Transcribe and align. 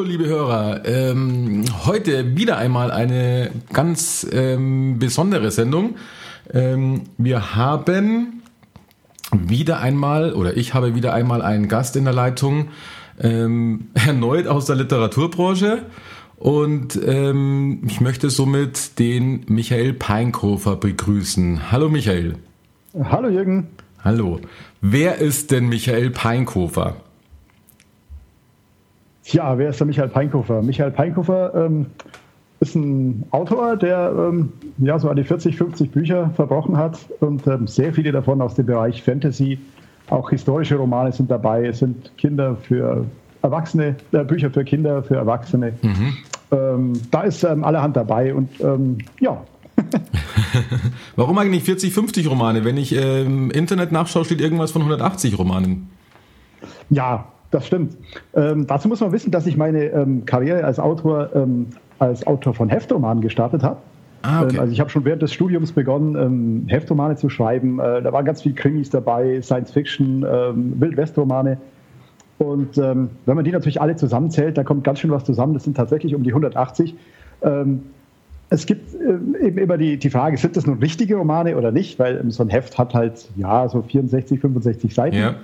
Hallo 0.00 0.08
liebe 0.08 0.28
Hörer, 0.28 0.80
ähm, 0.86 1.62
heute 1.84 2.34
wieder 2.34 2.56
einmal 2.56 2.90
eine 2.90 3.50
ganz 3.70 4.26
ähm, 4.32 4.98
besondere 4.98 5.50
Sendung. 5.50 5.96
Ähm, 6.54 7.02
wir 7.18 7.54
haben 7.54 8.40
wieder 9.30 9.80
einmal, 9.80 10.32
oder 10.32 10.56
ich 10.56 10.72
habe 10.72 10.94
wieder 10.94 11.12
einmal 11.12 11.42
einen 11.42 11.68
Gast 11.68 11.96
in 11.96 12.04
der 12.04 12.14
Leitung, 12.14 12.68
ähm, 13.20 13.88
erneut 13.94 14.46
aus 14.46 14.64
der 14.64 14.76
Literaturbranche. 14.76 15.82
Und 16.38 16.98
ähm, 17.06 17.82
ich 17.86 18.00
möchte 18.00 18.30
somit 18.30 18.98
den 18.98 19.44
Michael 19.48 19.92
Peinkofer 19.92 20.76
begrüßen. 20.76 21.70
Hallo 21.70 21.90
Michael. 21.90 22.36
Hallo 22.98 23.28
Jürgen. 23.28 23.68
Hallo. 24.02 24.40
Wer 24.80 25.18
ist 25.18 25.50
denn 25.50 25.68
Michael 25.68 26.08
Peinkofer? 26.08 26.96
Ja, 29.32 29.56
wer 29.58 29.70
ist 29.70 29.80
der 29.80 29.86
Michael 29.86 30.08
Peinkofer? 30.08 30.62
Michael 30.62 30.90
Peinkofer 30.90 31.52
ähm, 31.54 31.86
ist 32.60 32.74
ein 32.74 33.24
Autor, 33.30 33.76
der 33.76 34.12
ähm, 34.16 34.52
ja 34.78 34.98
so 34.98 35.08
an 35.08 35.16
die 35.16 35.24
40, 35.24 35.56
50 35.56 35.90
Bücher 35.90 36.30
verbrochen 36.34 36.76
hat 36.76 36.98
und 37.20 37.46
ähm, 37.46 37.66
sehr 37.66 37.92
viele 37.92 38.12
davon 38.12 38.40
aus 38.40 38.54
dem 38.54 38.66
Bereich 38.66 39.02
Fantasy. 39.02 39.58
Auch 40.08 40.30
historische 40.30 40.76
Romane 40.76 41.12
sind 41.12 41.30
dabei. 41.30 41.66
Es 41.66 41.78
sind 41.78 42.16
Kinder 42.18 42.56
für 42.56 43.04
Erwachsene, 43.42 43.96
äh, 44.12 44.24
Bücher 44.24 44.50
für 44.50 44.64
Kinder, 44.64 45.02
für 45.02 45.16
Erwachsene. 45.16 45.72
Ähm, 46.52 46.92
da 47.10 47.22
ist 47.22 47.44
ähm, 47.44 47.62
allerhand 47.64 47.96
dabei 47.96 48.34
und 48.34 48.48
ähm, 48.60 48.98
ja, 49.20 49.40
Warum 51.16 51.38
eigentlich 51.38 51.62
40, 51.64 51.92
50 51.92 52.28
Romane? 52.28 52.64
Wenn 52.64 52.76
ich 52.76 52.94
äh, 52.94 53.22
im 53.22 53.50
Internet 53.50 53.92
nachschaue, 53.92 54.24
steht 54.24 54.40
irgendwas 54.40 54.72
von 54.72 54.82
180 54.82 55.38
Romanen. 55.38 55.88
Ja, 56.90 57.26
das 57.50 57.66
stimmt. 57.66 57.96
Ähm, 58.34 58.66
dazu 58.66 58.88
muss 58.88 59.00
man 59.00 59.12
wissen, 59.12 59.30
dass 59.30 59.46
ich 59.46 59.56
meine 59.56 59.84
ähm, 59.86 60.24
Karriere 60.24 60.64
als 60.64 60.78
Autor 60.78 61.30
ähm, 61.34 61.66
als 61.98 62.26
Autor 62.26 62.54
von 62.54 62.68
Heftromanen 62.68 63.22
gestartet 63.22 63.62
habe. 63.62 63.76
Ah, 64.22 64.42
okay. 64.42 64.54
Ähm, 64.54 64.60
also 64.60 64.72
ich 64.72 64.80
habe 64.80 64.90
schon 64.90 65.04
während 65.04 65.22
des 65.22 65.32
Studiums 65.32 65.72
begonnen, 65.72 66.16
ähm, 66.16 66.64
Heftromane 66.68 67.16
zu 67.16 67.28
schreiben. 67.28 67.78
Äh, 67.78 68.02
da 68.02 68.12
waren 68.12 68.24
ganz 68.24 68.42
viele 68.42 68.54
Krimis 68.54 68.90
dabei, 68.90 69.40
Science 69.42 69.70
Fiction, 69.70 70.24
ähm, 70.30 70.80
Wild-West-Romane. 70.80 71.58
Und 72.38 72.78
wenn 72.78 73.10
man 73.26 73.44
die 73.44 73.50
natürlich 73.50 73.82
alle 73.82 73.96
zusammenzählt, 73.96 74.56
da 74.56 74.64
kommt 74.64 74.82
ganz 74.82 75.00
schön 75.00 75.10
was 75.10 75.24
zusammen. 75.24 75.52
Das 75.52 75.64
sind 75.64 75.76
tatsächlich 75.76 76.14
um 76.14 76.22
die 76.22 76.30
180. 76.30 76.94
Ähm, 77.42 77.82
es 78.48 78.66
gibt 78.66 78.94
ähm, 78.94 79.36
eben 79.40 79.58
immer 79.58 79.76
die, 79.78 79.96
die 79.96 80.10
Frage, 80.10 80.36
sind 80.36 80.56
das 80.56 80.66
nun 80.66 80.78
richtige 80.78 81.16
Romane 81.16 81.56
oder 81.56 81.70
nicht? 81.70 81.98
Weil 81.98 82.22
so 82.30 82.42
ein 82.42 82.48
Heft 82.48 82.78
hat 82.78 82.94
halt, 82.94 83.28
ja, 83.36 83.68
so 83.68 83.82
64, 83.82 84.40
65 84.40 84.94
Seiten. 84.94 85.16
Ja. 85.16 85.34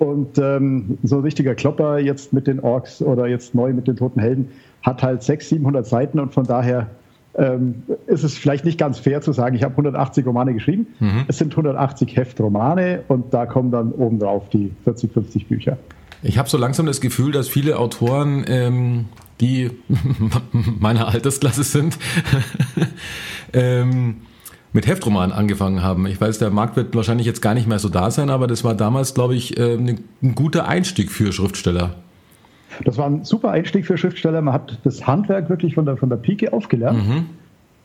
Und 0.00 0.38
ähm, 0.38 0.96
so 1.02 1.16
ein 1.16 1.22
richtiger 1.22 1.54
Klopper 1.54 1.98
jetzt 1.98 2.32
mit 2.32 2.46
den 2.46 2.58
Orks 2.60 3.02
oder 3.02 3.26
jetzt 3.26 3.54
neu 3.54 3.74
mit 3.74 3.86
den 3.86 3.96
Toten 3.96 4.18
Helden 4.18 4.48
hat 4.82 5.02
halt 5.02 5.22
600, 5.22 5.60
700 5.60 5.86
Seiten 5.86 6.18
und 6.18 6.32
von 6.32 6.46
daher 6.46 6.86
ähm, 7.34 7.82
ist 8.06 8.24
es 8.24 8.38
vielleicht 8.38 8.64
nicht 8.64 8.78
ganz 8.78 8.98
fair 8.98 9.20
zu 9.20 9.32
sagen, 9.32 9.54
ich 9.56 9.62
habe 9.62 9.72
180 9.72 10.24
Romane 10.24 10.54
geschrieben. 10.54 10.86
Es 11.28 11.36
sind 11.36 11.52
180 11.52 12.16
Heftromane 12.16 13.02
und 13.08 13.34
da 13.34 13.44
kommen 13.44 13.70
dann 13.70 13.92
obendrauf 13.92 14.48
die 14.48 14.72
40, 14.84 15.12
50 15.12 15.46
Bücher. 15.48 15.76
Ich 16.22 16.38
habe 16.38 16.48
so 16.48 16.56
langsam 16.56 16.86
das 16.86 17.02
Gefühl, 17.02 17.30
dass 17.32 17.50
viele 17.50 17.78
Autoren, 17.78 18.44
ähm, 18.48 19.04
die 19.42 19.70
meiner 20.80 21.08
Altersklasse 21.08 21.62
sind, 21.62 21.98
ähm, 23.52 24.16
mit 24.72 24.86
Heftromanen 24.86 25.32
angefangen 25.32 25.82
haben. 25.82 26.06
Ich 26.06 26.20
weiß, 26.20 26.38
der 26.38 26.50
Markt 26.50 26.76
wird 26.76 26.94
wahrscheinlich 26.94 27.26
jetzt 27.26 27.42
gar 27.42 27.54
nicht 27.54 27.66
mehr 27.66 27.78
so 27.78 27.88
da 27.88 28.10
sein, 28.10 28.30
aber 28.30 28.46
das 28.46 28.62
war 28.64 28.74
damals, 28.74 29.14
glaube 29.14 29.34
ich, 29.34 29.58
äh, 29.58 29.74
ein 29.74 30.34
guter 30.34 30.68
Einstieg 30.68 31.10
für 31.10 31.32
Schriftsteller. 31.32 31.96
Das 32.84 32.96
war 32.96 33.06
ein 33.06 33.24
super 33.24 33.50
Einstieg 33.50 33.86
für 33.86 33.98
Schriftsteller. 33.98 34.40
Man 34.42 34.54
hat 34.54 34.78
das 34.84 35.06
Handwerk 35.06 35.50
wirklich 35.50 35.74
von 35.74 35.86
der, 35.86 35.96
von 35.96 36.08
der 36.08 36.16
Pike 36.16 36.52
aufgelernt. 36.52 37.02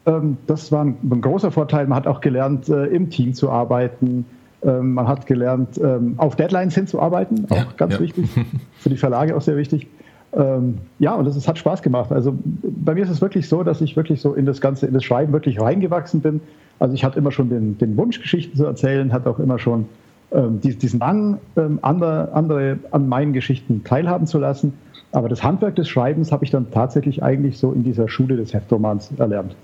Ähm, 0.06 0.38
das 0.46 0.72
war 0.72 0.86
ein, 0.86 0.96
ein 1.10 1.22
großer 1.22 1.52
Vorteil. 1.52 1.88
Man 1.88 1.98
hat 1.98 2.08
auch 2.08 2.22
gelernt, 2.22 2.70
äh, 2.70 2.86
im 2.86 3.10
Team 3.10 3.34
zu 3.34 3.50
arbeiten. 3.50 4.26
Ähm, 4.64 4.94
man 4.94 5.08
hat 5.08 5.26
gelernt, 5.26 5.80
ähm, 5.84 6.14
auf 6.18 6.36
Deadlines 6.36 6.76
hinzuarbeiten, 6.76 7.46
auch 7.50 7.56
Ja, 7.56 7.68
ganz 7.78 7.96
ja. 7.96 8.00
wichtig. 8.00 8.30
Für 8.80 8.90
die 8.90 8.98
Verlage 8.98 9.36
auch 9.36 9.42
sehr 9.42 9.58
wichtig. 9.58 9.88
Ähm, 10.36 10.80
ja, 11.00 11.14
und 11.16 11.26
ist, 11.28 11.48
hat 11.48 11.58
Spaß 11.58 11.82
gemacht. 11.82 12.12
Also 12.12 12.38
bei 12.64 12.94
mir 12.94 13.04
ist 13.04 13.10
es 13.10 13.22
wirklich 13.22 13.48
so, 13.48 13.64
dass 13.64 13.80
ich 13.82 13.96
wirklich 13.96 14.20
so 14.22 14.34
in 14.34 14.46
das 14.46 14.60
Ganze, 14.60 14.86
in 14.86 14.94
das 14.94 15.04
Schreiben 15.04 15.32
wirklich 15.32 15.62
reingewachsen 15.62 16.20
bin. 16.22 16.42
Also 16.80 16.94
ich 16.94 17.04
hatte 17.06 17.18
immer 17.20 17.32
schon 17.32 17.50
den, 17.50 17.78
den 17.78 17.96
Wunsch, 17.96 18.22
Geschichten 18.22 18.58
zu 18.58 18.66
erzählen, 18.66 19.14
hatte 19.14 19.30
auch 19.30 19.40
immer 19.40 19.60
schon 19.60 19.86
ähm, 20.34 20.60
die- 20.60 20.76
diesen 20.76 21.00
Drang, 21.00 21.38
ähm, 21.56 21.80
andere, 21.82 22.34
andere 22.34 22.80
an 22.92 23.08
meinen 23.08 23.32
Geschichten 23.32 23.84
teilhaben 23.86 24.28
zu 24.28 24.40
lassen. 24.40 24.74
Aber 25.14 25.30
das 25.30 25.42
Handwerk 25.44 25.76
des 25.78 25.88
Schreibens 25.88 26.34
habe 26.34 26.44
ich 26.44 26.52
dann 26.52 26.70
tatsächlich 26.72 27.24
eigentlich 27.24 27.58
so 27.58 27.72
in 27.72 27.84
dieser 27.86 28.10
Schule 28.10 28.36
des 28.36 28.54
Heftromans 28.54 29.12
erlernt. 29.18 29.56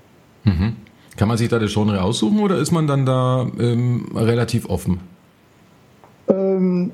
Kann 1.17 1.27
man 1.27 1.35
sich 1.35 1.49
da 1.49 1.59
das 1.59 1.73
Genre 1.73 2.01
aussuchen 2.01 2.39
oder 2.39 2.57
ist 2.57 2.71
man 2.71 2.87
dann 2.87 3.05
da 3.05 3.45
ähm, 3.59 4.05
relativ 4.15 4.69
offen? 4.69 4.99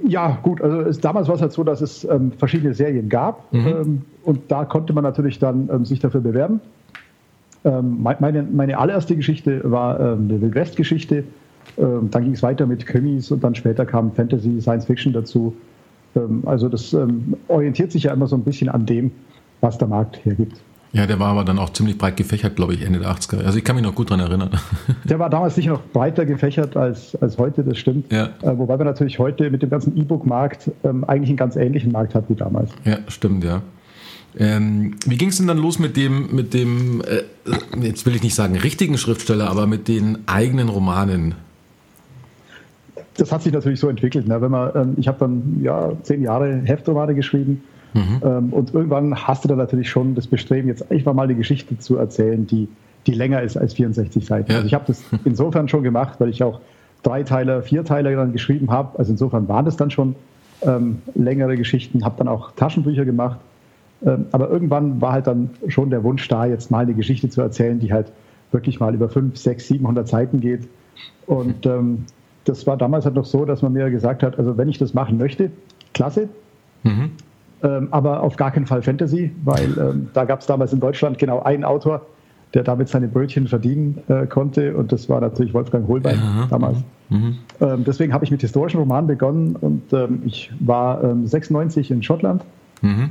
Ja, 0.06 0.38
gut, 0.44 0.62
also 0.62 0.82
es, 0.82 1.00
damals 1.00 1.28
war 1.28 1.36
es 1.36 1.42
halt 1.42 1.52
so, 1.52 1.64
dass 1.64 1.82
es 1.82 2.04
ähm, 2.06 2.32
verschiedene 2.32 2.74
Serien 2.74 3.10
gab 3.10 3.44
ähm, 3.82 4.02
und 4.24 4.40
da 4.50 4.66
konnte 4.66 4.94
man 4.94 5.04
natürlich 5.04 5.40
dann 5.40 5.70
ähm, 5.72 5.86
sich 5.86 6.00
dafür 6.00 6.22
bewerben. 6.22 6.60
Ähm, 7.66 8.02
mei- 8.04 8.18
meine, 8.20 8.44
meine 8.44 8.78
allererste 8.78 9.16
Geschichte 9.16 9.62
war 9.70 10.00
ähm, 10.00 10.28
eine 10.30 10.42
Wildwest-Geschichte. 10.42 11.24
Dann 11.76 12.10
ging 12.24 12.32
es 12.32 12.42
weiter 12.42 12.66
mit 12.66 12.88
Krimis 12.88 13.30
und 13.30 13.44
dann 13.44 13.54
später 13.54 13.86
kam 13.86 14.12
Fantasy, 14.12 14.60
Science 14.60 14.86
Fiction 14.86 15.14
dazu. 15.14 15.54
Also 16.48 16.70
das 16.70 16.96
orientiert 17.50 17.92
sich 17.92 18.04
ja 18.06 18.14
immer 18.14 18.26
so 18.26 18.36
ein 18.36 18.44
bisschen 18.44 18.68
an 18.68 18.88
dem, 18.88 19.12
was 19.62 19.78
der 19.78 19.88
Markt 19.88 20.26
hergibt. 20.26 20.60
Ja, 20.94 21.06
der 21.06 21.20
war 21.20 21.30
aber 21.30 21.44
dann 21.44 21.60
auch 21.60 21.72
ziemlich 21.72 21.98
breit 21.98 22.18
gefächert, 22.18 22.56
glaube 22.56 22.74
ich, 22.74 22.82
Ende 22.82 23.00
der 23.00 23.10
80er. 23.10 23.44
Also 23.44 23.58
ich 23.58 23.64
kann 23.64 23.76
mich 23.76 23.84
noch 23.84 23.94
gut 23.94 24.10
dran 24.10 24.20
erinnern. 24.20 24.52
Der 25.04 25.20
war 25.20 25.30
damals 25.30 25.56
sicher 25.56 25.72
noch 25.72 25.84
breiter 25.84 26.26
gefächert 26.26 26.78
als, 26.78 27.16
als 27.22 27.38
heute, 27.38 27.64
das 27.64 27.78
stimmt. 27.78 28.12
Ja. 28.12 28.30
Äh, 28.42 28.58
wobei 28.58 28.78
man 28.78 28.88
natürlich 28.88 29.20
heute 29.20 29.50
mit 29.50 29.62
dem 29.62 29.70
ganzen 29.70 29.98
E-Book-Markt 29.98 30.72
ähm, 30.84 31.04
eigentlich 31.04 31.30
einen 31.30 31.38
ganz 31.38 31.56
ähnlichen 31.56 31.92
Markt 31.92 32.16
hat 32.16 32.30
wie 32.30 32.36
damals. 32.36 32.72
ja, 32.86 32.98
stimmt, 33.08 33.44
ja. 33.44 33.62
Ähm, 34.40 34.96
wie 35.06 35.18
ging 35.18 35.30
es 35.30 35.38
denn 35.38 35.48
dann 35.48 35.58
los 35.58 35.80
mit 35.80 35.98
dem, 35.98 36.36
mit 36.36 36.54
dem, 36.54 37.02
äh, 37.02 37.24
jetzt 37.82 38.06
will 38.06 38.16
ich 38.16 38.24
nicht 38.24 38.36
sagen 38.36 38.56
richtigen 38.56 38.98
Schriftsteller, 38.98 39.50
aber 39.50 39.66
mit 39.68 39.88
den 39.88 40.20
eigenen 40.28 40.70
Romanen? 40.70 41.36
das 43.18 43.32
hat 43.32 43.42
sich 43.42 43.52
natürlich 43.52 43.80
so 43.80 43.90
entwickelt. 43.90 44.28
Ne? 44.28 44.40
Wenn 44.42 44.52
man, 44.52 44.72
ähm, 44.76 44.94
ich 44.98 45.08
habe 45.08 45.18
dann 45.20 45.60
ja 45.62 45.92
zehn 46.04 46.22
Jahre 46.22 46.62
Heftromane 46.64 47.16
geschrieben 47.16 47.64
ähm, 48.24 48.54
und 48.54 48.74
irgendwann 48.74 49.16
hast 49.28 49.44
du 49.44 49.48
dann 49.48 49.58
natürlich 49.58 49.90
schon 49.90 50.16
das 50.16 50.28
Bestreben, 50.28 50.68
jetzt 50.68 50.92
einfach 50.92 51.14
mal 51.14 51.24
eine 51.24 51.36
Geschichte 51.36 51.78
zu 51.78 51.98
erzählen, 51.98 52.46
die, 52.46 52.68
die 53.06 53.14
länger 53.14 53.42
ist 53.42 53.58
als 53.58 53.74
64 53.74 54.26
Seiten. 54.26 54.52
Ja. 54.52 54.58
Also 54.58 54.68
ich 54.68 54.74
habe 54.74 54.86
das 54.88 55.04
insofern 55.26 55.68
schon 55.70 55.84
gemacht, 55.84 56.20
weil 56.20 56.30
ich 56.30 56.44
auch 56.44 56.60
Dreiteiler, 57.04 57.62
Vierteiler 57.62 58.16
dann 58.16 58.34
geschrieben 58.34 58.72
habe. 58.72 58.98
Also 59.00 59.12
insofern 59.12 59.48
waren 59.48 59.66
das 59.66 59.78
dann 59.78 59.92
schon 59.92 60.16
ähm, 60.62 61.02
längere 61.16 61.58
Geschichten, 61.58 62.04
habe 62.04 62.16
dann 62.18 62.28
auch 62.28 62.52
Taschenbücher 62.52 63.06
gemacht. 63.06 63.40
Ähm, 64.06 64.26
aber 64.32 64.50
irgendwann 64.50 65.02
war 65.02 65.14
halt 65.14 65.28
dann 65.28 65.52
schon 65.68 65.90
der 65.90 66.04
Wunsch 66.04 66.28
da, 66.28 66.46
jetzt 66.46 66.72
mal 66.72 66.80
eine 66.80 66.94
Geschichte 66.94 67.30
zu 67.30 67.42
erzählen, 67.42 67.80
die 67.80 67.94
halt 67.94 68.12
wirklich 68.52 68.80
mal 68.80 68.94
über 68.94 69.10
5, 69.10 69.38
6, 69.38 69.68
700 69.68 70.08
Seiten 70.08 70.40
geht. 70.40 70.68
Und 71.26 71.66
ähm, 71.66 72.06
das 72.46 72.66
war 72.66 72.78
damals 72.78 73.06
halt 73.06 73.16
noch 73.16 73.26
so, 73.26 73.46
dass 73.46 73.62
man 73.62 73.74
mir 73.74 73.90
gesagt 73.90 74.24
hat, 74.24 74.40
also 74.40 74.58
wenn 74.58 74.70
ich 74.70 74.78
das 74.78 74.94
machen 74.94 75.18
möchte, 75.18 75.52
klasse, 75.94 76.30
ähm, 77.64 77.88
aber 77.92 78.22
auf 78.22 78.36
gar 78.36 78.52
keinen 78.52 78.68
Fall 78.68 78.82
Fantasy, 78.82 79.32
weil 79.44 79.78
ähm, 79.78 80.10
da 80.14 80.26
gab 80.26 80.42
es 80.42 80.46
damals 80.46 80.74
in 80.74 80.80
Deutschland 80.80 81.18
genau 81.18 81.42
einen 81.42 81.64
Autor, 81.64 82.06
der 82.54 82.64
damit 82.64 82.88
seine 82.88 83.08
Brötchen 83.08 83.48
verdienen 83.48 84.02
äh, 84.08 84.26
konnte 84.28 84.76
und 84.76 84.92
das 84.92 85.10
war 85.10 85.22
natürlich 85.22 85.54
Wolfgang 85.54 85.88
Holbein 85.88 86.18
ja, 86.18 86.48
damals. 86.50 86.78
Mhm. 87.10 87.38
Ähm, 87.60 87.84
deswegen 87.86 88.14
habe 88.14 88.26
ich 88.26 88.32
mit 88.32 88.42
historischen 88.42 88.80
Romanen 88.80 89.08
begonnen 89.08 89.56
und 89.60 89.92
ähm, 89.92 90.22
ich 90.26 90.52
war 90.60 91.16
96 91.24 91.90
ähm, 91.90 91.98
in 91.98 92.04
Schottland. 92.04 92.44
Mhm. 92.82 93.10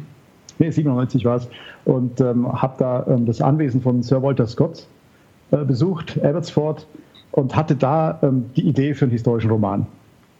Nee, 0.58 0.70
97 0.70 1.25
war 1.25 1.37
es. 1.37 1.48
Und 1.84 2.20
ähm, 2.20 2.50
habe 2.50 2.75
da 2.78 3.19
das 3.26 3.43
Anwesen 3.43 3.82
von 3.82 4.02
Sir 4.02 4.22
Walter 4.22 4.46
Scott 4.46 4.87
äh, 5.50 5.58
besucht, 5.64 6.19
Abbotsford, 6.22 6.87
und 7.32 7.54
hatte 7.54 7.76
da 7.76 8.19
die 8.56 8.66
Idee 8.66 8.94
für 8.94 9.04
einen 9.04 9.12
historischen 9.12 9.50
Roman. 9.50 9.87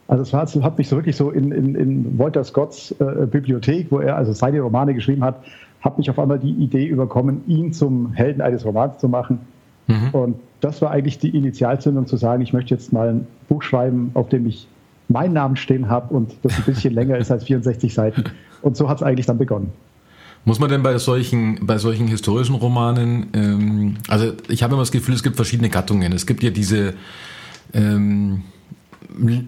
Also 0.09 0.23
es 0.23 0.33
war, 0.33 0.47
hat 0.63 0.79
mich 0.79 0.89
so 0.89 0.97
wirklich 0.97 1.17
so 1.17 1.31
in, 1.31 1.51
in, 1.51 1.75
in 1.75 2.19
Walter 2.19 2.45
Scotts 2.45 2.95
äh, 3.01 3.27
Bibliothek, 3.27 3.91
wo 3.91 3.99
er 3.99 4.17
also 4.17 4.33
seine 4.33 4.61
Romane 4.61 4.95
geschrieben 4.95 5.25
hat, 5.25 5.43
hat 5.81 5.99
mich 5.99 6.09
auf 6.11 6.19
einmal 6.19 6.39
die 6.39 6.53
Idee 6.53 6.87
überkommen, 6.87 7.43
ihn 7.47 7.73
zum 7.73 8.13
Helden 8.13 8.41
eines 8.41 8.65
Romans 8.65 8.99
zu 8.99 9.09
machen. 9.09 9.41
Mhm. 9.89 10.09
Und 10.13 10.37
das 10.61 10.81
war 10.81 10.91
eigentlich 10.91 11.19
die 11.19 11.31
Initialzündung 11.31 12.07
zu 12.07 12.17
sagen, 12.17 12.43
ich 12.43 12.53
möchte 12.53 12.75
jetzt 12.75 12.93
mal 12.93 13.09
ein 13.09 13.27
Buch 13.49 13.63
schreiben, 13.63 14.11
auf 14.15 14.29
dem 14.29 14.47
ich 14.47 14.69
meinen 15.09 15.35
Namen 15.35 15.57
stehen 15.57 15.89
habe 15.89 16.15
und 16.15 16.35
das 16.43 16.57
ein 16.57 16.65
bisschen 16.65 16.95
länger 16.95 17.19
ist 17.19 17.31
als 17.31 17.45
64 17.45 17.93
Seiten. 17.93 18.25
Und 18.63 18.77
so 18.77 18.89
hat 18.89 18.99
es 18.99 19.03
eigentlich 19.03 19.27
dann 19.27 19.39
begonnen. 19.39 19.73
Muss 20.45 20.61
man 20.61 20.71
denn 20.71 20.83
bei 20.83 20.97
solchen, 20.99 21.67
bei 21.67 21.79
solchen 21.79 22.07
historischen 22.07 22.55
Romanen, 22.55 23.27
ähm, 23.35 23.97
also 24.09 24.33
ich 24.49 24.63
habe 24.63 24.75
immer 24.75 24.83
das 24.83 24.93
Gefühl, 24.93 25.15
es 25.15 25.25
gibt 25.25 25.35
verschiedene 25.35 25.69
Gattungen. 25.69 26.13
Es 26.13 26.27
gibt 26.27 26.43
ja 26.45 26.51
diese 26.51 26.95
ähm, 27.75 28.43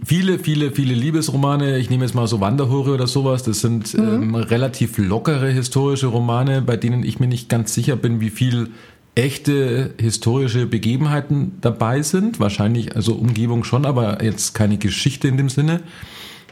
viele, 0.04 0.38
viele, 0.38 0.70
viele 0.72 0.94
Liebesromane. 0.94 1.78
Ich 1.78 1.90
nehme 1.90 2.04
jetzt 2.04 2.14
mal 2.14 2.26
so 2.26 2.40
Wanderhure 2.40 2.94
oder 2.94 3.06
sowas. 3.06 3.42
Das 3.42 3.60
sind 3.60 3.94
mhm. 3.94 4.22
ähm, 4.22 4.34
relativ 4.34 4.98
lockere 4.98 5.50
historische 5.50 6.06
Romane, 6.06 6.62
bei 6.62 6.76
denen 6.76 7.02
ich 7.02 7.20
mir 7.20 7.26
nicht 7.26 7.48
ganz 7.48 7.74
sicher 7.74 7.96
bin, 7.96 8.20
wie 8.20 8.30
viel 8.30 8.70
echte 9.14 9.94
historische 9.98 10.66
Begebenheiten 10.66 11.58
dabei 11.60 12.02
sind. 12.02 12.38
Wahrscheinlich, 12.38 12.94
also 12.94 13.14
Umgebung 13.14 13.64
schon, 13.64 13.84
aber 13.84 14.22
jetzt 14.22 14.54
keine 14.54 14.78
Geschichte 14.78 15.28
in 15.28 15.36
dem 15.36 15.48
Sinne. 15.48 15.80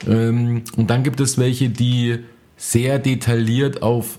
Ähm, 0.09 0.63
und 0.77 0.91
dann 0.91 1.05
gibt 1.05 1.21
es 1.21 1.39
welche, 1.39 1.69
die 1.69 2.19
sehr 2.57 2.99
detailliert 2.99 3.83
auf 3.83 4.19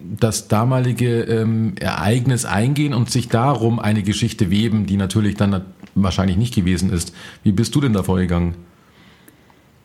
das 0.00 0.48
damalige 0.48 1.22
ähm, 1.22 1.74
Ereignis 1.78 2.44
eingehen 2.44 2.92
und 2.92 3.10
sich 3.10 3.28
darum 3.28 3.78
eine 3.78 4.02
Geschichte 4.02 4.50
weben, 4.50 4.86
die 4.86 4.96
natürlich 4.96 5.36
dann 5.36 5.62
wahrscheinlich 5.94 6.36
nicht 6.36 6.54
gewesen 6.54 6.92
ist. 6.92 7.14
Wie 7.42 7.52
bist 7.52 7.74
du 7.74 7.80
denn 7.80 7.92
da 7.92 8.02
vorgegangen? 8.02 8.54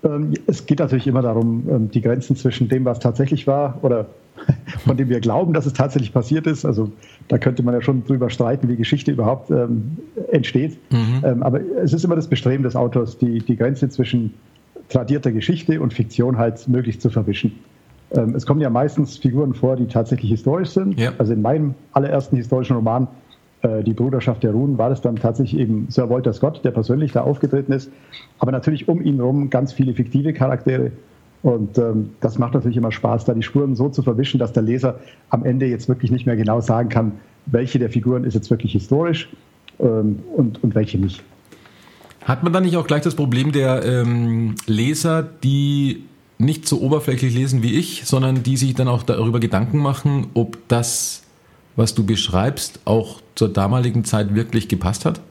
Ähm, 0.03 0.33
es 0.45 0.65
geht 0.65 0.79
natürlich 0.79 1.07
immer 1.07 1.21
darum, 1.21 1.67
ähm, 1.69 1.91
die 1.91 2.01
Grenzen 2.01 2.35
zwischen 2.35 2.69
dem, 2.69 2.85
was 2.85 2.99
tatsächlich 2.99 3.47
war 3.47 3.79
oder 3.81 4.07
von 4.85 4.97
dem 4.97 5.09
wir 5.09 5.19
glauben, 5.19 5.53
dass 5.53 5.65
es 5.65 5.73
tatsächlich 5.73 6.13
passiert 6.13 6.45
ist. 6.45 6.65
Also 6.65 6.91
da 7.27 7.37
könnte 7.37 7.63
man 7.63 7.73
ja 7.73 7.81
schon 7.81 8.05
drüber 8.05 8.29
streiten, 8.29 8.69
wie 8.69 8.75
Geschichte 8.75 9.11
überhaupt 9.11 9.49
ähm, 9.49 9.97
entsteht. 10.31 10.77
Mhm. 10.91 11.23
Ähm, 11.23 11.43
aber 11.43 11.59
es 11.83 11.93
ist 11.93 12.05
immer 12.05 12.15
das 12.15 12.27
Bestreben 12.27 12.63
des 12.63 12.75
Autors, 12.75 13.17
die, 13.17 13.39
die 13.39 13.55
Grenze 13.55 13.89
zwischen 13.89 14.33
tradierter 14.89 15.31
Geschichte 15.31 15.81
und 15.81 15.93
Fiktion 15.93 16.37
halt 16.37 16.67
möglichst 16.67 17.01
zu 17.01 17.09
verwischen. 17.09 17.51
Es 18.33 18.45
kommen 18.45 18.61
ja 18.61 18.69
meistens 18.69 19.17
Figuren 19.17 19.53
vor, 19.53 19.75
die 19.75 19.85
tatsächlich 19.85 20.31
historisch 20.31 20.69
sind. 20.69 20.97
Ja. 20.97 21.11
Also 21.17 21.33
in 21.33 21.41
meinem 21.41 21.73
allerersten 21.91 22.37
historischen 22.37 22.77
Roman 22.77 23.09
die 23.63 23.93
Bruderschaft 23.93 24.43
der 24.43 24.51
Runen 24.51 24.77
war 24.77 24.89
das 24.89 25.01
dann 25.01 25.15
tatsächlich 25.15 25.59
eben 25.59 25.87
Sir 25.89 26.09
Walter 26.09 26.31
Scott, 26.31 26.63
der 26.63 26.71
persönlich 26.71 27.11
da 27.11 27.21
aufgetreten 27.21 27.71
ist. 27.71 27.91
Aber 28.37 28.51
natürlich 28.51 28.87
um 28.87 29.01
ihn 29.01 29.15
herum 29.15 29.49
ganz 29.49 29.73
viele 29.73 29.93
fiktive 29.93 30.31
Charaktere. 30.31 30.91
Und 31.43 31.77
ähm, 31.77 32.11
das 32.19 32.37
macht 32.37 32.53
natürlich 32.53 32.77
immer 32.77 32.91
Spaß, 32.91 33.25
da 33.25 33.33
die 33.33 33.43
Spuren 33.43 33.75
so 33.75 33.89
zu 33.89 34.03
verwischen, 34.03 34.39
dass 34.39 34.53
der 34.53 34.63
Leser 34.63 34.99
am 35.29 35.45
Ende 35.45 35.65
jetzt 35.67 35.87
wirklich 35.87 36.11
nicht 36.11 36.25
mehr 36.25 36.35
genau 36.35 36.61
sagen 36.61 36.89
kann, 36.89 37.13
welche 37.45 37.79
der 37.79 37.89
Figuren 37.89 38.23
ist 38.23 38.33
jetzt 38.33 38.49
wirklich 38.49 38.73
historisch 38.73 39.29
ähm, 39.79 40.19
und, 40.35 40.63
und 40.63 40.75
welche 40.75 40.97
nicht. 40.97 41.23
Hat 42.23 42.43
man 42.43 42.51
dann 42.51 42.63
nicht 42.63 42.75
auch 42.75 42.87
gleich 42.87 43.03
das 43.03 43.15
Problem 43.15 43.51
der 43.51 43.85
ähm, 43.85 44.55
Leser, 44.65 45.23
die 45.23 46.03
nicht 46.39 46.67
so 46.67 46.81
oberflächlich 46.81 47.33
lesen 47.33 47.63
wie 47.63 47.75
ich, 47.75 48.03
sondern 48.05 48.43
die 48.43 48.57
sich 48.57 48.75
dann 48.75 48.87
auch 48.87 49.03
darüber 49.03 49.39
Gedanken 49.39 49.77
machen, 49.79 50.27
ob 50.33 50.57
das 50.67 51.23
was 51.77 51.95
du 51.95 52.05
beschreibst, 52.05 52.81
auch 52.83 53.21
zur 53.35 53.47
damaligen 53.47 54.03
Zeit 54.03 54.35
wirklich 54.35 54.67
gepasst 54.67 55.05
hat? 55.05 55.21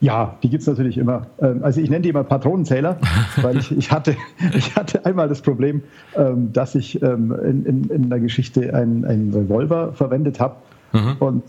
Ja, 0.00 0.36
die 0.42 0.50
gibt 0.50 0.62
es 0.62 0.66
natürlich 0.66 0.98
immer. 0.98 1.26
Ähm, 1.40 1.60
also 1.62 1.80
ich 1.80 1.90
nenne 1.90 2.02
die 2.02 2.10
immer 2.10 2.24
Patronenzähler, 2.24 2.98
weil 3.42 3.58
ich, 3.58 3.76
ich, 3.76 3.90
hatte, 3.90 4.16
ich 4.54 4.74
hatte 4.76 5.04
einmal 5.04 5.28
das 5.28 5.42
Problem, 5.42 5.82
ähm, 6.14 6.52
dass 6.52 6.74
ich 6.74 7.02
ähm, 7.02 7.34
in, 7.44 7.66
in, 7.66 7.84
in 7.90 8.08
der 8.08 8.20
Geschichte 8.20 8.74
einen, 8.74 9.04
einen 9.04 9.34
Revolver 9.34 9.92
verwendet 9.92 10.40
habe. 10.40 10.56
Mhm. 10.92 11.16
Und 11.18 11.42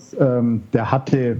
der 0.73 0.91
hatte 0.91 1.37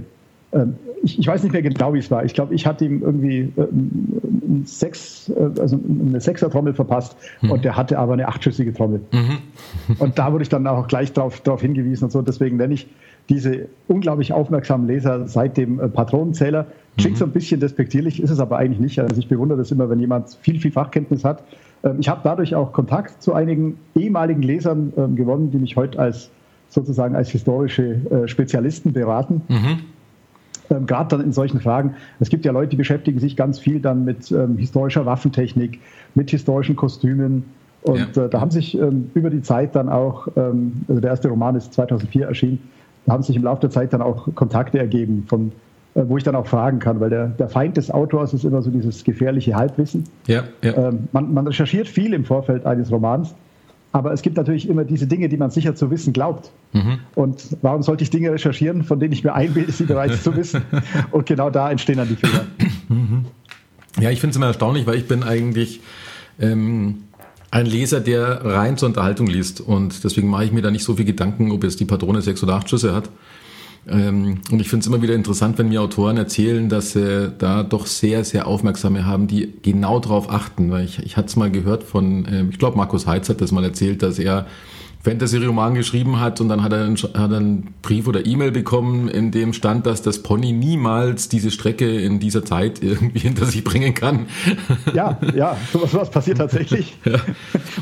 ähm, 0.52 0.76
ich, 1.02 1.18
ich, 1.18 1.26
weiß 1.26 1.42
nicht 1.42 1.52
mehr 1.52 1.62
genau, 1.62 1.92
wie 1.94 1.98
es 1.98 2.10
war. 2.10 2.24
Ich 2.24 2.34
glaube, 2.34 2.54
ich 2.54 2.66
hatte 2.66 2.84
ihm 2.84 3.02
irgendwie 3.02 3.52
ähm, 3.56 4.62
Sechs, 4.64 5.28
äh, 5.28 5.60
also 5.60 5.78
eine 5.88 6.20
Sechser-Trommel 6.20 6.74
verpasst 6.74 7.16
mhm. 7.42 7.50
und 7.50 7.64
der 7.64 7.76
hatte 7.76 7.98
aber 7.98 8.14
eine 8.14 8.28
achtschüssige 8.28 8.72
Trommel. 8.72 9.00
Mhm. 9.12 9.38
und 9.98 10.18
da 10.18 10.32
wurde 10.32 10.42
ich 10.42 10.48
dann 10.48 10.66
auch 10.66 10.88
gleich 10.88 11.12
darauf 11.12 11.60
hingewiesen 11.60 12.04
und 12.04 12.10
so. 12.10 12.22
Deswegen 12.22 12.56
nenne 12.56 12.74
ich 12.74 12.88
diese 13.28 13.68
unglaublich 13.86 14.32
aufmerksamen 14.32 14.86
Leser 14.86 15.28
seit 15.28 15.56
dem 15.56 15.80
äh, 15.80 15.88
Patronenzähler. 15.88 16.66
Klingt 16.96 17.16
mhm. 17.16 17.18
so 17.18 17.24
ein 17.26 17.32
bisschen 17.32 17.60
despektierlich, 17.60 18.22
ist 18.22 18.30
es 18.30 18.40
aber 18.40 18.58
eigentlich 18.58 18.80
nicht. 18.80 18.98
Also 19.00 19.16
ich 19.18 19.28
bewundere 19.28 19.58
das 19.58 19.70
immer, 19.70 19.90
wenn 19.90 20.00
jemand 20.00 20.36
viel, 20.40 20.60
viel 20.60 20.72
Fachkenntnis 20.72 21.24
hat. 21.24 21.42
Ähm, 21.84 21.96
ich 22.00 22.08
habe 22.08 22.20
dadurch 22.24 22.54
auch 22.54 22.72
Kontakt 22.72 23.22
zu 23.22 23.34
einigen 23.34 23.78
ehemaligen 23.94 24.42
Lesern 24.42 24.92
gewonnen, 25.16 25.50
die 25.50 25.58
mich 25.58 25.76
heute 25.76 25.98
als 25.98 26.30
sozusagen 26.70 27.16
als 27.16 27.30
historische 27.30 28.00
äh, 28.10 28.28
Spezialisten 28.28 28.92
beraten. 28.92 29.42
Mhm 29.48 29.78
ähm, 30.70 30.86
gerade 30.86 31.16
dann 31.16 31.20
in 31.24 31.32
solchen 31.32 31.60
Fragen. 31.60 31.94
Es 32.20 32.28
gibt 32.28 32.44
ja 32.44 32.52
Leute, 32.52 32.70
die 32.70 32.76
beschäftigen 32.76 33.18
sich 33.18 33.36
ganz 33.36 33.58
viel 33.58 33.80
dann 33.80 34.04
mit 34.04 34.30
ähm, 34.30 34.58
historischer 34.58 35.06
Waffentechnik, 35.06 35.80
mit 36.14 36.30
historischen 36.30 36.76
Kostümen. 36.76 37.44
Und 37.82 38.16
ja. 38.16 38.24
äh, 38.24 38.28
da 38.28 38.40
haben 38.40 38.50
sich 38.50 38.78
ähm, 38.78 39.10
über 39.14 39.30
die 39.30 39.42
Zeit 39.42 39.74
dann 39.76 39.88
auch, 39.88 40.28
ähm, 40.36 40.84
also 40.88 41.00
der 41.00 41.10
erste 41.10 41.28
Roman 41.28 41.56
ist 41.56 41.72
2004 41.72 42.26
erschienen, 42.26 42.58
haben 43.08 43.22
sich 43.22 43.36
im 43.36 43.44
Laufe 43.44 43.62
der 43.62 43.70
Zeit 43.70 43.92
dann 43.92 44.02
auch 44.02 44.28
Kontakte 44.34 44.78
ergeben, 44.78 45.24
von, 45.28 45.52
äh, 45.94 46.02
wo 46.06 46.16
ich 46.16 46.24
dann 46.24 46.34
auch 46.34 46.46
fragen 46.46 46.78
kann, 46.78 47.00
weil 47.00 47.10
der, 47.10 47.28
der 47.28 47.48
Feind 47.48 47.76
des 47.76 47.90
Autors 47.90 48.34
ist 48.34 48.44
immer 48.44 48.62
so 48.62 48.70
dieses 48.70 49.04
gefährliche 49.04 49.54
Halbwissen. 49.54 50.04
Ja, 50.26 50.44
ja. 50.62 50.88
Ähm, 50.88 51.08
man, 51.12 51.32
man 51.32 51.46
recherchiert 51.46 51.88
viel 51.88 52.12
im 52.12 52.24
Vorfeld 52.24 52.66
eines 52.66 52.90
Romans 52.90 53.34
aber 53.92 54.12
es 54.12 54.22
gibt 54.22 54.36
natürlich 54.36 54.68
immer 54.68 54.84
diese 54.84 55.06
Dinge, 55.06 55.28
die 55.28 55.36
man 55.36 55.50
sicher 55.50 55.74
zu 55.74 55.90
wissen 55.90 56.12
glaubt. 56.12 56.50
Mhm. 56.72 56.98
Und 57.14 57.56
warum 57.62 57.82
sollte 57.82 58.04
ich 58.04 58.10
Dinge 58.10 58.30
recherchieren, 58.30 58.84
von 58.84 59.00
denen 59.00 59.12
ich 59.12 59.24
mir 59.24 59.32
einbilde, 59.32 59.72
sie 59.72 59.84
bereits 59.84 60.22
zu 60.22 60.36
wissen? 60.36 60.62
Und 61.10 61.26
genau 61.26 61.48
da 61.50 61.70
entstehen 61.70 61.96
dann 61.96 62.08
die 62.08 62.16
Fehler. 62.16 62.44
Mhm. 62.88 63.24
Ja, 63.98 64.10
ich 64.10 64.20
finde 64.20 64.32
es 64.32 64.36
immer 64.36 64.46
erstaunlich, 64.46 64.86
weil 64.86 64.96
ich 64.96 65.08
bin 65.08 65.22
eigentlich 65.22 65.80
ähm, 66.38 67.04
ein 67.50 67.66
Leser, 67.66 68.00
der 68.00 68.44
rein 68.44 68.76
zur 68.76 68.88
Unterhaltung 68.88 69.26
liest. 69.26 69.60
Und 69.60 70.04
deswegen 70.04 70.28
mache 70.28 70.44
ich 70.44 70.52
mir 70.52 70.62
da 70.62 70.70
nicht 70.70 70.84
so 70.84 70.94
viel 70.94 71.04
Gedanken, 71.04 71.50
ob 71.50 71.64
jetzt 71.64 71.80
die 71.80 71.84
Patrone 71.84 72.22
sechs 72.22 72.42
oder 72.42 72.54
acht 72.54 72.68
Schüsse 72.68 72.94
hat. 72.94 73.10
Ähm, 73.88 74.40
und 74.50 74.60
ich 74.60 74.68
finde 74.68 74.82
es 74.82 74.86
immer 74.86 75.00
wieder 75.00 75.14
interessant, 75.14 75.56
wenn 75.58 75.68
mir 75.68 75.80
Autoren 75.80 76.18
erzählen, 76.18 76.68
dass 76.68 76.92
sie 76.92 77.32
da 77.38 77.62
doch 77.62 77.86
sehr, 77.86 78.24
sehr 78.24 78.46
Aufmerksame 78.46 79.06
haben, 79.06 79.28
die 79.28 79.54
genau 79.62 79.98
darauf 79.98 80.30
achten. 80.30 80.70
Weil 80.70 80.84
ich, 80.84 80.98
ich 80.98 81.16
hatte 81.16 81.28
es 81.28 81.36
mal 81.36 81.50
gehört 81.50 81.84
von, 81.84 82.26
äh, 82.26 82.44
ich 82.50 82.58
glaube, 82.58 82.76
Markus 82.76 83.06
Heitz 83.06 83.28
hat 83.28 83.40
das 83.40 83.52
mal 83.52 83.64
erzählt, 83.64 84.02
dass 84.02 84.18
er 84.18 84.46
Fantasy-Roman 85.08 85.74
geschrieben 85.74 86.20
hat 86.20 86.40
und 86.40 86.48
dann 86.48 86.62
hat 86.62 86.72
er 86.72 86.84
einen, 86.84 86.96
hat 86.96 87.32
einen 87.32 87.74
Brief 87.82 88.06
oder 88.06 88.26
E-Mail 88.26 88.52
bekommen, 88.52 89.08
in 89.08 89.30
dem 89.30 89.52
stand, 89.52 89.86
dass 89.86 90.02
das 90.02 90.22
Pony 90.22 90.52
niemals 90.52 91.28
diese 91.28 91.50
Strecke 91.50 92.00
in 92.00 92.20
dieser 92.20 92.44
Zeit 92.44 92.82
irgendwie 92.82 93.20
hinter 93.20 93.46
sich 93.46 93.64
bringen 93.64 93.94
kann. 93.94 94.26
Ja, 94.94 95.18
ja, 95.34 95.56
sowas, 95.72 95.92
sowas 95.92 96.10
passiert 96.10 96.38
tatsächlich. 96.38 96.96
Ja. 97.04 97.18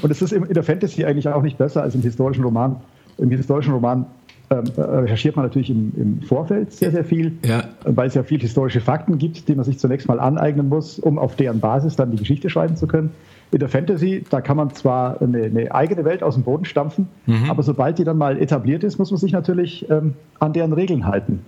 Und 0.02 0.10
es 0.10 0.22
ist 0.22 0.32
in 0.32 0.46
der 0.48 0.62
Fantasy 0.62 1.04
eigentlich 1.04 1.28
auch 1.28 1.42
nicht 1.42 1.58
besser 1.58 1.82
als 1.82 1.94
im 1.94 2.02
historischen 2.02 2.44
Roman. 2.44 2.76
Im 3.18 3.30
historischen 3.30 3.72
Roman 3.72 4.06
recherchiert 4.50 5.34
man 5.34 5.44
natürlich 5.44 5.70
im, 5.70 5.92
im, 5.96 6.22
Vorfeld 6.22 6.72
sehr, 6.72 6.92
sehr 6.92 7.04
viel, 7.04 7.32
ja. 7.44 7.64
weil 7.84 8.08
es 8.08 8.14
ja 8.14 8.22
viel 8.22 8.40
historische 8.40 8.80
Fakten 8.80 9.18
gibt, 9.18 9.48
die 9.48 9.54
man 9.54 9.64
sich 9.64 9.78
zunächst 9.78 10.06
mal 10.06 10.20
aneignen 10.20 10.68
muss, 10.68 10.98
um 10.98 11.18
auf 11.18 11.34
deren 11.34 11.58
Basis 11.58 11.96
dann 11.96 12.12
die 12.12 12.16
Geschichte 12.16 12.48
schreiben 12.48 12.76
zu 12.76 12.86
können. 12.86 13.10
In 13.50 13.58
der 13.58 13.68
Fantasy, 13.68 14.24
da 14.30 14.40
kann 14.40 14.56
man 14.56 14.72
zwar 14.74 15.20
eine, 15.20 15.44
eine 15.44 15.74
eigene 15.74 16.04
Welt 16.04 16.22
aus 16.22 16.34
dem 16.34 16.44
Boden 16.44 16.64
stampfen, 16.64 17.08
mhm. 17.26 17.50
aber 17.50 17.62
sobald 17.62 17.98
die 17.98 18.04
dann 18.04 18.18
mal 18.18 18.40
etabliert 18.40 18.84
ist, 18.84 18.98
muss 18.98 19.10
man 19.10 19.18
sich 19.18 19.32
natürlich 19.32 19.88
ähm, 19.90 20.14
an 20.38 20.52
deren 20.52 20.72
Regeln 20.72 21.06
halten. 21.06 21.40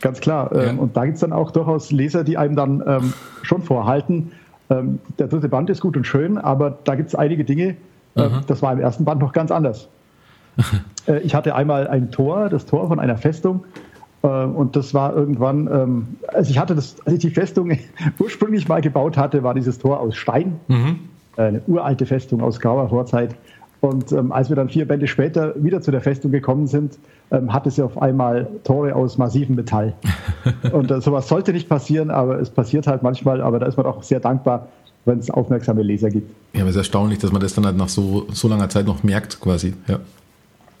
Ganz 0.00 0.20
klar. 0.20 0.52
Ähm, 0.52 0.76
ja. 0.76 0.82
Und 0.82 0.96
da 0.96 1.04
gibt 1.04 1.16
es 1.16 1.20
dann 1.20 1.32
auch 1.32 1.50
durchaus 1.50 1.90
Leser, 1.92 2.24
die 2.24 2.36
einem 2.36 2.56
dann 2.56 2.82
ähm, 2.86 3.12
schon 3.42 3.62
vorhalten, 3.62 4.32
ähm, 4.70 4.98
der 5.18 5.28
dritte 5.28 5.48
Band 5.48 5.70
ist 5.70 5.80
gut 5.80 5.96
und 5.96 6.06
schön, 6.06 6.36
aber 6.36 6.78
da 6.84 6.94
gibt 6.94 7.08
es 7.08 7.14
einige 7.14 7.44
Dinge, 7.44 7.76
äh, 8.14 8.28
das 8.46 8.62
war 8.62 8.72
im 8.72 8.80
ersten 8.80 9.04
Band 9.04 9.20
noch 9.20 9.32
ganz 9.32 9.50
anders. 9.50 9.88
Äh, 11.06 11.20
ich 11.20 11.34
hatte 11.34 11.54
einmal 11.54 11.88
ein 11.88 12.10
Tor, 12.10 12.48
das 12.50 12.66
Tor 12.66 12.88
von 12.88 13.00
einer 13.00 13.16
Festung. 13.16 13.64
Äh, 14.22 14.26
und 14.26 14.76
das 14.76 14.94
war 14.94 15.14
irgendwann, 15.14 15.68
ähm, 15.72 16.06
also 16.28 16.50
ich 16.50 16.58
hatte 16.58 16.74
das, 16.74 16.96
als 17.04 17.14
ich 17.14 17.20
die 17.20 17.30
Festung 17.30 17.72
ursprünglich 18.18 18.68
mal 18.68 18.80
gebaut 18.80 19.16
hatte, 19.16 19.42
war 19.42 19.54
dieses 19.54 19.78
Tor 19.78 20.00
aus 20.00 20.16
Stein. 20.16 20.60
Mhm. 20.68 20.98
Eine 21.36 21.62
uralte 21.66 22.04
Festung 22.04 22.42
aus 22.42 22.58
grauer 22.58 22.88
Vorzeit. 22.88 23.36
Und 23.80 24.10
ähm, 24.10 24.32
als 24.32 24.48
wir 24.48 24.56
dann 24.56 24.68
vier 24.68 24.88
Bände 24.88 25.06
später 25.06 25.54
wieder 25.62 25.80
zu 25.80 25.92
der 25.92 26.00
Festung 26.00 26.32
gekommen 26.32 26.66
sind, 26.66 26.98
ähm, 27.30 27.52
hatte 27.52 27.70
sie 27.70 27.82
auf 27.82 28.00
einmal 28.00 28.48
Tore 28.64 28.94
aus 28.94 29.18
massivem 29.18 29.54
Metall. 29.54 29.94
Und 30.72 30.90
äh, 30.90 31.00
sowas 31.00 31.28
sollte 31.28 31.52
nicht 31.52 31.68
passieren, 31.68 32.10
aber 32.10 32.40
es 32.40 32.50
passiert 32.50 32.88
halt 32.88 33.04
manchmal. 33.04 33.40
Aber 33.40 33.60
da 33.60 33.66
ist 33.66 33.76
man 33.76 33.86
auch 33.86 34.02
sehr 34.02 34.18
dankbar, 34.18 34.66
wenn 35.04 35.20
es 35.20 35.30
aufmerksame 35.30 35.82
Leser 35.82 36.10
gibt. 36.10 36.28
Ja, 36.54 36.62
aber 36.62 36.70
es 36.70 36.74
ist 36.74 36.80
erstaunlich, 36.80 37.20
dass 37.20 37.30
man 37.30 37.40
das 37.40 37.54
dann 37.54 37.66
halt 37.66 37.76
nach 37.76 37.88
so, 37.88 38.26
so 38.32 38.48
langer 38.48 38.68
Zeit 38.68 38.86
noch 38.86 39.04
merkt, 39.04 39.40
quasi. 39.40 39.74
Ja. 39.86 40.00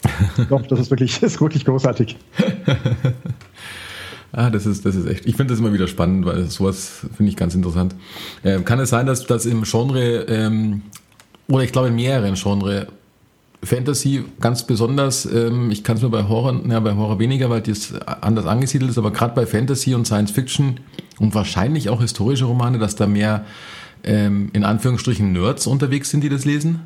Doch, 0.48 0.66
das 0.66 0.80
ist 0.80 0.90
wirklich, 0.90 1.22
ist 1.22 1.40
wirklich 1.40 1.64
großartig. 1.64 2.16
Ah, 4.30 4.50
das 4.50 4.66
ist, 4.66 4.84
das 4.84 4.94
ist 4.94 5.06
echt. 5.06 5.24
Ich 5.24 5.36
finde 5.36 5.54
das 5.54 5.60
immer 5.60 5.72
wieder 5.72 5.88
spannend, 5.88 6.26
weil 6.26 6.44
sowas 6.44 7.06
finde 7.16 7.30
ich 7.30 7.36
ganz 7.36 7.54
interessant. 7.54 7.94
Ähm, 8.44 8.62
kann 8.64 8.78
es 8.78 8.90
sein, 8.90 9.06
dass 9.06 9.26
das 9.26 9.46
im 9.46 9.62
Genre, 9.62 10.26
ähm, 10.28 10.82
oder 11.48 11.64
ich 11.64 11.72
glaube 11.72 11.88
in 11.88 11.94
mehreren 11.94 12.34
Genre, 12.34 12.88
Fantasy 13.62 14.24
ganz 14.38 14.66
besonders, 14.66 15.24
ähm, 15.24 15.70
ich 15.70 15.82
kann 15.82 15.96
es 15.96 16.02
mir 16.02 16.10
bei 16.10 16.28
Horror, 16.28 16.60
ja, 16.68 16.78
bei 16.78 16.94
Horror 16.94 17.18
weniger, 17.18 17.50
weil 17.50 17.62
das 17.62 17.94
anders 18.20 18.46
angesiedelt 18.46 18.90
ist, 18.90 18.98
aber 18.98 19.12
gerade 19.12 19.34
bei 19.34 19.46
Fantasy 19.46 19.94
und 19.94 20.06
Science 20.06 20.30
Fiction 20.30 20.80
und 21.18 21.34
wahrscheinlich 21.34 21.88
auch 21.88 22.00
historische 22.00 22.44
Romane, 22.44 22.78
dass 22.78 22.96
da 22.96 23.06
mehr 23.06 23.46
ähm, 24.04 24.50
in 24.52 24.62
Anführungsstrichen 24.62 25.32
Nerds 25.32 25.66
unterwegs 25.66 26.10
sind, 26.10 26.22
die 26.22 26.28
das 26.28 26.44
lesen? 26.44 26.82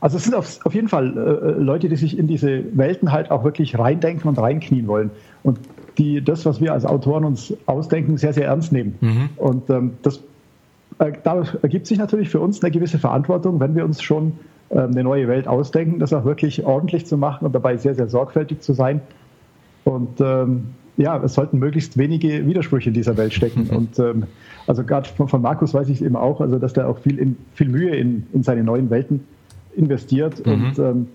Also 0.00 0.16
es 0.16 0.24
sind 0.24 0.34
auf, 0.34 0.58
auf 0.64 0.74
jeden 0.74 0.88
Fall 0.88 1.16
äh, 1.16 1.20
äh, 1.20 1.50
Leute, 1.62 1.88
die 1.88 1.96
sich 1.96 2.18
in 2.18 2.26
diese 2.26 2.64
Welten 2.76 3.12
halt 3.12 3.30
auch 3.30 3.44
wirklich 3.44 3.78
reindenken 3.78 4.28
und 4.28 4.38
reinknien 4.38 4.86
wollen. 4.86 5.10
Und 5.42 5.58
die 5.98 6.22
das, 6.22 6.46
was 6.46 6.60
wir 6.60 6.72
als 6.72 6.84
Autoren 6.84 7.24
uns 7.24 7.54
ausdenken, 7.66 8.16
sehr, 8.16 8.32
sehr 8.32 8.46
ernst 8.46 8.72
nehmen. 8.72 8.96
Mhm. 9.00 9.28
Und 9.36 9.70
ähm, 9.70 9.92
das 10.02 10.20
äh, 10.98 11.12
da 11.22 11.42
ergibt 11.62 11.86
sich 11.86 11.98
natürlich 11.98 12.28
für 12.28 12.40
uns 12.40 12.62
eine 12.62 12.70
gewisse 12.70 12.98
Verantwortung, 12.98 13.60
wenn 13.60 13.74
wir 13.74 13.84
uns 13.84 14.02
schon 14.02 14.32
äh, 14.70 14.78
eine 14.78 15.02
neue 15.02 15.28
Welt 15.28 15.48
ausdenken, 15.48 15.98
das 15.98 16.12
auch 16.12 16.24
wirklich 16.24 16.64
ordentlich 16.64 17.06
zu 17.06 17.16
machen 17.16 17.46
und 17.46 17.54
dabei 17.54 17.76
sehr, 17.76 17.94
sehr 17.94 18.08
sorgfältig 18.08 18.60
zu 18.60 18.72
sein. 18.72 19.00
Und 19.84 20.20
ähm, 20.20 20.68
ja, 20.96 21.20
es 21.22 21.34
sollten 21.34 21.58
möglichst 21.58 21.96
wenige 21.96 22.46
Widersprüche 22.46 22.90
in 22.90 22.94
dieser 22.94 23.16
Welt 23.16 23.32
stecken. 23.32 23.68
Und 23.70 23.98
ähm, 23.98 24.24
also 24.66 24.84
gerade 24.84 25.08
von, 25.08 25.28
von, 25.28 25.42
Markus 25.42 25.74
weiß 25.74 25.88
ich 25.88 25.96
es 25.96 26.02
eben 26.02 26.16
auch, 26.16 26.40
also 26.40 26.58
dass 26.58 26.74
der 26.74 26.88
auch 26.88 26.98
viel, 26.98 27.18
in, 27.18 27.36
viel 27.54 27.68
Mühe 27.68 27.96
in, 27.96 28.26
in 28.32 28.42
seine 28.42 28.62
neuen 28.62 28.90
Welten 28.90 29.20
investiert. 29.76 30.44
Mhm. 30.44 30.52
Und 30.52 30.78
ähm, 30.78 31.06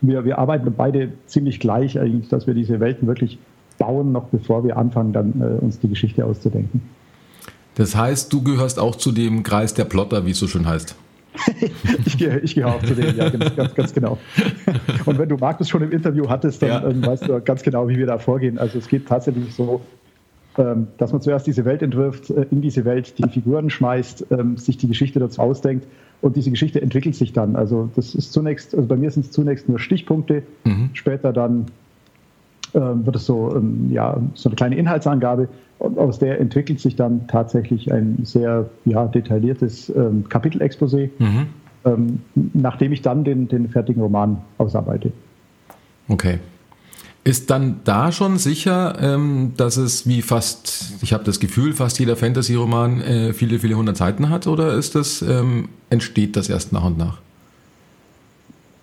wir, 0.00 0.24
wir 0.24 0.38
arbeiten 0.38 0.72
beide 0.76 1.12
ziemlich 1.26 1.60
gleich 1.60 1.98
eigentlich, 1.98 2.28
dass 2.28 2.46
wir 2.46 2.54
diese 2.54 2.80
Welten 2.80 3.06
wirklich 3.06 3.38
bauen, 3.78 4.12
noch 4.12 4.24
bevor 4.24 4.64
wir 4.64 4.76
anfangen, 4.76 5.12
dann 5.12 5.40
äh, 5.40 5.64
uns 5.64 5.78
die 5.80 5.88
Geschichte 5.88 6.24
auszudenken. 6.24 6.82
Das 7.74 7.96
heißt, 7.96 8.32
du 8.32 8.42
gehörst 8.42 8.78
auch 8.78 8.96
zu 8.96 9.10
dem 9.10 9.42
Kreis 9.42 9.74
der 9.74 9.84
Plotter, 9.84 10.24
wie 10.26 10.30
es 10.30 10.38
so 10.38 10.46
schön 10.46 10.66
heißt. 10.66 10.94
ich, 12.06 12.16
gehe, 12.16 12.38
ich 12.38 12.54
gehe 12.54 12.66
auch 12.66 12.80
zu 12.82 12.94
denen, 12.94 13.16
ja, 13.16 13.28
ganz, 13.28 13.74
ganz, 13.74 13.92
genau. 13.92 14.18
Und 15.04 15.18
wenn 15.18 15.28
du 15.28 15.36
Markus 15.36 15.68
schon 15.68 15.82
im 15.82 15.90
Interview 15.90 16.28
hattest, 16.28 16.62
dann 16.62 16.68
ja. 16.68 16.88
ähm, 16.88 17.04
weißt 17.04 17.26
du 17.26 17.40
ganz 17.40 17.62
genau, 17.62 17.88
wie 17.88 17.96
wir 17.96 18.06
da 18.06 18.18
vorgehen. 18.18 18.56
Also 18.56 18.78
es 18.78 18.86
geht 18.86 19.08
tatsächlich 19.08 19.52
so, 19.52 19.80
dass 20.98 21.12
man 21.12 21.20
zuerst 21.20 21.46
diese 21.46 21.64
Welt 21.64 21.82
entwirft, 21.82 22.30
äh, 22.30 22.46
in 22.50 22.60
diese 22.60 22.84
Welt 22.84 23.18
die 23.18 23.28
Figuren 23.28 23.70
schmeißt, 23.70 24.26
ähm, 24.30 24.56
sich 24.56 24.76
die 24.76 24.88
Geschichte 24.88 25.18
dazu 25.18 25.40
ausdenkt 25.40 25.86
und 26.20 26.36
diese 26.36 26.50
Geschichte 26.50 26.80
entwickelt 26.80 27.16
sich 27.16 27.32
dann. 27.32 27.56
Also 27.56 27.90
das 27.96 28.14
ist 28.14 28.32
zunächst, 28.32 28.74
also 28.74 28.86
bei 28.86 28.96
mir 28.96 29.10
sind 29.10 29.26
es 29.26 29.32
zunächst 29.32 29.68
nur 29.68 29.78
Stichpunkte, 29.78 30.42
mhm. 30.64 30.90
später 30.92 31.32
dann 31.32 31.66
ähm, 32.74 33.04
wird 33.04 33.16
es 33.16 33.26
so, 33.26 33.54
ähm, 33.54 33.90
ja, 33.90 34.20
so 34.34 34.48
eine 34.48 34.56
kleine 34.56 34.76
Inhaltsangabe. 34.76 35.48
Und 35.78 35.98
aus 35.98 36.18
der 36.18 36.40
entwickelt 36.40 36.80
sich 36.80 36.96
dann 36.96 37.26
tatsächlich 37.26 37.92
ein 37.92 38.20
sehr 38.22 38.70
ja, 38.84 39.06
detailliertes 39.06 39.90
ähm, 39.90 40.24
Kapitelexposé, 40.28 41.10
mhm. 41.18 41.46
ähm, 41.84 42.20
nachdem 42.54 42.92
ich 42.92 43.02
dann 43.02 43.24
den, 43.24 43.48
den 43.48 43.68
fertigen 43.68 44.00
Roman 44.00 44.38
ausarbeite. 44.58 45.12
Okay. 46.08 46.38
Ist 47.26 47.48
dann 47.50 47.80
da 47.84 48.12
schon 48.12 48.36
sicher, 48.36 48.96
ähm, 49.00 49.52
dass 49.56 49.78
es 49.78 50.06
wie 50.06 50.20
fast, 50.20 50.92
ich 51.00 51.14
habe 51.14 51.24
das 51.24 51.40
Gefühl, 51.40 51.72
fast 51.72 51.98
jeder 51.98 52.16
Fantasy-Roman 52.16 53.00
äh, 53.00 53.32
viele, 53.32 53.58
viele 53.58 53.76
hundert 53.76 53.96
Seiten 53.96 54.28
hat 54.28 54.46
oder 54.46 54.74
ist 54.74 54.94
das, 54.94 55.22
ähm, 55.22 55.70
entsteht 55.88 56.36
das 56.36 56.50
erst 56.50 56.74
nach 56.74 56.84
und 56.84 56.98
nach? 56.98 57.18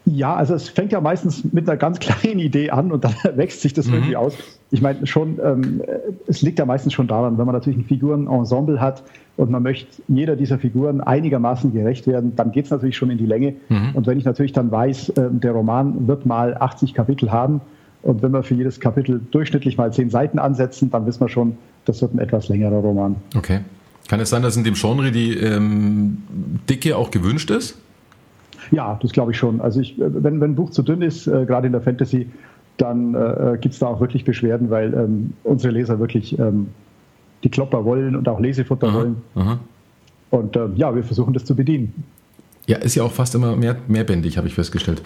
Ja, 0.06 0.36
also 0.36 0.56
es 0.56 0.70
fängt 0.70 0.92
ja 0.92 1.00
meistens 1.00 1.44
mit 1.54 1.70
einer 1.70 1.78
ganz 1.78 2.00
kleinen 2.02 2.40
Idee 2.40 2.72
an 2.72 2.92
und 2.92 3.04
dann 3.04 3.14
wächst 3.36 3.62
sich 3.62 3.74
das 3.74 3.86
mhm. 3.86 3.94
irgendwie 3.94 4.16
aus. 4.16 4.34
Ich 4.72 4.82
meine 4.82 5.06
schon, 5.06 5.38
ähm, 5.44 5.84
es 6.26 6.42
liegt 6.42 6.58
ja 6.58 6.66
meistens 6.66 6.94
schon 6.94 7.08
daran, 7.08 7.38
wenn 7.38 7.46
man 7.46 7.54
natürlich 7.54 7.78
ein 7.78 7.86
Figurenensemble 7.86 8.82
hat 8.82 9.04
und 9.38 9.52
man 9.52 9.62
möchte 9.62 10.02
jeder 10.08 10.36
dieser 10.36 10.58
Figuren 10.58 11.00
einigermaßen 11.02 11.72
gerecht 11.74 12.08
werden, 12.08 12.36
dann 12.36 12.52
geht 12.52 12.66
es 12.66 12.72
natürlich 12.72 12.98
schon 12.98 13.12
in 13.12 13.20
die 13.20 13.28
Länge. 13.28 13.54
Mhm. 13.70 13.92
Und 13.94 14.08
wenn 14.08 14.18
ich 14.18 14.26
natürlich 14.26 14.52
dann 14.54 14.72
weiß, 14.72 15.10
äh, 15.10 15.30
der 15.30 15.52
Roman 15.52 16.08
wird 16.08 16.26
mal 16.26 16.58
80 16.58 16.96
Kapitel 16.96 17.32
haben 17.32 17.62
und 18.04 18.22
wenn 18.22 18.32
wir 18.32 18.44
für 18.44 18.56
jedes 18.56 18.80
Kapitel 18.80 19.22
durchschnittlich 19.32 19.78
mal 19.78 19.92
10 19.94 20.10
Seiten 20.10 20.40
ansetzen, 20.40 20.90
dann 20.90 21.06
wissen 21.06 21.22
wir 21.22 21.30
schon, 21.30 21.58
das 21.86 22.02
wird 22.02 22.14
ein 22.14 22.20
etwas 22.20 22.50
längerer 22.50 22.78
Roman. 22.80 23.16
Okay. 23.36 23.62
Kann 24.08 24.20
es 24.20 24.30
sein, 24.30 24.42
dass 24.42 24.58
in 24.58 24.64
dem 24.64 24.74
Genre 24.74 25.12
die 25.12 25.38
ähm, 25.38 26.18
Dicke 26.70 26.98
auch 26.98 27.12
gewünscht 27.12 27.52
ist? 27.52 27.78
Ja, 28.72 28.98
das 29.02 29.12
glaube 29.12 29.32
ich 29.32 29.38
schon. 29.38 29.62
Also 29.62 29.80
ich, 29.80 29.96
wenn, 29.98 30.42
wenn 30.42 30.52
ein 30.52 30.56
Buch 30.56 30.72
zu 30.72 30.82
dünn 30.84 31.02
ist, 31.02 31.28
äh, 31.28 31.46
gerade 31.46 31.68
in 31.68 31.74
der 31.74 31.82
Fantasy, 31.82 32.28
dann 32.78 33.14
äh, 33.14 33.58
gibt 33.60 33.74
es 33.74 33.80
da 33.80 33.88
auch 33.88 34.00
wirklich 34.00 34.26
Beschwerden, 34.26 34.70
weil 34.70 34.94
ähm, 34.94 35.34
unsere 35.44 35.74
Leser 35.74 36.00
wirklich 36.00 36.38
ähm, 36.40 36.70
die 37.44 37.50
Klopper 37.50 37.86
wollen 37.86 38.16
und 38.16 38.28
auch 38.28 38.40
Lesefutter 38.40 38.88
aha, 38.88 38.96
wollen. 38.96 39.18
Aha. 39.36 39.60
Und 40.30 40.56
ähm, 40.56 40.74
ja, 40.76 40.96
wir 40.96 41.04
versuchen 41.04 41.34
das 41.34 41.46
zu 41.46 41.56
bedienen. 41.56 42.04
Ja, 42.72 42.78
ist 42.78 42.96
ja 42.96 43.04
auch 43.04 43.12
fast 43.12 43.36
immer 43.36 43.58
mehr, 43.58 43.76
mehrbändig, 43.90 44.38
habe 44.38 44.48
ich 44.48 44.54
festgestellt. 44.54 45.02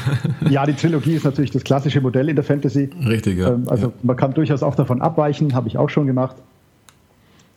ja, 0.50 0.66
die 0.66 0.72
Trilogie 0.72 1.14
ist 1.14 1.22
natürlich 1.22 1.52
das 1.52 1.62
klassische 1.62 2.00
Modell 2.00 2.28
in 2.28 2.34
der 2.34 2.44
Fantasy. 2.44 2.90
Richtig, 3.06 3.38
ja. 3.38 3.50
Ähm, 3.52 3.68
also 3.68 3.86
ja. 3.86 3.92
man 4.02 4.16
kann 4.16 4.34
durchaus 4.34 4.64
auch 4.64 4.74
davon 4.74 5.00
abweichen, 5.00 5.54
habe 5.54 5.68
ich 5.68 5.78
auch 5.78 5.88
schon 5.88 6.08
gemacht. 6.08 6.34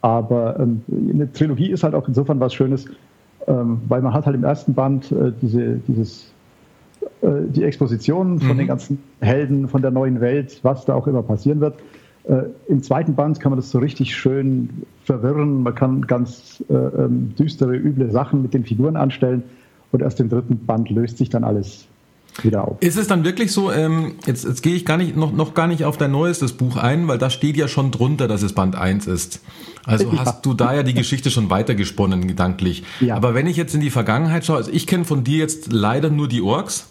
Aber 0.01 0.59
ähm, 0.59 0.83
eine 1.11 1.31
Trilogie 1.33 1.71
ist 1.71 1.83
halt 1.83 1.95
auch 1.95 2.07
insofern 2.07 2.39
was 2.39 2.53
Schönes, 2.53 2.85
ähm, 3.47 3.81
weil 3.87 4.03
man 4.03 4.13
hat 4.13 4.27
halt 4.27 4.35
im 4.35 4.43
ersten 4.43 4.75
Band 4.75 5.11
äh, 5.11 5.31
diese, 5.41 5.77
dieses, 5.87 6.31
äh, 7.21 7.29
die 7.47 7.63
Exposition 7.63 8.39
von 8.39 8.53
mhm. 8.53 8.57
den 8.59 8.67
ganzen 8.67 8.99
Helden, 9.21 9.67
von 9.69 9.81
der 9.81 9.89
neuen 9.89 10.21
Welt, 10.21 10.59
was 10.61 10.85
da 10.85 10.93
auch 10.93 11.07
immer 11.07 11.23
passieren 11.23 11.61
wird. 11.61 11.73
Äh, 12.27 12.43
Im 12.67 12.83
zweiten 12.83 13.15
Band 13.15 13.39
kann 13.39 13.51
man 13.51 13.57
das 13.57 13.69
so 13.69 13.79
richtig 13.79 14.15
schön 14.15 14.69
verwirren. 15.05 15.63
Man 15.63 15.73
kann 15.75 16.07
ganz 16.07 16.63
äh, 16.69 16.73
ähm, 16.73 17.33
düstere, 17.39 17.75
üble 17.75 18.11
Sachen 18.11 18.41
mit 18.41 18.53
den 18.53 18.65
Figuren 18.65 18.97
anstellen. 18.97 19.43
Und 19.91 20.01
erst 20.01 20.19
im 20.19 20.29
dritten 20.29 20.65
Band 20.65 20.89
löst 20.89 21.17
sich 21.17 21.29
dann 21.29 21.45
alles 21.45 21.87
wieder 22.43 22.67
auf. 22.67 22.77
Ist 22.81 22.97
es 22.97 23.07
dann 23.07 23.23
wirklich 23.23 23.51
so, 23.51 23.71
ähm, 23.71 24.15
jetzt, 24.25 24.45
jetzt 24.45 24.61
gehe 24.61 24.75
ich 24.75 24.85
gar 24.85 24.97
nicht, 24.97 25.15
noch, 25.15 25.31
noch 25.31 25.53
gar 25.53 25.67
nicht 25.67 25.85
auf 25.85 25.97
dein 25.97 26.11
neuestes 26.11 26.53
Buch 26.53 26.75
ein, 26.75 27.07
weil 27.07 27.17
da 27.17 27.29
steht 27.29 27.57
ja 27.57 27.67
schon 27.67 27.91
drunter, 27.91 28.27
dass 28.27 28.43
es 28.43 28.53
Band 28.53 28.75
1 28.75 29.07
ist. 29.07 29.41
Also 29.85 30.11
ja. 30.11 30.19
hast 30.19 30.45
du 30.45 30.53
da 30.53 30.75
ja 30.75 30.83
die 30.83 30.93
Geschichte 30.93 31.31
schon 31.31 31.49
weitergesponnen, 31.49 32.27
gedanklich. 32.27 32.83
Ja. 32.99 33.15
Aber 33.15 33.33
wenn 33.33 33.47
ich 33.47 33.55
jetzt 33.55 33.73
in 33.73 33.81
die 33.81 33.89
Vergangenheit 33.89 34.45
schaue, 34.45 34.57
also 34.57 34.71
ich 34.71 34.85
kenne 34.85 35.05
von 35.05 35.23
dir 35.23 35.37
jetzt 35.37 35.71
leider 35.71 36.09
nur 36.09 36.27
die 36.27 36.41
Orks. 36.41 36.89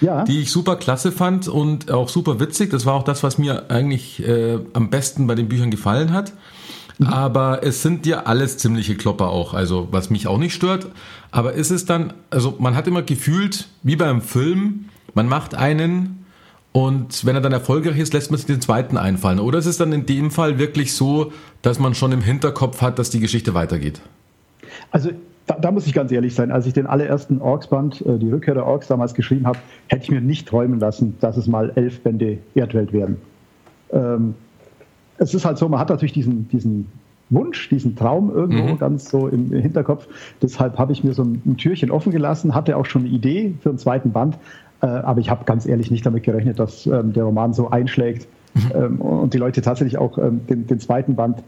Ja. 0.00 0.24
die 0.24 0.42
ich 0.42 0.52
super 0.52 0.76
klasse 0.76 1.10
fand 1.10 1.48
und 1.48 1.90
auch 1.90 2.08
super 2.08 2.38
witzig. 2.38 2.70
Das 2.70 2.86
war 2.86 2.94
auch 2.94 3.02
das, 3.02 3.22
was 3.22 3.38
mir 3.38 3.70
eigentlich 3.70 4.24
äh, 4.26 4.58
am 4.72 4.90
besten 4.90 5.26
bei 5.26 5.34
den 5.34 5.48
Büchern 5.48 5.70
gefallen 5.70 6.12
hat. 6.12 6.32
Mhm. 6.98 7.06
Aber 7.06 7.62
es 7.62 7.82
sind 7.82 8.06
ja 8.06 8.24
alles 8.24 8.58
ziemliche 8.58 8.96
Klopper 8.96 9.28
auch, 9.28 9.54
also 9.54 9.88
was 9.90 10.10
mich 10.10 10.26
auch 10.26 10.38
nicht 10.38 10.54
stört. 10.54 10.86
Aber 11.30 11.52
ist 11.52 11.70
es 11.70 11.84
dann, 11.84 12.12
also 12.30 12.56
man 12.58 12.74
hat 12.74 12.86
immer 12.86 13.02
gefühlt, 13.02 13.68
wie 13.82 13.96
beim 13.96 14.20
Film, 14.20 14.86
man 15.14 15.28
macht 15.28 15.54
einen 15.54 16.24
und 16.72 17.24
wenn 17.24 17.34
er 17.34 17.40
dann 17.40 17.52
erfolgreich 17.52 17.98
ist, 17.98 18.12
lässt 18.12 18.30
man 18.30 18.38
sich 18.38 18.46
den 18.46 18.60
zweiten 18.60 18.96
einfallen. 18.96 19.40
Oder 19.40 19.58
ist 19.58 19.66
es 19.66 19.78
dann 19.78 19.92
in 19.92 20.06
dem 20.06 20.30
Fall 20.30 20.58
wirklich 20.58 20.94
so, 20.94 21.32
dass 21.62 21.78
man 21.78 21.94
schon 21.94 22.12
im 22.12 22.20
Hinterkopf 22.20 22.82
hat, 22.82 22.98
dass 22.98 23.10
die 23.10 23.20
Geschichte 23.20 23.54
weitergeht? 23.54 24.00
Also 24.90 25.10
da, 25.48 25.56
da 25.58 25.72
muss 25.72 25.86
ich 25.86 25.94
ganz 25.94 26.12
ehrlich 26.12 26.34
sein, 26.34 26.52
als 26.52 26.66
ich 26.66 26.74
den 26.74 26.86
allerersten 26.86 27.40
Orks-Band, 27.40 28.04
äh, 28.06 28.18
die 28.18 28.30
Rückkehr 28.30 28.54
der 28.54 28.66
Orks 28.66 28.86
damals 28.86 29.14
geschrieben 29.14 29.46
habe, 29.46 29.58
hätte 29.88 30.04
ich 30.04 30.10
mir 30.10 30.20
nicht 30.20 30.46
träumen 30.46 30.78
lassen, 30.78 31.16
dass 31.20 31.36
es 31.36 31.48
mal 31.48 31.72
elf 31.74 32.00
Bände 32.02 32.38
Erdwelt 32.54 32.92
werden. 32.92 33.16
Ähm, 33.90 34.34
es 35.16 35.34
ist 35.34 35.44
halt 35.44 35.58
so, 35.58 35.68
man 35.68 35.80
hat 35.80 35.88
natürlich 35.88 36.12
diesen, 36.12 36.48
diesen 36.48 36.86
Wunsch, 37.30 37.68
diesen 37.70 37.96
Traum 37.96 38.30
irgendwo 38.30 38.74
mhm. 38.74 38.78
ganz 38.78 39.10
so 39.10 39.26
im 39.26 39.50
Hinterkopf. 39.50 40.06
Deshalb 40.42 40.78
habe 40.78 40.92
ich 40.92 41.02
mir 41.02 41.14
so 41.14 41.22
ein, 41.22 41.42
ein, 41.44 41.56
Türchen 41.56 41.90
offen 41.90 42.12
gelassen, 42.12 42.54
hatte 42.54 42.76
auch 42.76 42.86
schon 42.86 43.02
eine 43.02 43.10
Idee 43.10 43.54
für 43.60 43.70
einen 43.70 43.78
zweiten 43.78 44.12
Band, 44.12 44.38
äh, 44.82 44.86
aber 44.86 45.20
ich 45.20 45.30
habe 45.30 45.44
ganz 45.44 45.66
ehrlich 45.66 45.90
nicht 45.90 46.04
damit 46.04 46.24
gerechnet, 46.24 46.58
dass 46.58 46.86
ähm, 46.86 47.14
der 47.14 47.24
Roman 47.24 47.54
so 47.54 47.70
einschlägt 47.70 48.28
mhm. 48.54 48.60
ähm, 48.74 49.00
und 49.00 49.34
die 49.34 49.38
Leute 49.38 49.62
tatsächlich 49.62 49.98
auch 49.98 50.18
ähm, 50.18 50.46
den, 50.46 50.66
den, 50.66 50.78
zweiten 50.78 51.16
Band 51.16 51.42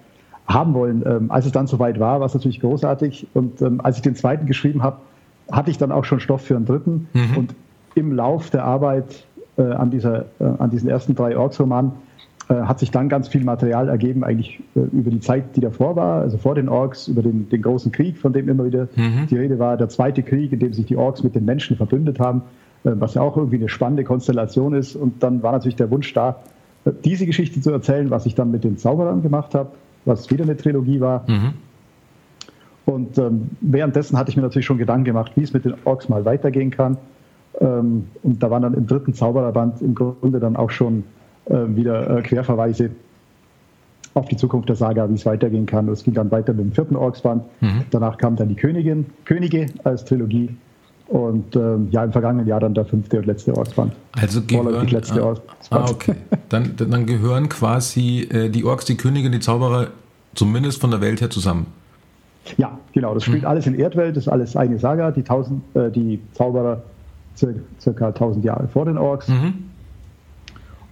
haben 0.53 0.75
wollen. 0.75 1.03
Ähm, 1.07 1.31
als 1.31 1.47
es 1.47 1.53
dann 1.53 1.67
soweit 1.67 2.01
war, 2.01 2.21
war 2.21 2.27
es 2.27 2.35
natürlich 2.35 2.61
großartig 2.61 3.29
und 3.35 3.63
ähm, 3.63 3.81
als 3.81 3.97
ich 3.97 4.03
den 4.03 4.15
zweiten 4.15 4.47
geschrieben 4.47 4.83
habe, 4.83 4.99
hatte 5.51 5.71
ich 5.71 5.79
dann 5.79 5.93
auch 5.93 6.05
schon 6.05 6.21
Stoff 6.21 6.43
für 6.43 6.57
einen 6.57 6.67
dritten 6.67 7.09
mhm. 7.13 7.37
und 7.37 7.55
im 7.95 8.13
Lauf 8.13 8.51
der 8.51 8.65
Arbeit 8.65 9.27
äh, 9.57 9.63
an, 9.63 9.91
dieser, 9.91 10.27
äh, 10.39 10.45
an 10.59 10.71
diesen 10.71 10.89
ersten 10.89 11.15
drei 11.15 11.37
Orks-Romanen 11.37 11.93
äh, 12.49 12.55
hat 12.63 12.81
sich 12.81 12.91
dann 12.91 13.09
ganz 13.09 13.29
viel 13.29 13.45
Material 13.45 13.89
ergeben, 13.89 14.25
eigentlich 14.25 14.61
äh, 14.75 14.81
über 14.81 15.11
die 15.11 15.21
Zeit, 15.21 15.57
die 15.57 15.61
davor 15.61 15.97
war, 15.97 16.21
also 16.21 16.37
vor 16.37 16.55
den 16.55 16.69
Orks, 16.69 17.09
über 17.09 17.23
den, 17.23 17.49
den 17.49 17.63
großen 17.63 17.93
Krieg, 17.93 18.19
von 18.19 18.33
dem 18.33 18.49
immer 18.49 18.65
wieder 18.65 18.89
mhm. 18.97 19.27
die 19.29 19.37
Rede 19.37 19.59
war, 19.59 19.77
der 19.77 19.89
zweite 19.89 20.23
Krieg, 20.23 20.53
in 20.53 20.59
dem 20.59 20.73
sich 20.73 20.87
die 20.87 20.97
Orks 20.97 21.23
mit 21.23 21.35
den 21.35 21.45
Menschen 21.45 21.77
verbündet 21.77 22.19
haben, 22.19 22.43
äh, 22.85 22.91
was 22.95 23.15
ja 23.15 23.23
auch 23.23 23.37
irgendwie 23.37 23.57
eine 23.57 23.69
spannende 23.69 24.05
Konstellation 24.05 24.75
ist. 24.75 24.97
Und 24.97 25.23
dann 25.23 25.43
war 25.43 25.53
natürlich 25.53 25.77
der 25.77 25.91
Wunsch 25.91 26.13
da, 26.13 26.41
äh, 26.85 26.91
diese 27.05 27.27
Geschichte 27.27 27.61
zu 27.61 27.71
erzählen, 27.71 28.11
was 28.11 28.27
ich 28.27 28.35
dann 28.35 28.51
mit 28.51 28.65
den 28.65 28.79
Zauberern 28.79 29.23
gemacht 29.23 29.55
habe, 29.55 29.71
was 30.05 30.31
wieder 30.31 30.45
eine 30.45 30.57
Trilogie 30.57 31.01
war. 31.01 31.25
Mhm. 31.29 31.55
Und 32.87 33.19
ähm, 33.19 33.51
währenddessen 33.61 34.19
hatte 34.19 34.31
ich 34.31 34.37
mir 34.37 34.43
natürlich 34.43 34.67
schon 34.67 34.79
Gedanken 34.79 35.05
gemacht, 35.05 35.33
wie 35.37 35.43
es 35.43 35.53
mit 35.53 35.65
den 35.65 35.75
Orks 35.85 36.09
mal 36.09 36.25
weitergehen 36.25 36.71
kann. 36.71 36.97
Ähm, 37.61 38.09
und 38.23 38.43
da 38.43 38.51
waren 38.51 38.63
dann 38.63 38.75
im 38.75 38.87
dritten 38.87 39.15
Zaubererband 39.15 39.81
im 39.83 39.95
Grunde 39.95 40.41
dann 40.41 40.57
auch 40.57 40.71
schon 40.71 41.05
äh, 41.47 41.55
wieder 41.69 42.19
äh, 42.19 42.23
Querverweise 42.23 42.91
auf 44.15 44.27
die 44.29 44.37
Zukunft 44.37 44.69
der 44.69 44.77
Saga, 44.77 45.09
wie 45.09 45.15
es 45.15 45.25
weitergehen 45.25 45.67
kann. 45.67 45.89
Es 45.89 46.03
ging 46.03 46.15
dann 46.15 46.31
weiter 46.31 46.53
mit 46.53 46.65
dem 46.65 46.73
vierten 46.73 46.97
Orksband. 46.97 47.45
Mhm. 47.61 47.85
Danach 47.91 48.19
kam 48.19 48.37
dann 48.37 48.49
die 48.49 48.57
Königin, 48.57 49.07
Könige 49.25 49.67
als 49.85 50.05
Trilogie. 50.05 50.57
Und 51.11 51.57
ähm, 51.57 51.89
ja, 51.91 52.05
im 52.05 52.13
vergangenen 52.13 52.47
Jahr 52.47 52.61
dann 52.61 52.73
der 52.73 52.85
fünfte 52.85 53.19
und 53.19 53.27
letzte 53.27 53.57
Orksband. 53.57 53.93
Also 54.13 54.43
gehören, 54.43 54.87
letzte 54.87 55.21
ah, 55.21 55.35
ah, 55.71 55.91
okay. 55.91 56.15
Dann, 56.49 56.77
dann 56.77 57.05
gehören 57.05 57.49
quasi 57.49 58.29
äh, 58.31 58.49
die 58.49 58.65
Orks, 58.65 58.85
die 58.85 58.97
Könige 58.97 59.27
und 59.27 59.33
die 59.33 59.41
Zauberer 59.41 59.89
zumindest 60.37 60.81
von 60.81 60.93
der 60.93 61.01
Welt 61.01 61.21
her 61.21 61.29
zusammen. 61.29 61.67
Ja, 62.59 62.79
genau. 62.93 63.15
Das 63.15 63.25
spielt 63.25 63.43
mhm. 63.43 63.49
alles 63.49 63.67
in 63.67 63.75
Erdwelt, 63.75 64.17
das 64.17 64.25
ist 64.25 64.29
alles 64.29 64.55
eine 64.55 64.79
Saga. 64.79 65.11
Die, 65.11 65.25
tausend, 65.25 65.63
äh, 65.75 65.91
die 65.91 66.21
Zauberer 66.35 66.81
circa 67.81 68.09
1000 68.09 68.45
Jahre 68.45 68.69
vor 68.69 68.85
den 68.85 68.97
Orks. 68.97 69.27
Mhm. 69.27 69.65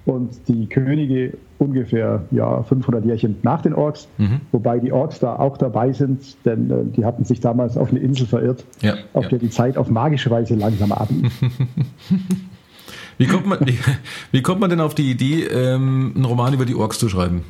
Und 0.05 0.49
die 0.49 0.67
Könige 0.67 1.35
ungefähr 1.59 2.23
ja, 2.31 2.63
500 2.63 3.05
Jährchen 3.05 3.37
nach 3.43 3.63
den 3.63 3.75
Orks, 3.75 4.09
mhm. 4.19 4.41
wobei 4.53 4.79
die 4.79 4.93
Orks 4.93 5.19
da 5.19 5.37
auch 5.37 5.57
dabei 5.59 5.93
sind, 5.93 6.37
denn 6.45 6.71
äh, 6.71 6.85
die 6.97 7.05
hatten 7.05 7.25
sich 7.25 7.41
damals 7.41 7.77
auf 7.77 7.91
eine 7.91 7.99
Insel 7.99 8.27
verirrt, 8.27 8.65
ja, 8.81 8.95
auf 9.13 9.25
ja. 9.25 9.31
der 9.31 9.39
die 9.41 9.51
Zeit 9.51 9.77
auf 9.77 9.91
magische 9.91 10.31
Weise 10.31 10.55
langsam 10.55 10.93
ablief. 10.93 11.33
wie, 13.19 13.27
kommt 13.27 13.47
man, 13.47 13.59
wie, 13.67 13.79
wie, 14.33 14.43
kommt 14.43 14.61
man 14.61 14.71
denn 14.71 14.81
auf 14.81 14.95
die 14.95 15.11
Idee, 15.11 15.45
ähm, 15.45 16.13
einen 16.15 16.25
Roman 16.25 16.55
über 16.55 16.65
die 16.65 16.75
Orks 16.75 16.99
zu 16.99 17.09
schreiben? 17.09 17.43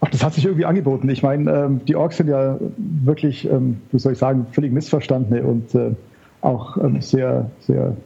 Ach, 0.00 0.10
das 0.10 0.22
hat 0.22 0.34
sich 0.34 0.44
irgendwie 0.44 0.66
angeboten. 0.66 1.08
Ich 1.08 1.22
meine, 1.22 1.50
ähm, 1.50 1.80
die 1.86 1.96
Orks 1.96 2.18
sind 2.18 2.28
ja 2.28 2.58
wirklich, 2.76 3.48
ähm, 3.48 3.78
wie 3.90 3.98
soll 3.98 4.12
ich 4.12 4.18
sagen, 4.18 4.46
völlig 4.52 4.70
missverstandene 4.70 5.42
und 5.42 5.74
äh, 5.74 5.92
auch 6.42 6.76
ähm, 6.76 7.00
sehr, 7.00 7.50
sehr, 7.60 7.96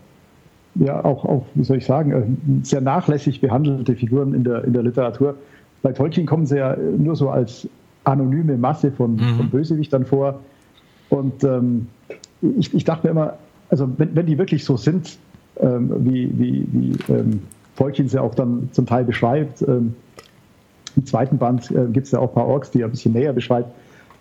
ja, 0.78 1.04
auch, 1.04 1.24
auch, 1.24 1.44
wie 1.54 1.64
soll 1.64 1.78
ich 1.78 1.86
sagen, 1.86 2.12
äh, 2.12 2.64
sehr 2.64 2.80
nachlässig 2.80 3.40
behandelte 3.40 3.94
Figuren 3.94 4.34
in 4.34 4.44
der, 4.44 4.64
in 4.64 4.72
der 4.72 4.82
Literatur. 4.82 5.34
Bei 5.82 5.92
Tolkien 5.92 6.26
kommen 6.26 6.46
sie 6.46 6.58
ja 6.58 6.76
nur 6.76 7.16
so 7.16 7.30
als 7.30 7.68
anonyme 8.04 8.56
Masse 8.56 8.90
von, 8.90 9.14
mhm. 9.14 9.36
von 9.36 9.50
Bösewichtern 9.50 10.04
vor. 10.04 10.40
Und 11.08 11.44
ähm, 11.44 11.88
ich, 12.58 12.72
ich 12.74 12.84
dachte 12.84 13.06
mir 13.06 13.10
immer, 13.10 13.34
also 13.70 13.88
wenn, 13.96 14.14
wenn 14.14 14.26
die 14.26 14.38
wirklich 14.38 14.64
so 14.64 14.76
sind, 14.76 15.18
ähm, 15.60 15.90
wie, 16.04 16.30
wie, 16.38 16.66
wie 16.72 17.12
ähm, 17.12 17.42
Tolkien 17.76 18.08
sie 18.08 18.20
auch 18.20 18.34
dann 18.34 18.68
zum 18.72 18.86
Teil 18.86 19.04
beschreibt, 19.04 19.62
ähm, 19.62 19.94
im 20.96 21.06
zweiten 21.06 21.38
Band 21.38 21.70
äh, 21.70 21.86
gibt 21.92 22.06
es 22.06 22.12
ja 22.12 22.18
auch 22.18 22.30
ein 22.30 22.34
paar 22.34 22.46
Orks, 22.46 22.70
die 22.70 22.80
er 22.80 22.88
ein 22.88 22.90
bisschen 22.90 23.12
näher 23.12 23.32
beschreibt, 23.32 23.70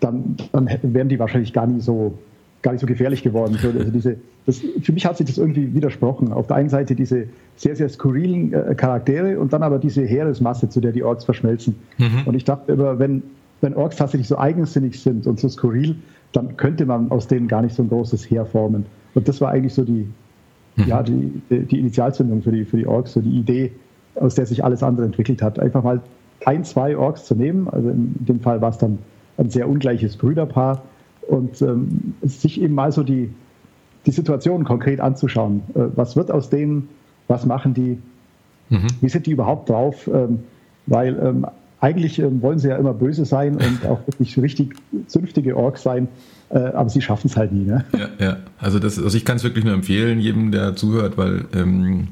dann, 0.00 0.36
dann 0.52 0.68
wären 0.82 1.08
die 1.08 1.18
wahrscheinlich 1.18 1.52
gar 1.52 1.66
nicht 1.66 1.84
so, 1.84 2.16
gar 2.62 2.72
nicht 2.72 2.80
so 2.80 2.86
gefährlich 2.86 3.22
geworden. 3.22 3.58
Also 3.62 3.90
diese, 3.90 4.16
das, 4.48 4.62
für 4.80 4.92
mich 4.92 5.04
hat 5.04 5.18
sich 5.18 5.26
das 5.26 5.36
irgendwie 5.36 5.74
widersprochen. 5.74 6.32
Auf 6.32 6.46
der 6.46 6.56
einen 6.56 6.70
Seite 6.70 6.94
diese 6.94 7.26
sehr, 7.56 7.76
sehr 7.76 7.90
skurrilen 7.90 8.54
äh, 8.54 8.74
Charaktere 8.74 9.38
und 9.38 9.52
dann 9.52 9.62
aber 9.62 9.78
diese 9.78 10.02
Heeresmasse, 10.02 10.70
zu 10.70 10.80
der 10.80 10.92
die 10.92 11.02
Orks 11.04 11.26
verschmelzen. 11.26 11.74
Mhm. 11.98 12.22
Und 12.24 12.34
ich 12.34 12.44
dachte 12.44 12.72
immer, 12.72 12.98
wenn, 12.98 13.22
wenn 13.60 13.74
Orks 13.74 13.96
tatsächlich 13.96 14.26
so 14.26 14.38
eigensinnig 14.38 14.98
sind 15.02 15.26
und 15.26 15.38
so 15.38 15.50
skurril, 15.50 15.96
dann 16.32 16.56
könnte 16.56 16.86
man 16.86 17.10
aus 17.10 17.26
denen 17.28 17.46
gar 17.46 17.60
nicht 17.60 17.74
so 17.74 17.82
ein 17.82 17.90
großes 17.90 18.30
Heer 18.30 18.46
formen. 18.46 18.86
Und 19.14 19.28
das 19.28 19.42
war 19.42 19.50
eigentlich 19.50 19.74
so 19.74 19.84
die, 19.84 20.08
mhm. 20.76 20.84
ja, 20.86 21.02
die, 21.02 21.42
die 21.50 21.78
Initialzündung 21.78 22.40
für 22.40 22.52
die, 22.52 22.64
für 22.64 22.78
die 22.78 22.86
Orks, 22.86 23.12
so 23.12 23.20
die 23.20 23.38
Idee, 23.38 23.72
aus 24.14 24.34
der 24.34 24.46
sich 24.46 24.64
alles 24.64 24.82
andere 24.82 25.04
entwickelt 25.04 25.42
hat. 25.42 25.58
Einfach 25.58 25.84
mal 25.84 26.00
ein, 26.46 26.64
zwei 26.64 26.96
Orks 26.96 27.26
zu 27.26 27.34
nehmen. 27.34 27.68
Also 27.68 27.90
in 27.90 28.14
dem 28.20 28.40
Fall 28.40 28.62
war 28.62 28.70
es 28.70 28.78
dann 28.78 28.96
ein 29.36 29.50
sehr 29.50 29.68
ungleiches 29.68 30.16
Brüderpaar 30.16 30.80
und 31.26 31.60
ähm, 31.60 32.14
sich 32.22 32.62
eben 32.62 32.72
mal 32.72 32.92
so 32.92 33.02
die, 33.02 33.28
die 34.08 34.12
Situation 34.12 34.64
konkret 34.64 35.00
anzuschauen. 35.00 35.62
Äh, 35.74 35.80
was 35.94 36.16
wird 36.16 36.30
aus 36.30 36.48
denen? 36.48 36.88
Was 37.28 37.44
machen 37.44 37.74
die? 37.74 37.98
Mhm. 38.70 38.86
Wie 39.02 39.08
sind 39.08 39.26
die 39.26 39.32
überhaupt 39.32 39.68
drauf? 39.68 40.08
Ähm, 40.12 40.40
weil 40.86 41.18
ähm, 41.22 41.46
eigentlich 41.80 42.18
ähm, 42.18 42.40
wollen 42.40 42.58
sie 42.58 42.68
ja 42.68 42.76
immer 42.76 42.94
böse 42.94 43.26
sein 43.26 43.56
und 43.56 43.86
auch 43.88 44.00
wirklich 44.06 44.40
richtig 44.40 44.74
zünftige 45.06 45.56
Orks 45.56 45.82
sein, 45.82 46.08
äh, 46.48 46.58
aber 46.58 46.88
sie 46.88 47.02
schaffen 47.02 47.28
es 47.28 47.36
halt 47.36 47.52
nie. 47.52 47.66
Ne? 47.66 47.84
Ja, 47.92 48.08
ja. 48.18 48.36
Also, 48.58 48.78
das, 48.78 48.98
also 48.98 49.14
ich 49.14 49.26
kann 49.26 49.36
es 49.36 49.44
wirklich 49.44 49.64
nur 49.64 49.74
empfehlen, 49.74 50.20
jedem, 50.20 50.52
der 50.52 50.74
zuhört, 50.74 51.18
weil 51.18 51.44
ähm, 51.54 52.08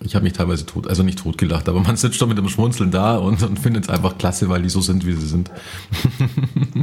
ich 0.00 0.14
habe 0.14 0.22
mich 0.22 0.34
teilweise 0.34 0.66
tot, 0.66 0.86
also 0.86 1.02
nicht 1.02 1.18
tot 1.18 1.36
gelacht, 1.36 1.68
aber 1.68 1.80
man 1.80 1.96
sitzt 1.96 2.16
schon 2.16 2.28
mit 2.28 2.38
dem 2.38 2.48
Schmunzeln 2.48 2.92
da 2.92 3.16
und, 3.16 3.42
und 3.42 3.58
findet 3.58 3.84
es 3.84 3.90
einfach 3.90 4.18
klasse, 4.18 4.48
weil 4.48 4.62
die 4.62 4.68
so 4.68 4.80
sind, 4.80 5.04
wie 5.04 5.12
sie 5.14 5.26
sind. 5.26 5.50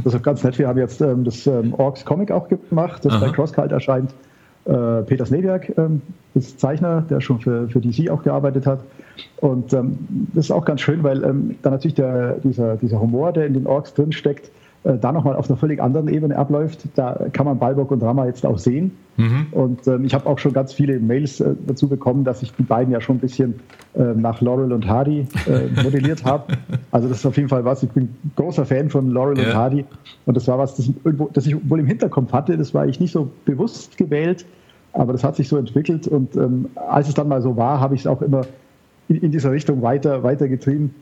Das 0.04 0.12
ist 0.12 0.22
ganz 0.22 0.42
nett. 0.42 0.58
Wir 0.58 0.68
haben 0.68 0.78
jetzt 0.78 1.00
ähm, 1.00 1.24
das 1.24 1.46
ähm, 1.46 1.72
Orks 1.74 2.04
Comic 2.04 2.30
auch 2.30 2.48
gemacht, 2.48 3.04
das 3.04 3.14
Aha. 3.14 3.26
bei 3.26 3.32
Crosscult 3.32 3.72
erscheint. 3.72 4.12
Äh, 4.64 5.02
Peter 5.02 5.26
Sneberg 5.26 5.76
ähm, 5.76 6.02
ist 6.34 6.60
Zeichner, 6.60 7.02
der 7.02 7.20
schon 7.20 7.40
für, 7.40 7.68
für 7.68 7.80
DC 7.80 8.10
auch 8.10 8.22
gearbeitet 8.22 8.66
hat. 8.66 8.80
Und 9.40 9.72
ähm, 9.72 9.98
das 10.34 10.46
ist 10.46 10.50
auch 10.50 10.64
ganz 10.64 10.80
schön, 10.80 11.02
weil 11.02 11.22
ähm, 11.24 11.56
da 11.62 11.70
natürlich 11.70 11.94
der, 11.94 12.34
dieser, 12.44 12.76
dieser 12.76 13.00
Humor, 13.00 13.32
der 13.32 13.46
in 13.46 13.54
den 13.54 13.66
Orks 13.66 13.92
drin 13.94 14.12
steckt, 14.12 14.46
äh, 14.46 14.50
da 14.84 15.12
nochmal 15.12 15.36
auf 15.36 15.48
einer 15.48 15.56
völlig 15.56 15.80
anderen 15.80 16.08
Ebene 16.08 16.36
abläuft. 16.36 16.80
Da 16.96 17.26
kann 17.32 17.46
man 17.46 17.58
Balbock 17.58 17.92
und 17.92 18.02
Rama 18.02 18.26
jetzt 18.26 18.44
auch 18.44 18.58
sehen. 18.58 18.90
Mhm. 19.16 19.46
Und 19.50 19.86
ähm, 19.86 20.04
ich 20.04 20.14
habe 20.14 20.26
auch 20.26 20.38
schon 20.38 20.52
ganz 20.52 20.72
viele 20.72 20.98
Mails 20.98 21.40
äh, 21.40 21.54
dazu 21.66 21.88
bekommen, 21.88 22.24
dass 22.24 22.42
ich 22.42 22.52
die 22.54 22.62
beiden 22.62 22.92
ja 22.92 23.00
schon 23.00 23.16
ein 23.16 23.20
bisschen 23.20 23.60
äh, 23.94 24.02
nach 24.14 24.40
Laurel 24.40 24.72
und 24.72 24.86
Hardy 24.88 25.26
äh, 25.46 25.82
modelliert 25.82 26.24
habe. 26.24 26.54
Also 26.90 27.08
das 27.08 27.18
ist 27.18 27.26
auf 27.26 27.36
jeden 27.36 27.48
Fall 27.48 27.64
was. 27.64 27.82
Ich 27.82 27.90
bin 27.90 28.08
großer 28.36 28.64
Fan 28.64 28.88
von 28.88 29.10
Laurel 29.10 29.38
ja. 29.38 29.48
und 29.48 29.54
Hardy. 29.54 29.84
Und 30.24 30.36
das 30.36 30.48
war 30.48 30.58
was, 30.58 30.76
das, 30.76 30.90
irgendwo, 31.04 31.28
das 31.32 31.46
ich 31.46 31.56
wohl 31.68 31.80
im 31.80 31.86
Hinterkopf 31.86 32.32
hatte. 32.32 32.56
Das 32.56 32.72
war 32.72 32.86
ich 32.86 33.00
nicht 33.00 33.12
so 33.12 33.30
bewusst 33.44 33.98
gewählt, 33.98 34.46
aber 34.94 35.12
das 35.12 35.22
hat 35.22 35.36
sich 35.36 35.48
so 35.48 35.58
entwickelt. 35.58 36.08
Und 36.08 36.34
ähm, 36.36 36.70
als 36.74 37.08
es 37.08 37.14
dann 37.14 37.28
mal 37.28 37.42
so 37.42 37.56
war, 37.56 37.80
habe 37.80 37.94
ich 37.94 38.00
es 38.02 38.06
auch 38.06 38.22
immer 38.22 38.42
in, 39.08 39.16
in, 39.16 39.30
dieser 39.30 39.52
Richtung 39.52 39.82
weiter, 39.82 40.22
weiter 40.22 40.48
getrieben. 40.48 40.94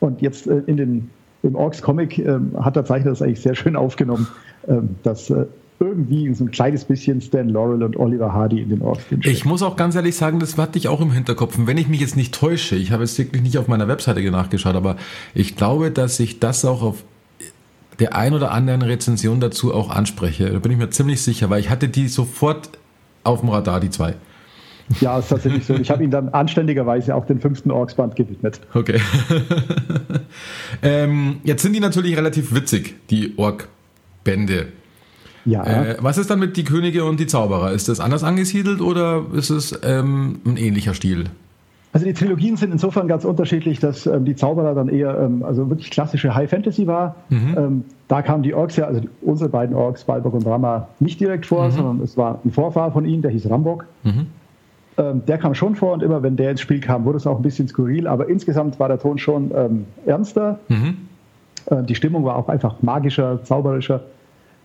Und 0.00 0.20
jetzt 0.20 0.46
äh, 0.46 0.62
in 0.66 0.76
den 0.76 1.10
im 1.46 1.54
Orks 1.54 1.80
Comic 1.80 2.18
ähm, 2.18 2.52
hat 2.60 2.76
der 2.76 2.84
Zeichner 2.84 3.10
das 3.10 3.22
eigentlich 3.22 3.40
sehr 3.40 3.54
schön 3.54 3.76
aufgenommen, 3.76 4.26
ähm, 4.68 4.90
dass 5.02 5.30
äh, 5.30 5.46
irgendwie 5.78 6.32
so 6.34 6.44
ein 6.44 6.50
kleines 6.50 6.84
bisschen 6.84 7.20
Stan 7.20 7.48
Laurel 7.48 7.82
und 7.82 7.96
Oliver 7.96 8.32
Hardy 8.32 8.62
in 8.62 8.70
den 8.70 8.82
Orks 8.82 9.04
Ich 9.22 9.44
muss 9.44 9.62
auch 9.62 9.76
ganz 9.76 9.94
ehrlich 9.94 10.16
sagen, 10.16 10.40
das 10.40 10.56
hatte 10.56 10.78
ich 10.78 10.88
auch 10.88 11.00
im 11.00 11.12
Hinterkopf. 11.12 11.58
Und 11.58 11.66
wenn 11.66 11.76
ich 11.76 11.88
mich 11.88 12.00
jetzt 12.00 12.16
nicht 12.16 12.34
täusche, 12.34 12.76
ich 12.76 12.92
habe 12.92 13.02
jetzt 13.02 13.18
wirklich 13.18 13.42
nicht 13.42 13.58
auf 13.58 13.68
meiner 13.68 13.86
Webseite 13.86 14.22
nachgeschaut, 14.30 14.74
aber 14.74 14.96
ich 15.34 15.56
glaube, 15.56 15.90
dass 15.90 16.18
ich 16.18 16.40
das 16.40 16.64
auch 16.64 16.82
auf 16.82 17.04
der 17.98 18.16
ein 18.16 18.34
oder 18.34 18.52
anderen 18.52 18.82
Rezension 18.82 19.40
dazu 19.40 19.74
auch 19.74 19.90
anspreche. 19.90 20.50
Da 20.50 20.58
bin 20.58 20.72
ich 20.72 20.78
mir 20.78 20.90
ziemlich 20.90 21.22
sicher, 21.22 21.50
weil 21.50 21.60
ich 21.60 21.70
hatte 21.70 21.88
die 21.88 22.08
sofort 22.08 22.70
auf 23.24 23.40
dem 23.40 23.48
Radar, 23.50 23.80
die 23.80 23.90
zwei. 23.90 24.14
Ja, 25.00 25.18
ist 25.18 25.28
tatsächlich 25.28 25.64
so. 25.66 25.74
Ich 25.74 25.90
habe 25.90 26.04
ihn 26.04 26.10
dann 26.10 26.28
anständigerweise 26.28 27.14
auch 27.14 27.26
den 27.26 27.40
fünften 27.40 27.70
Orksband 27.70 28.16
gewidmet. 28.16 28.60
Okay. 28.72 29.00
ähm, 30.82 31.38
jetzt 31.44 31.62
sind 31.62 31.72
die 31.72 31.80
natürlich 31.80 32.16
relativ 32.16 32.54
witzig, 32.54 32.94
die 33.10 33.34
Ork-Bände. 33.36 34.68
Ja. 35.44 35.64
Äh, 35.64 35.96
was 36.00 36.18
ist 36.18 36.30
dann 36.30 36.40
mit 36.40 36.56
die 36.56 36.64
Könige 36.64 37.04
und 37.04 37.20
die 37.20 37.26
Zauberer? 37.26 37.72
Ist 37.72 37.88
das 37.88 38.00
anders 38.00 38.24
angesiedelt 38.24 38.80
oder 38.80 39.24
ist 39.32 39.50
es 39.50 39.78
ähm, 39.82 40.40
ein 40.44 40.56
ähnlicher 40.56 40.94
Stil? 40.94 41.26
Also 41.92 42.04
die 42.04 42.12
Trilogien 42.12 42.56
sind 42.56 42.72
insofern 42.72 43.08
ganz 43.08 43.24
unterschiedlich, 43.24 43.78
dass 43.78 44.06
ähm, 44.06 44.26
die 44.26 44.36
Zauberer 44.36 44.74
dann 44.74 44.88
eher 44.88 45.18
ähm, 45.18 45.42
also 45.42 45.70
wirklich 45.70 45.90
klassische 45.90 46.34
High 46.34 46.50
Fantasy 46.50 46.86
war. 46.86 47.14
Mhm. 47.30 47.54
Ähm, 47.56 47.84
da 48.08 48.20
kamen 48.20 48.42
die 48.42 48.52
Orks 48.52 48.76
ja, 48.76 48.84
also 48.84 49.00
die, 49.00 49.08
unsere 49.22 49.48
beiden 49.48 49.74
Orks, 49.74 50.04
Balbok 50.04 50.34
und 50.34 50.44
Brahma, 50.44 50.88
nicht 51.00 51.20
direkt 51.20 51.46
vor, 51.46 51.68
mhm. 51.68 51.72
sondern 51.72 52.00
es 52.00 52.16
war 52.18 52.40
ein 52.44 52.50
Vorfahr 52.50 52.92
von 52.92 53.06
ihnen, 53.06 53.22
der 53.22 53.30
hieß 53.30 53.48
Rambok. 53.48 53.86
Mhm. 54.02 54.26
Ähm, 54.98 55.22
der 55.26 55.38
kam 55.38 55.54
schon 55.54 55.74
vor 55.74 55.92
und 55.92 56.02
immer, 56.02 56.22
wenn 56.22 56.36
der 56.36 56.50
ins 56.50 56.60
Spiel 56.60 56.80
kam, 56.80 57.04
wurde 57.04 57.18
es 57.18 57.26
auch 57.26 57.36
ein 57.36 57.42
bisschen 57.42 57.68
skurril, 57.68 58.06
aber 58.06 58.28
insgesamt 58.28 58.80
war 58.80 58.88
der 58.88 58.98
Ton 58.98 59.18
schon 59.18 59.50
ähm, 59.54 59.84
ernster. 60.06 60.58
Mhm. 60.68 60.96
Äh, 61.66 61.82
die 61.82 61.94
Stimmung 61.94 62.24
war 62.24 62.36
auch 62.36 62.48
einfach 62.48 62.82
magischer, 62.82 63.42
zauberischer. 63.44 64.00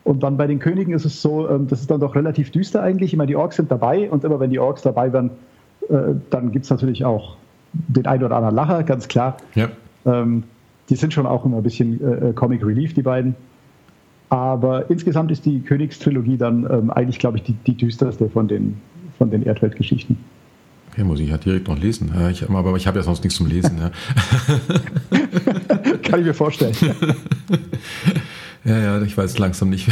Und 0.03 0.23
dann 0.23 0.37
bei 0.37 0.47
den 0.47 0.59
Königen 0.59 0.93
ist 0.93 1.05
es 1.05 1.21
so, 1.21 1.49
ähm, 1.49 1.67
das 1.67 1.81
ist 1.81 1.91
dann 1.91 1.99
doch 1.99 2.15
relativ 2.15 2.51
düster 2.51 2.81
eigentlich. 2.81 3.13
Immer 3.13 3.25
die 3.25 3.35
Orks 3.35 3.57
sind 3.57 3.69
dabei 3.69 4.09
und 4.09 4.23
immer 4.23 4.39
wenn 4.39 4.49
die 4.49 4.59
Orks 4.59 4.81
dabei 4.81 5.11
waren, 5.13 5.31
äh, 5.89 6.15
dann 6.29 6.51
gibt 6.51 6.65
es 6.65 6.71
natürlich 6.71 7.05
auch 7.05 7.35
den 7.73 8.05
einen 8.05 8.23
oder 8.23 8.35
anderen 8.35 8.55
Lacher, 8.55 8.83
ganz 8.83 9.07
klar. 9.07 9.37
Ja. 9.55 9.69
Ähm, 10.05 10.43
die 10.89 10.95
sind 10.95 11.13
schon 11.13 11.25
auch 11.25 11.45
immer 11.45 11.57
ein 11.57 11.63
bisschen 11.63 12.01
äh, 12.01 12.29
äh, 12.29 12.33
Comic 12.33 12.65
Relief, 12.65 12.93
die 12.93 13.01
beiden. 13.01 13.35
Aber 14.29 14.89
insgesamt 14.89 15.31
ist 15.31 15.45
die 15.45 15.61
Königstrilogie 15.61 16.37
dann 16.37 16.67
ähm, 16.69 16.89
eigentlich, 16.89 17.19
glaube 17.19 17.37
ich, 17.37 17.43
die, 17.43 17.53
die 17.53 17.75
düsterste 17.75 18.29
von 18.29 18.47
den, 18.47 18.77
von 19.21 19.29
den 19.29 19.45
Erdweltgeschichten. 19.45 20.17
Okay, 20.91 21.03
muss 21.03 21.19
ich 21.19 21.29
ja 21.29 21.37
direkt 21.37 21.67
noch 21.67 21.77
lesen. 21.77 22.11
Ich, 22.31 22.49
aber 22.49 22.75
ich 22.75 22.87
habe 22.87 22.97
ja 22.97 23.03
sonst 23.03 23.23
nichts 23.23 23.37
zum 23.37 23.45
Lesen. 23.45 23.77
Ja. 23.77 23.91
Kann 26.01 26.21
ich 26.21 26.25
mir 26.25 26.33
vorstellen. 26.33 26.75
ja, 28.65 28.79
ja, 28.79 29.01
ich 29.03 29.15
weiß 29.15 29.37
langsam 29.37 29.69
nicht. 29.69 29.87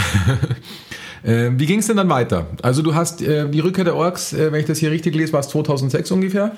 äh, 1.24 1.52
wie 1.54 1.68
ging 1.68 1.78
es 1.78 1.86
denn 1.86 1.98
dann 1.98 2.10
weiter? 2.10 2.48
Also 2.64 2.82
du 2.82 2.96
hast 2.96 3.22
äh, 3.22 3.48
die 3.48 3.60
Rückkehr 3.60 3.84
der 3.84 3.96
Orks, 3.96 4.34
äh, 4.34 4.52
wenn 4.52 4.62
ich 4.62 4.66
das 4.66 4.80
hier 4.80 4.90
richtig 4.90 5.14
lese, 5.14 5.32
war 5.32 5.42
es 5.42 5.50
2006 5.50 6.10
ungefähr, 6.10 6.54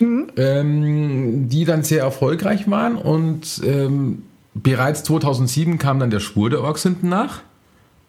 mhm. 0.00 0.28
ähm, 0.38 1.48
die 1.50 1.66
dann 1.66 1.82
sehr 1.82 2.00
erfolgreich 2.00 2.70
waren 2.70 2.96
und 2.96 3.60
ähm, 3.62 4.22
bereits 4.54 5.04
2007 5.04 5.76
kam 5.76 6.00
dann 6.00 6.08
der 6.08 6.20
Spur 6.20 6.48
der 6.48 6.62
Orks 6.62 6.82
hinten 6.82 7.10
nach, 7.10 7.42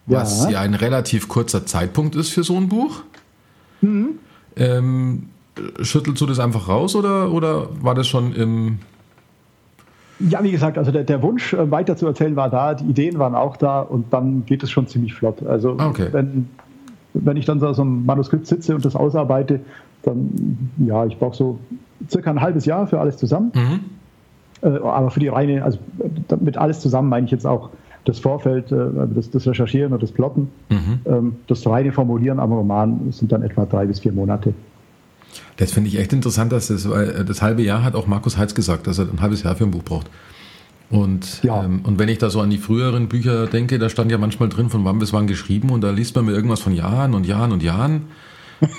was 0.05 0.45
ja, 0.45 0.51
ja 0.51 0.61
ein 0.61 0.75
relativ 0.75 1.27
kurzer 1.27 1.65
Zeitpunkt 1.65 2.15
ist 2.15 2.29
für 2.29 2.45
so 2.45 2.55
ein 2.55 2.69
Buch. 2.69 3.03
Mhm. 3.81 4.19
Ähm, 4.55 5.29
schüttelst 5.81 6.21
du 6.21 6.25
das 6.25 6.39
einfach 6.39 6.67
raus 6.67 6.95
oder, 6.95 7.31
oder 7.31 7.67
war 7.81 7.95
das 7.95 8.07
schon 8.07 8.33
im. 8.33 8.79
Ja, 10.19 10.43
wie 10.43 10.51
gesagt, 10.51 10.77
also 10.79 10.91
der, 10.91 11.03
der 11.03 11.21
Wunsch 11.21 11.53
äh, 11.53 11.69
weiter 11.69 11.95
zu 11.95 12.07
erzählen 12.07 12.35
war 12.35 12.49
da, 12.49 12.73
die 12.73 12.85
Ideen 12.85 13.19
waren 13.19 13.35
auch 13.35 13.55
da 13.55 13.81
und 13.81 14.11
dann 14.11 14.45
geht 14.45 14.63
es 14.63 14.71
schon 14.71 14.87
ziemlich 14.87 15.13
flott. 15.13 15.45
Also 15.45 15.75
ah, 15.77 15.89
okay. 15.89 16.07
wenn, 16.11 16.49
wenn 17.13 17.37
ich 17.37 17.45
dann 17.45 17.59
so 17.59 17.67
einem 17.67 18.05
Manuskript 18.05 18.47
sitze 18.47 18.73
und 18.73 18.83
das 18.83 18.95
ausarbeite, 18.95 19.59
dann 20.01 20.71
ja, 20.77 21.05
ich 21.05 21.17
brauche 21.17 21.35
so 21.35 21.59
circa 22.09 22.31
ein 22.31 22.41
halbes 22.41 22.65
Jahr 22.65 22.87
für 22.87 22.99
alles 22.99 23.17
zusammen. 23.17 23.51
Mhm. 23.53 23.79
Äh, 24.61 24.79
aber 24.79 25.11
für 25.11 25.19
die 25.19 25.27
reine, 25.27 25.63
also 25.63 25.77
mit 26.39 26.57
alles 26.57 26.79
zusammen 26.79 27.09
meine 27.09 27.25
ich 27.25 27.31
jetzt 27.31 27.45
auch 27.45 27.69
das 28.07 28.19
Vorfeld, 28.19 28.71
äh, 28.71 28.77
das, 29.13 29.29
das 29.29 29.47
Recherchieren 29.47 29.93
und 29.93 30.01
das 30.01 30.11
Plotten. 30.11 30.49
Mhm. 30.69 30.99
Ähm, 31.05 31.35
das 31.47 31.65
reine 31.67 31.91
Formulieren 31.91 32.39
am 32.39 32.53
Roman 32.53 33.11
sind 33.11 33.31
dann 33.31 33.43
etwa 33.43 33.65
drei 33.65 33.85
bis 33.85 33.99
vier 33.99 34.13
Monate. 34.13 34.53
Das 35.57 35.71
finde 35.71 35.89
ich 35.89 35.99
echt 35.99 36.13
interessant, 36.13 36.51
dass 36.51 36.67
das, 36.67 36.89
weil 36.89 37.09
äh, 37.09 37.25
das 37.25 37.41
halbe 37.41 37.61
Jahr 37.61 37.83
hat 37.83 37.95
auch 37.95 38.07
Markus 38.07 38.37
Heitz 38.37 38.55
gesagt, 38.55 38.87
dass 38.87 38.99
er 38.99 39.05
ein 39.11 39.21
halbes 39.21 39.43
Jahr 39.43 39.55
für 39.55 39.65
ein 39.65 39.71
Buch 39.71 39.83
braucht. 39.83 40.09
Und, 40.89 41.43
ja. 41.43 41.65
ähm, 41.65 41.81
und 41.83 41.99
wenn 41.99 42.07
ich 42.07 42.17
da 42.17 42.29
so 42.29 42.39
an 42.39 42.49
die 42.49 42.57
früheren 42.57 43.09
Bücher 43.09 43.47
denke, 43.47 43.77
da 43.77 43.89
stand 43.89 44.09
ja 44.09 44.17
manchmal 44.17 44.47
drin, 44.47 44.69
von 44.69 44.85
wann 44.85 44.99
bis 44.99 45.11
wann 45.11 45.27
geschrieben 45.27 45.69
und 45.69 45.81
da 45.81 45.91
liest 45.91 46.15
man 46.15 46.25
mir 46.25 46.31
irgendwas 46.31 46.61
von 46.61 46.73
Jahren 46.73 47.13
und 47.13 47.25
Jahren 47.25 47.51
und 47.51 47.61
Jahren. 47.61 48.03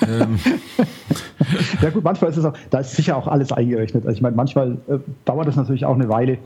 ähm. 0.09 0.38
ja 1.83 1.91
gut, 1.91 2.03
manchmal 2.03 2.31
ist 2.31 2.38
es 2.38 2.45
auch, 2.47 2.55
da 2.71 2.79
ist 2.79 2.97
sicher 2.97 3.17
auch 3.17 3.29
alles 3.29 3.53
eingerechnet. 3.53 4.07
Also 4.07 4.17
ich 4.17 4.23
meine, 4.23 4.35
manchmal 4.35 4.79
äh, 4.88 4.99
dauert 5.27 5.49
es 5.49 5.57
natürlich 5.57 5.85
auch 5.85 5.95
eine 5.95 6.09
Weile, 6.09 6.38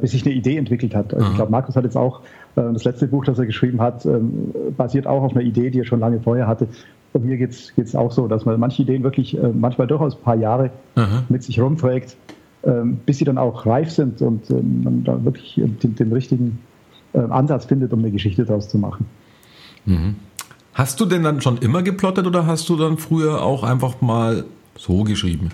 bis 0.00 0.10
sich 0.10 0.26
eine 0.26 0.34
Idee 0.34 0.56
entwickelt 0.56 0.94
hat. 0.94 1.14
Also 1.14 1.28
ich 1.28 1.34
glaube, 1.36 1.52
Markus 1.52 1.76
hat 1.76 1.84
jetzt 1.84 1.96
auch 1.96 2.20
äh, 2.56 2.72
das 2.72 2.84
letzte 2.84 3.06
Buch, 3.06 3.24
das 3.24 3.38
er 3.38 3.46
geschrieben 3.46 3.80
hat, 3.80 4.04
ähm, 4.06 4.52
basiert 4.76 5.06
auch 5.06 5.22
auf 5.22 5.32
einer 5.32 5.44
Idee, 5.44 5.70
die 5.70 5.80
er 5.80 5.84
schon 5.84 6.00
lange 6.00 6.20
vorher 6.20 6.46
hatte. 6.46 6.68
Und 7.12 7.24
mir 7.24 7.36
geht 7.36 7.72
es 7.76 7.96
auch 7.96 8.12
so, 8.12 8.28
dass 8.28 8.44
man 8.44 8.58
manche 8.60 8.82
Ideen 8.82 9.02
wirklich 9.02 9.36
äh, 9.36 9.48
manchmal 9.48 9.86
durchaus 9.86 10.16
ein 10.16 10.22
paar 10.22 10.36
Jahre 10.36 10.70
Aha. 10.94 11.24
mit 11.28 11.42
sich 11.42 11.60
rumträgt, 11.60 12.16
ähm, 12.64 12.98
bis 13.06 13.18
sie 13.18 13.24
dann 13.24 13.38
auch 13.38 13.64
reif 13.66 13.90
sind 13.90 14.20
und 14.20 14.50
man 14.50 15.04
da 15.04 15.24
wirklich 15.24 15.54
den, 15.56 15.94
den 15.94 16.12
richtigen 16.12 16.58
äh, 17.14 17.20
Ansatz 17.20 17.64
findet, 17.66 17.92
um 17.92 18.00
eine 18.00 18.10
Geschichte 18.10 18.44
daraus 18.44 18.68
zu 18.68 18.78
machen. 18.78 19.06
Mhm. 19.86 20.16
Hast 20.74 21.00
du 21.00 21.06
denn 21.06 21.22
dann 21.22 21.40
schon 21.40 21.58
immer 21.58 21.82
geplottet 21.82 22.26
oder 22.26 22.46
hast 22.46 22.68
du 22.68 22.76
dann 22.76 22.98
früher 22.98 23.42
auch 23.42 23.62
einfach 23.62 24.00
mal 24.00 24.44
so 24.76 25.02
geschrieben? 25.02 25.48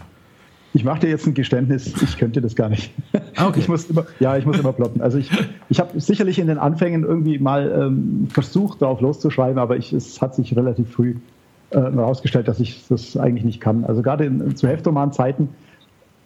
Ich 0.75 0.83
mache 0.83 1.01
dir 1.01 1.09
jetzt 1.09 1.25
ein 1.27 1.35
Geständnis, 1.35 2.03
ich 2.03 2.19
könnte 2.19 2.41
das 2.41 2.57
gar 2.57 2.69
nicht. 2.69 2.93
Ah, 3.37 3.47
okay. 3.47 3.61
Ich 3.61 3.69
muss 3.69 3.89
immer, 3.89 4.05
ja, 4.19 4.37
ich 4.37 4.45
muss 4.45 4.59
immer 4.59 4.73
plotten. 4.73 5.01
Also 5.01 5.19
ich, 5.19 5.31
ich 5.69 5.79
habe 5.79 6.01
sicherlich 6.01 6.41
in 6.41 6.49
den 6.49 6.59
Anfängen 6.59 7.05
irgendwie 7.05 7.39
mal 7.39 7.73
ähm, 7.81 8.27
versucht, 8.29 8.83
darauf 8.83 9.01
loszuschreiben, 9.01 9.59
aber 9.59 9.77
ich, 9.77 9.93
es 9.93 10.21
hat 10.21 10.35
sich 10.35 10.55
relativ 10.57 10.91
früh 10.91 11.15
äh, 11.71 11.81
herausgestellt, 11.81 12.49
dass 12.49 12.59
ich 12.59 12.87
das 12.89 13.17
eigentlich 13.17 13.45
nicht 13.45 13.61
kann. 13.61 13.85
Also 13.85 14.03
gerade 14.03 14.25
in, 14.25 14.57
zu 14.57 14.67
Heftroman-Zeiten, 14.67 15.49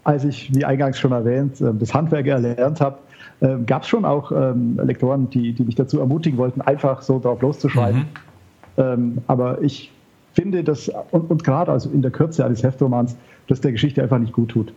als 0.05 0.25
ich, 0.25 0.55
wie 0.55 0.65
eingangs 0.65 0.99
schon 0.99 1.13
erwähnt, 1.13 1.61
äh, 1.61 1.75
das 1.79 1.93
Handwerk 1.93 2.27
erlernt 2.27 2.81
habe, 2.81 2.99
äh, 3.41 3.57
gab 3.67 3.83
es 3.83 3.89
schon 3.89 4.07
auch 4.07 4.33
ähm, 4.33 4.81
Lektoren, 4.83 5.29
die, 5.29 5.53
die 5.53 5.63
mich 5.63 5.75
dazu 5.75 6.01
ermutigen 6.01 6.39
wollten, 6.39 6.63
einfach 6.63 7.03
so 7.03 7.19
darauf 7.19 7.43
loszuschreiben. 7.43 8.01
Mhm. 8.01 8.83
Ähm, 8.83 9.19
aber 9.27 9.61
ich 9.61 9.93
finde, 10.39 10.63
dass, 10.63 10.89
und, 11.11 11.31
und 11.31 11.43
gerade 11.43 11.73
also 11.73 11.91
in 11.91 12.03
der 12.03 12.13
Kürze 12.13 12.45
eines 12.45 12.63
Heftromans, 12.63 13.17
dass 13.49 13.61
der 13.61 13.73
Geschichte 13.73 14.03
einfach 14.03 14.19
nicht 14.19 14.33
gut 14.33 14.51
tut. 14.51 14.73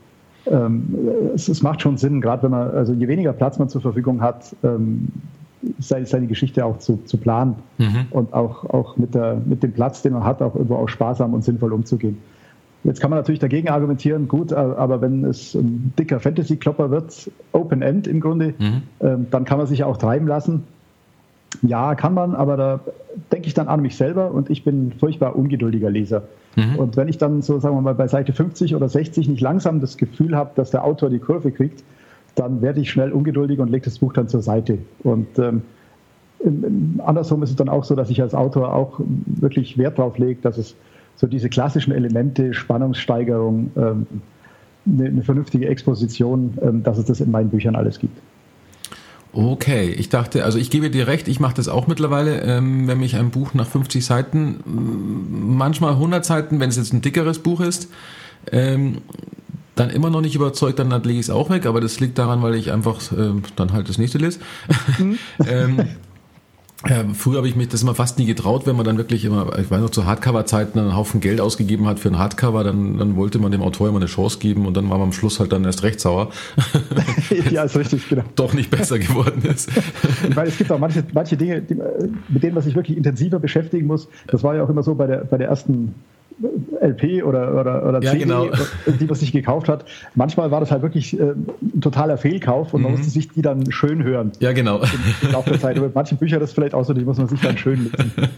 Ähm, 0.48 0.98
es, 1.36 1.48
es, 1.48 1.62
macht 1.62 1.84
schon 1.84 1.98
Sinn, 1.98 2.20
gerade 2.20 2.44
wenn 2.44 2.52
man, 2.52 2.72
also 2.72 2.94
je 2.94 3.08
weniger 3.08 3.32
Platz 3.32 3.60
man 3.60 3.70
zur 3.70 3.82
Verfügung 3.82 4.22
hat, 4.22 4.56
ähm, 4.64 5.10
seine, 5.78 6.08
seine 6.08 6.26
Geschichte 6.26 6.66
auch 6.66 6.80
zu, 6.80 7.00
zu 7.06 7.18
planen 7.18 7.58
mhm. 7.78 8.08
und 8.10 8.34
auch, 8.34 8.66
auch 8.66 8.98
mit, 8.98 9.14
der, 9.14 9.40
mit 9.46 9.62
dem 9.62 9.72
Platz, 9.72 10.02
den 10.02 10.14
man 10.14 10.24
hat, 10.24 10.42
auch 10.42 10.56
irgendwo 10.56 10.78
auch 10.78 10.90
sparsam 10.90 11.36
und 11.36 11.44
sinnvoll 11.44 11.74
umzugehen. 11.74 12.18
Jetzt 12.84 13.00
kann 13.00 13.12
man 13.12 13.20
natürlich 13.20 13.40
dagegen 13.40 13.70
argumentieren, 13.70 14.28
gut, 14.28 14.52
aber 14.52 15.02
wenn 15.02 15.24
es 15.24 15.54
ein 15.54 15.94
dicker 16.00 16.20
Fantasy-Klopper 16.20 16.90
wird, 16.90 17.30
Open 17.52 17.84
End 17.84 18.08
im 18.08 18.20
Grunde, 18.20 18.56
mhm. 18.58 18.82
ähm, 19.02 19.28
dann 19.30 19.46
kann 19.46 19.60
man 19.60 19.68
sich 19.68 19.84
auch 19.84 19.98
treiben 19.98 20.26
lassen. 20.26 20.64
Ja, 21.62 21.96
kann 21.96 22.14
man, 22.14 22.34
aber 22.34 22.58
da 22.58 22.80
denke 23.32 23.48
ich 23.48 23.54
dann 23.54 23.68
an 23.68 23.82
mich 23.82 23.96
selber 23.96 24.32
und 24.32 24.50
ich 24.50 24.64
bin 24.64 24.94
furchtbar 25.00 25.36
ungeduldiger 25.36 25.90
Leser. 25.90 26.24
Mhm. 26.56 26.76
Und 26.78 26.98
wenn 26.98 27.08
ich 27.08 27.18
dann 27.18 27.42
so, 27.42 27.60
sagen 27.60 27.76
wir 27.76 27.82
mal, 27.82 27.94
bei 27.94 28.08
Seite 28.08 28.34
50 28.34 28.76
oder 28.76 28.90
60 28.90 29.30
nicht 29.30 29.42
langsam 29.42 29.80
das 29.80 29.98
Gefühl 29.98 30.36
habe, 30.36 30.52
dass 30.56 30.72
der 30.72 30.84
Autor 30.84 31.10
die 31.10 31.20
Kurve 31.20 31.52
kriegt, 31.52 31.84
dann 32.36 32.62
werde 32.62 32.80
ich 32.80 32.90
schnell 32.90 33.12
ungeduldig 33.12 33.60
und 33.60 33.70
lege 33.70 33.86
das 33.86 34.00
Buch 34.00 34.14
dann 34.14 34.28
zur 34.28 34.42
Seite. 34.42 34.80
Und 35.04 35.38
ähm, 35.38 35.62
andersrum 37.00 37.44
ist 37.44 37.52
es 37.52 37.56
dann 37.56 37.70
auch 37.70 37.84
so, 37.84 37.96
dass 37.96 38.10
ich 38.10 38.22
als 38.22 38.34
Autor 38.34 38.74
auch 38.74 39.00
wirklich 39.26 39.78
Wert 39.78 40.00
darauf 40.00 40.18
lege, 40.18 40.42
dass 40.42 40.58
es 40.58 40.76
so 41.16 41.28
diese 41.28 41.50
klassischen 41.50 41.94
Elemente, 41.94 42.54
Spannungssteigerung, 42.54 43.72
ähm, 43.76 44.08
eine, 44.86 45.06
eine, 45.10 45.22
vernünftige 45.22 45.68
Exposition, 45.68 46.58
ähm, 46.62 46.84
dass 46.84 46.98
es 46.98 47.06
das 47.06 47.22
in 47.22 47.30
meinen 47.30 47.50
Büchern 47.50 47.76
alles 47.76 48.00
gibt. 48.00 48.18
Okay, 49.34 49.90
ich 49.92 50.10
dachte, 50.10 50.44
also 50.44 50.58
ich 50.58 50.70
gebe 50.70 50.90
dir 50.90 51.08
recht, 51.08 51.30
ich 51.30 51.40
mache 51.40 51.54
das 51.54 51.70
auch 51.70 51.88
mittlerweile, 51.88 52.42
ähm, 52.42 52.88
wenn 52.88 53.00
mich 53.00 53.16
ein 53.16 53.32
Buch 53.32 53.54
nach 53.54 53.68
50 53.68 54.06
Seiten, 54.06 54.60
manchmal 55.56 55.94
100 55.94 56.26
Seiten, 56.26 56.60
wenn 56.60 56.70
es 56.70 56.76
jetzt 56.76 56.92
ein 56.92 57.02
dickeres 57.02 57.40
Buch 57.40 57.62
ist, 57.62 57.90
ähm, 58.52 58.98
dann 59.76 59.90
immer 59.90 60.10
noch 60.10 60.20
nicht 60.20 60.36
überzeugt, 60.36 60.80
dann 60.80 60.90
lege 60.90 61.14
ich 61.14 61.28
es 61.28 61.30
auch 61.30 61.50
weg, 61.50 61.66
aber 61.66 61.80
das 61.80 62.02
liegt 62.02 62.18
daran, 62.18 62.42
weil 62.42 62.56
ich 62.56 62.72
einfach 62.74 63.00
äh, 63.14 63.32
dann 63.56 63.72
halt 63.72 63.88
das 63.88 63.98
nächste 63.98 64.18
lese. 64.18 64.40
Mhm. 65.00 65.18
ähm, 65.48 65.88
äh, 66.84 67.04
früher 67.14 67.38
habe 67.38 67.48
ich 67.48 67.56
mich 67.56 67.68
das 67.68 67.84
immer 67.84 67.94
fast 67.94 68.18
nie 68.18 68.26
getraut, 68.26 68.66
wenn 68.66 68.76
man 68.76 68.86
dann 68.86 68.98
wirklich 68.98 69.26
immer, 69.26 69.58
ich 69.60 69.70
weiß 69.70 69.82
noch, 69.82 69.90
zu 69.92 70.06
Hardcover-Zeiten 70.06 70.80
einen 70.80 70.96
Haufen 70.96 71.22
Geld 71.22 71.40
ausgegeben 71.40 71.86
hat 71.86 72.00
für 72.00 72.10
ein 72.10 72.18
Hardcover, 72.18 72.64
dann, 72.64 72.98
dann 72.98 73.16
wollte 73.16 73.38
man 73.40 73.52
dem 73.52 73.62
Autor 73.62 73.90
immer 73.90 74.00
eine 74.00 74.08
Chance 74.08 74.40
geben 74.40 74.66
und 74.66 74.76
dann 74.76 74.90
war 74.90 74.98
man 74.98 75.08
am 75.08 75.14
Schluss 75.14 75.40
halt 75.40 75.52
dann 75.52 75.64
erst 75.64 75.84
recht 75.84 76.00
sauer. 76.00 76.30
ja, 77.52 77.64
ist 77.64 77.78
richtig, 77.78 78.10
genau. 78.10 78.24
Doch 78.36 78.54
nicht 78.54 78.72
besser 78.72 78.98
geworden 78.98 79.44
ist. 79.44 79.70
ich 80.28 80.36
meine, 80.36 80.50
es 80.50 80.58
gibt 80.58 80.72
auch 80.72 80.80
manche, 80.80 81.04
manche 81.14 81.38
Dinge, 81.38 81.62
die, 81.62 81.76
mit 82.30 82.42
denen 82.42 82.56
man 82.56 82.64
sich 82.64 82.76
wirklich 82.76 82.98
intensiver 82.98 83.40
beschäftigen 83.40 83.86
muss. 83.86 84.08
Das 84.28 84.44
war 84.44 84.56
ja 84.56 84.64
auch 84.64 84.70
immer 84.70 84.84
so 84.84 84.96
bei 84.96 85.06
der, 85.06 85.26
bei 85.26 85.38
der 85.38 85.50
ersten 85.50 85.94
LP 86.82 87.24
oder, 87.24 87.60
oder, 87.60 87.88
oder 87.88 88.04
ja, 88.04 88.12
CD, 88.12 88.24
genau. 88.24 88.48
die 88.88 89.06
man 89.06 89.16
sich 89.16 89.32
gekauft 89.32 89.70
hat. 89.70 89.86
Manchmal 90.16 90.52
war 90.52 90.60
das 90.60 90.72
halt 90.72 90.82
wirklich 90.82 91.20
äh, 91.20 91.34
ein 91.62 91.82
totaler 91.82 92.18
Fehlkauf 92.18 92.74
und 92.74 92.82
mhm. 92.82 92.84
man 92.84 92.92
musste 92.94 93.10
sich 93.10 93.30
die 93.30 93.42
dann 93.42 93.72
schön 93.72 94.04
hören. 94.04 94.32
Ja, 94.40 94.52
genau. 94.54 94.82
Im 95.22 95.32
Laufe 95.32 95.52
der 95.52 95.60
Zeit. 95.60 95.78
Aber 95.78 95.90
manche 95.94 96.16
Bücher 96.16 96.40
das 96.40 96.54
vielleicht 96.54 96.74
auch 96.74 96.86
so, 96.86 96.94
die 96.94 97.06
muss 97.06 97.18
man 97.18 97.28
sich 97.28 97.42
dann 97.42 97.58
schön 97.58 97.84
lesen. 97.84 98.12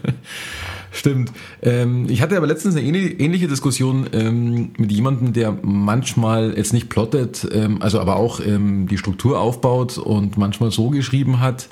Stimmt. 0.94 1.32
Ähm, 1.60 2.06
ich 2.08 2.22
hatte 2.22 2.36
aber 2.36 2.46
letztens 2.46 2.76
eine 2.76 2.86
ähnliche 2.86 3.48
Diskussion 3.48 4.06
ähm, 4.12 4.70
mit 4.78 4.92
jemandem, 4.92 5.32
der 5.32 5.56
manchmal 5.62 6.56
jetzt 6.56 6.72
nicht 6.72 6.88
plottet, 6.88 7.48
ähm, 7.52 7.82
also 7.82 7.98
aber 7.98 8.16
auch 8.16 8.40
ähm, 8.40 8.86
die 8.86 8.96
Struktur 8.96 9.40
aufbaut 9.40 9.98
und 9.98 10.38
manchmal 10.38 10.70
so 10.70 10.90
geschrieben 10.90 11.40
hat, 11.40 11.68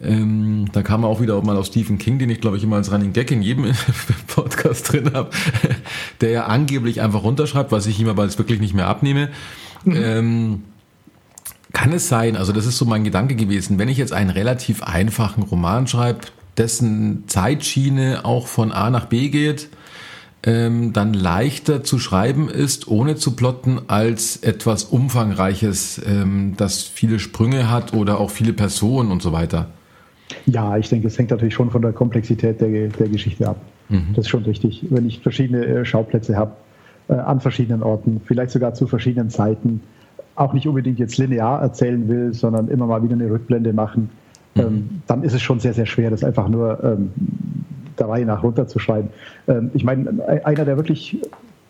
ähm, 0.00 0.66
da 0.72 0.82
kam 0.82 1.04
auch 1.04 1.20
wieder 1.20 1.40
mal 1.42 1.56
auf 1.56 1.66
Stephen 1.66 1.98
King, 1.98 2.18
den 2.18 2.30
ich 2.30 2.40
glaube 2.40 2.56
ich 2.56 2.62
immer 2.62 2.76
als 2.76 2.92
Running 2.92 3.12
Gag 3.12 3.30
in 3.30 3.42
jedem 3.42 3.64
Podcast 4.28 4.92
drin 4.92 5.12
habe, 5.12 5.30
der 6.20 6.30
ja 6.30 6.46
angeblich 6.46 7.00
einfach 7.00 7.24
runterschreibt, 7.24 7.72
was 7.72 7.86
ich 7.86 7.98
ihm 7.98 8.08
aber 8.08 8.24
jetzt 8.24 8.38
wirklich 8.38 8.60
nicht 8.60 8.74
mehr 8.74 8.86
abnehme. 8.86 9.30
Mhm. 9.84 9.96
Ähm, 9.96 10.62
kann 11.72 11.92
es 11.92 12.08
sein, 12.08 12.36
also 12.36 12.52
das 12.52 12.66
ist 12.66 12.78
so 12.78 12.84
mein 12.84 13.04
Gedanke 13.04 13.34
gewesen, 13.34 13.78
wenn 13.78 13.88
ich 13.88 13.98
jetzt 13.98 14.12
einen 14.12 14.30
relativ 14.30 14.82
einfachen 14.82 15.42
Roman 15.42 15.86
schreibe, 15.86 16.20
dessen 16.56 17.24
Zeitschiene 17.26 18.24
auch 18.24 18.46
von 18.46 18.72
A 18.72 18.90
nach 18.90 19.06
B 19.06 19.28
geht, 19.28 19.68
ähm, 20.44 20.92
dann 20.92 21.12
leichter 21.12 21.82
zu 21.82 21.98
schreiben 21.98 22.48
ist, 22.48 22.88
ohne 22.88 23.16
zu 23.16 23.32
plotten, 23.32 23.80
als 23.88 24.36
etwas 24.36 24.84
Umfangreiches, 24.84 26.00
ähm, 26.06 26.54
das 26.56 26.82
viele 26.82 27.18
Sprünge 27.18 27.68
hat 27.68 27.92
oder 27.92 28.18
auch 28.18 28.30
viele 28.30 28.52
Personen 28.52 29.10
und 29.10 29.22
so 29.22 29.32
weiter. 29.32 29.68
Ja, 30.46 30.76
ich 30.76 30.88
denke, 30.88 31.06
es 31.06 31.18
hängt 31.18 31.30
natürlich 31.30 31.54
schon 31.54 31.70
von 31.70 31.82
der 31.82 31.92
Komplexität 31.92 32.60
der, 32.60 32.88
der 32.88 33.08
Geschichte 33.08 33.48
ab. 33.48 33.56
Mhm. 33.88 34.08
Das 34.14 34.26
ist 34.26 34.28
schon 34.28 34.44
richtig. 34.44 34.84
Wenn 34.90 35.06
ich 35.06 35.20
verschiedene 35.20 35.64
äh, 35.64 35.84
Schauplätze 35.84 36.36
habe, 36.36 36.52
äh, 37.08 37.14
an 37.14 37.40
verschiedenen 37.40 37.82
Orten, 37.82 38.20
vielleicht 38.24 38.50
sogar 38.50 38.74
zu 38.74 38.86
verschiedenen 38.86 39.30
Zeiten, 39.30 39.80
auch 40.34 40.52
nicht 40.52 40.66
unbedingt 40.68 40.98
jetzt 40.98 41.18
linear 41.18 41.60
erzählen 41.60 42.06
will, 42.08 42.32
sondern 42.32 42.68
immer 42.68 42.86
mal 42.86 43.02
wieder 43.02 43.14
eine 43.14 43.30
Rückblende 43.30 43.72
machen, 43.72 44.10
mhm. 44.54 44.60
ähm, 44.60 44.88
dann 45.06 45.22
ist 45.22 45.34
es 45.34 45.42
schon 45.42 45.60
sehr, 45.60 45.74
sehr 45.74 45.86
schwer, 45.86 46.10
das 46.10 46.22
einfach 46.22 46.48
nur 46.48 46.82
ähm, 46.84 47.10
der 47.98 48.08
Reihe 48.08 48.26
nach 48.26 48.42
runterzuschreiben. 48.42 49.10
Ähm, 49.48 49.70
ich 49.74 49.84
meine, 49.84 50.44
einer, 50.44 50.64
der 50.64 50.76
wirklich 50.76 51.18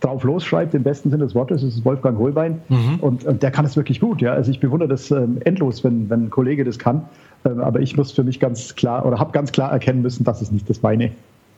drauf 0.01 0.23
losschreibt, 0.23 0.75
im 0.75 0.83
besten 0.83 1.11
Sinne 1.11 1.25
des 1.25 1.35
Wortes, 1.35 1.63
das 1.63 1.75
ist 1.75 1.85
Wolfgang 1.85 2.19
Holbein. 2.19 2.61
Mhm. 2.69 2.99
Und, 3.01 3.25
und, 3.25 3.43
der 3.43 3.51
kann 3.51 3.65
es 3.65 3.77
wirklich 3.77 4.01
gut. 4.01 4.21
Ja? 4.21 4.33
Also 4.33 4.51
ich 4.51 4.61
bewundere 4.61 4.89
das 4.89 5.11
ähm, 5.11 5.39
endlos, 5.45 5.83
wenn, 5.85 6.09
wenn 6.09 6.27
ein 6.27 6.31
Kollege 6.31 6.65
das 6.65 6.79
kann. 6.79 7.03
Ähm, 7.45 7.61
aber 7.61 7.81
ich 7.81 7.97
muss 7.97 8.13
für 8.13 8.25
mich 8.25 8.41
ganz 8.41 8.75
klar 8.75 9.05
oder 9.07 9.19
habe 9.19 9.33
ganz 9.33 9.53
klar 9.53 9.73
erkennen 9.73 10.03
müssen, 10.03 10.25
das 10.25 10.43
ist 10.43 10.53
nicht 10.53 10.69
das 10.69 10.83
meine. 10.83 11.13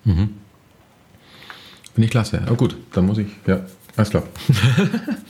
Mhm. 0.05 0.31
Finde 1.95 2.05
ich 2.07 2.11
klasse. 2.11 2.43
Oh 2.51 2.55
gut, 2.55 2.77
dann 2.93 3.07
muss 3.07 3.19
ich, 3.19 3.29
ja, 3.47 3.61
alles 3.97 4.11
klar. 4.11 4.23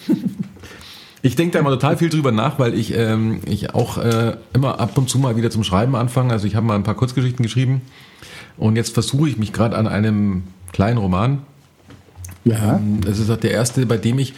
ich 1.23 1.35
denke 1.37 1.55
da 1.55 1.59
immer 1.59 1.71
total 1.71 1.97
viel 1.97 2.11
drüber 2.11 2.33
nach, 2.33 2.59
weil 2.59 2.75
ich, 2.75 2.97
ähm, 2.97 3.41
ich 3.47 3.75
auch 3.75 3.99
äh, 3.99 4.37
immer 4.53 4.79
ab 4.79 4.97
und 4.97 5.09
zu 5.09 5.19
mal 5.19 5.37
wieder 5.37 5.51
zum 5.51 5.65
Schreiben 5.65 5.97
anfange. 5.97 6.33
Also 6.33 6.47
ich 6.47 6.55
habe 6.55 6.67
mal 6.67 6.77
ein 6.77 6.85
paar 6.85 6.95
Kurzgeschichten 6.95 7.43
geschrieben 7.43 7.83
und 8.57 8.77
jetzt 8.77 8.95
versuche 8.95 9.29
ich 9.29 9.39
mich 9.39 9.53
gerade 9.53 9.77
an 9.77 9.89
einem 9.89 10.45
kleinen 10.73 10.99
Roman. 10.99 11.39
Ja. 12.45 12.77
Ähm, 12.77 13.01
das 13.05 13.19
ist 13.19 13.31
auch 13.31 13.37
der 13.37 13.51
erste, 13.53 13.85
bei 13.87 13.97
dem 13.97 14.19
ich 14.19 14.35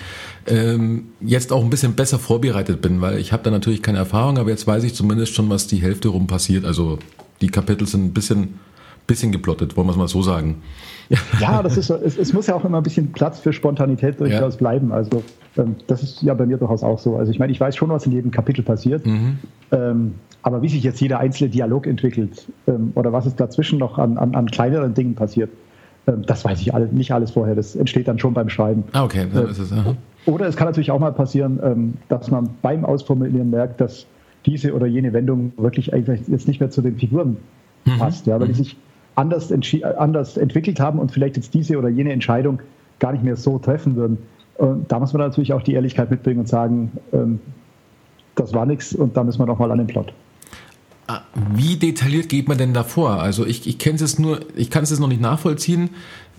ähm, 0.46 1.08
jetzt 1.20 1.52
auch 1.52 1.62
ein 1.62 1.70
bisschen 1.70 1.94
besser 1.94 2.18
vorbereitet 2.18 2.80
bin, 2.82 3.00
weil 3.00 3.18
ich 3.18 3.32
habe 3.32 3.42
da 3.42 3.50
natürlich 3.50 3.82
keine 3.82 3.98
Erfahrung, 3.98 4.38
aber 4.38 4.50
jetzt 4.50 4.66
weiß 4.66 4.82
ich 4.84 4.94
zumindest 4.94 5.34
schon, 5.34 5.48
was 5.48 5.66
die 5.66 5.76
Hälfte 5.76 6.08
rum 6.08 6.26
passiert. 6.26 6.64
Also 6.64 6.98
die 7.40 7.48
Kapitel 7.48 7.86
sind 7.86 8.04
ein 8.06 8.12
bisschen, 8.12 8.58
bisschen 9.06 9.32
geplottet, 9.32 9.76
wollen 9.76 9.86
wir 9.86 9.92
es 9.92 9.98
mal 9.98 10.08
so 10.08 10.22
sagen. 10.22 10.62
Ja, 11.40 11.62
das 11.62 11.76
ist 11.76 11.88
so, 11.88 11.96
es, 11.96 12.16
es, 12.16 12.32
muss 12.32 12.46
ja 12.46 12.54
auch 12.54 12.64
immer 12.64 12.78
ein 12.78 12.82
bisschen 12.82 13.12
Platz 13.12 13.40
für 13.40 13.52
Spontanität 13.52 14.18
durchaus 14.18 14.54
ja. 14.54 14.58
bleiben. 14.58 14.92
Also 14.92 15.22
ähm, 15.58 15.76
das 15.86 16.02
ist 16.02 16.22
ja 16.22 16.32
bei 16.34 16.46
mir 16.46 16.56
durchaus 16.56 16.82
auch 16.82 16.98
so. 16.98 17.16
Also 17.16 17.30
ich 17.30 17.38
meine, 17.38 17.52
ich 17.52 17.60
weiß 17.60 17.76
schon, 17.76 17.90
was 17.90 18.06
in 18.06 18.12
jedem 18.12 18.30
Kapitel 18.30 18.62
passiert. 18.62 19.04
Mhm. 19.04 19.38
Ähm, 19.72 20.14
aber 20.42 20.62
wie 20.62 20.68
sich 20.68 20.82
jetzt 20.82 21.00
jeder 21.00 21.18
einzelne 21.20 21.50
Dialog 21.50 21.86
entwickelt 21.86 22.46
ähm, 22.66 22.92
oder 22.94 23.12
was 23.12 23.26
es 23.26 23.36
dazwischen 23.36 23.78
noch 23.78 23.98
an, 23.98 24.18
an, 24.18 24.34
an 24.34 24.50
kleineren 24.50 24.94
Dingen 24.94 25.14
passiert, 25.14 25.50
das 26.06 26.44
weiß 26.44 26.60
ich 26.60 26.74
alle, 26.74 26.86
nicht 26.86 27.12
alles 27.12 27.30
vorher. 27.30 27.54
Das 27.54 27.76
entsteht 27.76 28.08
dann 28.08 28.18
schon 28.18 28.34
beim 28.34 28.48
Schreiben. 28.48 28.84
Ah, 28.92 29.04
okay. 29.04 29.26
Dann 29.32 29.48
ist 29.48 29.58
es, 29.58 29.72
aha. 29.72 29.94
Oder 30.26 30.46
es 30.46 30.56
kann 30.56 30.66
natürlich 30.66 30.90
auch 30.90 30.98
mal 30.98 31.12
passieren, 31.12 31.60
ähm, 31.62 31.94
dass 32.08 32.30
man 32.30 32.50
beim 32.62 32.84
Ausformulieren 32.84 33.50
merkt, 33.50 33.80
dass 33.80 34.06
diese 34.46 34.74
oder 34.74 34.86
jene 34.86 35.12
Wendung 35.12 35.52
wirklich 35.56 35.92
eigentlich 35.92 36.22
jetzt 36.28 36.48
nicht 36.48 36.60
mehr 36.60 36.70
zu 36.70 36.82
den 36.82 36.96
Figuren 36.96 37.36
mhm. 37.84 37.98
passt, 37.98 38.26
ja, 38.26 38.38
weil 38.38 38.48
die 38.48 38.54
mhm. 38.54 38.64
sich 38.64 38.76
anders, 39.14 39.52
anders 39.96 40.36
entwickelt 40.36 40.80
haben 40.80 40.98
und 40.98 41.12
vielleicht 41.12 41.36
jetzt 41.36 41.54
diese 41.54 41.78
oder 41.78 41.88
jene 41.88 42.12
Entscheidung 42.12 42.60
gar 42.98 43.12
nicht 43.12 43.24
mehr 43.24 43.36
so 43.36 43.58
treffen 43.58 43.96
würden. 43.96 44.18
Und 44.56 44.90
da 44.90 44.98
muss 44.98 45.12
man 45.12 45.22
natürlich 45.22 45.52
auch 45.52 45.62
die 45.62 45.74
Ehrlichkeit 45.74 46.10
mitbringen 46.10 46.40
und 46.40 46.48
sagen, 46.48 46.92
ähm, 47.12 47.40
das 48.34 48.54
war 48.54 48.66
nichts 48.66 48.94
und 48.94 49.16
da 49.16 49.24
müssen 49.24 49.40
wir 49.40 49.46
nochmal 49.46 49.70
an 49.70 49.78
den 49.78 49.86
Plot. 49.86 50.12
Ah, 51.06 51.22
wie 51.34 51.76
detailliert 51.76 52.28
geht 52.28 52.48
man 52.48 52.58
denn 52.58 52.72
davor? 52.72 53.20
Also 53.20 53.44
ich, 53.44 53.66
ich 53.66 53.78
kenne 53.78 53.98
es 54.02 54.18
nur, 54.18 54.40
ich 54.54 54.70
kann 54.70 54.84
es 54.84 54.90
jetzt 54.90 55.00
noch 55.00 55.08
nicht 55.08 55.20
nachvollziehen. 55.20 55.90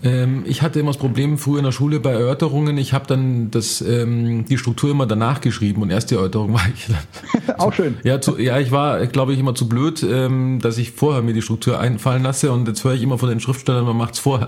Ähm, 0.04 0.43
ich 0.45 0.62
hatte 0.62 0.80
immer 0.80 0.91
das 0.91 0.97
Problem 0.97 1.38
früher 1.38 1.60
in 1.60 1.65
der 1.65 1.71
Schule 1.71 1.99
bei 1.99 2.12
Erörterungen, 2.12 2.78
ich 2.78 2.93
habe 2.93 3.08
dann 3.08 3.52
das, 3.52 3.82
ähm, 3.82 4.45
die 4.45 4.58
Struktur 4.58 4.91
immer 4.91 5.06
danach 5.06 5.39
geschrieben 5.39 5.82
und 5.82 5.91
erst 5.91 6.12
die 6.12 6.15
Erörterung 6.15 6.54
war 6.54 6.65
ich 6.73 6.88
dann. 6.88 7.56
Auch 7.58 7.73
schön. 7.73 7.97
Ja, 8.04 8.19
zu, 8.19 8.38
ja 8.38 8.60
ich 8.60 8.71
war, 8.71 9.06
glaube 9.08 9.34
ich, 9.34 9.39
immer 9.39 9.56
zu 9.56 9.69
blöd, 9.69 10.04
ähm, 10.04 10.60
dass 10.62 10.78
ich 10.78 10.91
vorher 10.91 11.21
mir 11.21 11.34
die 11.34 11.41
Struktur 11.41 11.80
einfallen 11.80 12.23
lasse 12.23 12.52
und 12.52 12.67
jetzt 12.67 12.84
höre 12.84 12.93
ich 12.93 13.02
immer 13.02 13.17
von 13.17 13.30
den 13.30 13.39
Schriftstellern, 13.39 13.86
man 13.86 13.95
macht's 13.95 14.19
vorher. 14.19 14.47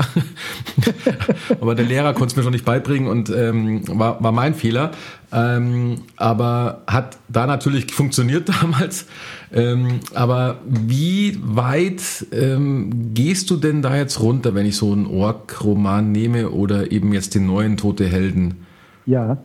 Aber 1.62 1.76
der 1.76 1.86
Lehrer 1.86 2.14
konnte 2.14 2.34
es 2.34 2.36
mir 2.36 2.44
schon 2.44 2.54
nicht 2.54 2.66
beibringen 2.66 3.08
und 3.08 3.30
ähm, 3.30 3.84
war, 3.88 4.22
war 4.22 4.34
mein 4.34 4.56
Fehler. 4.56 4.92
Ähm, 5.36 6.04
aber 6.16 6.84
hat 6.88 7.18
da 7.28 7.46
natürlich 7.46 7.92
funktioniert 7.94 8.48
damals. 8.62 9.08
Ähm, 9.56 10.02
aber 10.14 10.58
wie 10.66 11.40
weit 11.42 12.28
ähm, 12.34 13.14
gehst 13.14 13.50
du 13.50 13.56
denn 13.56 13.82
da 13.82 13.96
jetzt 13.96 14.20
runter, 14.20 14.54
wenn 14.54 14.66
ich 14.66 14.76
so 14.76 14.92
einen 14.92 15.08
Ork-Roman 15.08 16.12
nehme 16.12 16.50
oder 16.50 16.92
eben 16.92 17.14
jetzt 17.14 17.36
den 17.36 17.48
neuen 17.48 17.78
Tote 17.78 18.06
Helden? 18.06 18.66
Ja. 19.06 19.38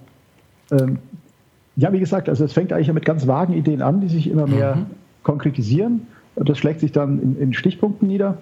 Ähm, 0.72 0.98
ja, 1.76 1.92
wie 1.92 2.00
gesagt, 2.00 2.28
also 2.28 2.44
es 2.44 2.52
fängt 2.52 2.72
eigentlich 2.72 2.92
mit 2.92 3.04
ganz 3.04 3.28
vagen 3.28 3.54
Ideen 3.54 3.82
an, 3.82 4.00
die 4.00 4.08
sich 4.08 4.28
immer 4.28 4.48
mehr 4.48 4.76
mhm. 4.76 4.86
konkretisieren. 5.22 6.08
Das 6.34 6.58
schlägt 6.58 6.80
sich 6.80 6.90
dann 6.90 7.22
in, 7.22 7.38
in 7.38 7.54
Stichpunkten 7.54 8.08
nieder. 8.08 8.38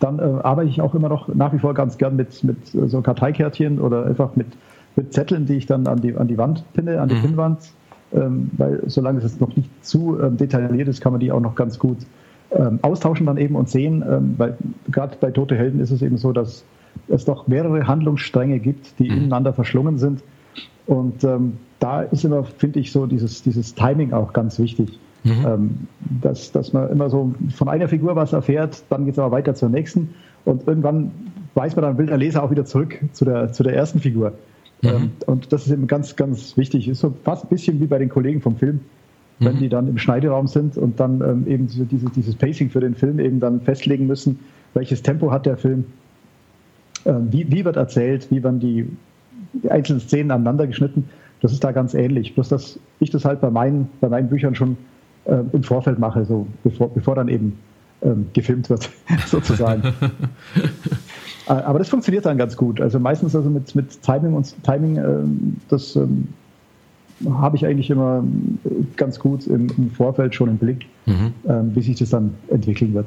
Dann 0.00 0.18
äh, 0.18 0.22
arbeite 0.22 0.68
ich 0.68 0.80
auch 0.80 0.96
immer 0.96 1.08
noch 1.08 1.32
nach 1.32 1.52
wie 1.52 1.60
vor 1.60 1.74
ganz 1.74 1.96
gern 1.96 2.16
mit, 2.16 2.42
mit 2.42 2.56
so 2.66 3.00
Karteikärtchen 3.02 3.78
oder 3.78 4.04
einfach 4.04 4.34
mit, 4.34 4.48
mit 4.96 5.12
Zetteln, 5.12 5.46
die 5.46 5.54
ich 5.54 5.66
dann 5.66 5.86
an 5.86 6.00
die, 6.00 6.16
an 6.16 6.26
die 6.26 6.36
Wand 6.38 6.64
pinne, 6.72 7.00
an 7.00 7.08
die 7.08 7.14
mhm. 7.14 7.22
Pinnwand 7.22 7.60
weil 8.12 8.82
solange 8.86 9.20
es 9.20 9.40
noch 9.40 9.54
nicht 9.56 9.68
zu 9.84 10.18
ähm, 10.20 10.36
detailliert 10.36 10.88
ist, 10.88 11.00
kann 11.00 11.12
man 11.12 11.20
die 11.20 11.32
auch 11.32 11.40
noch 11.40 11.54
ganz 11.54 11.78
gut 11.78 11.98
ähm, 12.52 12.78
austauschen 12.82 13.26
dann 13.26 13.36
eben 13.36 13.56
und 13.56 13.68
sehen, 13.68 14.04
ähm, 14.08 14.34
weil 14.36 14.56
gerade 14.90 15.16
bei 15.20 15.30
Tote 15.30 15.56
Helden 15.56 15.80
ist 15.80 15.90
es 15.90 16.02
eben 16.02 16.16
so, 16.16 16.32
dass 16.32 16.64
es 17.08 17.24
doch 17.24 17.46
mehrere 17.46 17.86
Handlungsstränge 17.86 18.58
gibt, 18.60 18.98
die 18.98 19.10
mhm. 19.10 19.16
ineinander 19.16 19.52
verschlungen 19.52 19.98
sind 19.98 20.22
und 20.86 21.24
ähm, 21.24 21.54
da 21.80 22.02
ist 22.02 22.24
immer, 22.24 22.44
finde 22.44 22.80
ich, 22.80 22.92
so 22.92 23.06
dieses, 23.06 23.42
dieses 23.42 23.74
Timing 23.74 24.12
auch 24.12 24.32
ganz 24.32 24.58
wichtig. 24.58 24.98
Mhm. 25.24 25.46
Ähm, 25.46 25.78
dass, 26.22 26.52
dass 26.52 26.72
man 26.72 26.88
immer 26.90 27.10
so 27.10 27.34
von 27.54 27.68
einer 27.68 27.88
Figur 27.88 28.14
was 28.14 28.32
erfährt, 28.32 28.84
dann 28.88 29.04
geht 29.04 29.14
es 29.14 29.18
aber 29.18 29.32
weiter 29.32 29.54
zur 29.54 29.68
nächsten 29.68 30.14
und 30.44 30.68
irgendwann 30.68 31.10
weiß 31.54 31.74
man 31.74 31.84
dann, 31.84 31.98
will 31.98 32.06
der 32.06 32.16
Leser 32.16 32.44
auch 32.44 32.50
wieder 32.52 32.64
zurück 32.64 33.00
zu 33.12 33.24
der, 33.24 33.52
zu 33.52 33.64
der 33.64 33.74
ersten 33.74 33.98
Figur. 33.98 34.32
Mhm. 34.82 34.88
Ähm, 34.88 35.10
und 35.26 35.52
das 35.52 35.66
ist 35.66 35.72
eben 35.72 35.86
ganz, 35.86 36.16
ganz 36.16 36.56
wichtig. 36.56 36.88
Ist 36.88 37.00
so 37.00 37.14
fast 37.24 37.44
ein 37.44 37.48
bisschen 37.48 37.80
wie 37.80 37.86
bei 37.86 37.98
den 37.98 38.08
Kollegen 38.08 38.40
vom 38.40 38.56
Film, 38.56 38.80
wenn 39.38 39.56
mhm. 39.56 39.58
die 39.60 39.68
dann 39.68 39.88
im 39.88 39.98
Schneideraum 39.98 40.46
sind 40.46 40.76
und 40.76 41.00
dann 41.00 41.20
ähm, 41.20 41.46
eben 41.46 41.68
so 41.68 41.84
dieses, 41.84 42.10
dieses 42.12 42.34
Pacing 42.36 42.70
für 42.70 42.80
den 42.80 42.94
Film 42.94 43.18
eben 43.18 43.40
dann 43.40 43.60
festlegen 43.60 44.06
müssen, 44.06 44.40
welches 44.74 45.02
Tempo 45.02 45.30
hat 45.30 45.46
der 45.46 45.56
Film, 45.56 45.84
ähm, 47.04 47.28
wie, 47.30 47.50
wie 47.50 47.64
wird 47.64 47.76
erzählt, 47.76 48.30
wie 48.30 48.42
werden 48.42 48.60
die, 48.60 48.86
die 49.52 49.70
einzelnen 49.70 50.00
Szenen 50.00 50.30
aneinander 50.30 50.66
geschnitten. 50.66 51.08
Das 51.40 51.52
ist 51.52 51.62
da 51.62 51.72
ganz 51.72 51.94
ähnlich. 51.94 52.34
Bloß, 52.34 52.48
dass 52.48 52.78
ich 52.98 53.10
das 53.10 53.24
halt 53.24 53.40
bei 53.40 53.50
meinen, 53.50 53.88
bei 54.00 54.08
meinen 54.08 54.28
Büchern 54.28 54.54
schon 54.54 54.76
äh, 55.24 55.42
im 55.52 55.62
Vorfeld 55.62 55.98
mache, 55.98 56.24
so 56.24 56.46
bevor, 56.64 56.92
bevor 56.92 57.14
dann 57.14 57.28
eben 57.28 57.58
ähm, 58.02 58.26
gefilmt 58.32 58.70
wird, 58.70 58.90
sozusagen. 59.26 59.82
Äh, 61.46 61.52
aber 61.52 61.78
das 61.78 61.88
funktioniert 61.88 62.26
dann 62.26 62.38
ganz 62.38 62.56
gut. 62.56 62.80
Also 62.80 62.98
meistens 62.98 63.34
also 63.34 63.48
mit, 63.48 63.74
mit 63.74 64.02
Timing 64.02 64.34
und 64.34 64.54
Timing, 64.64 64.96
ähm, 64.96 65.56
das 65.68 65.96
ähm, 65.96 66.28
habe 67.28 67.56
ich 67.56 67.64
eigentlich 67.64 67.90
immer 67.90 68.24
äh, 68.64 68.68
ganz 68.96 69.18
gut 69.18 69.46
im, 69.46 69.68
im 69.76 69.90
Vorfeld 69.90 70.34
schon 70.34 70.48
im 70.48 70.58
Blick, 70.58 70.86
mhm. 71.06 71.32
ähm, 71.48 71.70
wie 71.74 71.82
sich 71.82 71.98
das 71.98 72.10
dann 72.10 72.34
entwickeln 72.48 72.94
wird. 72.94 73.06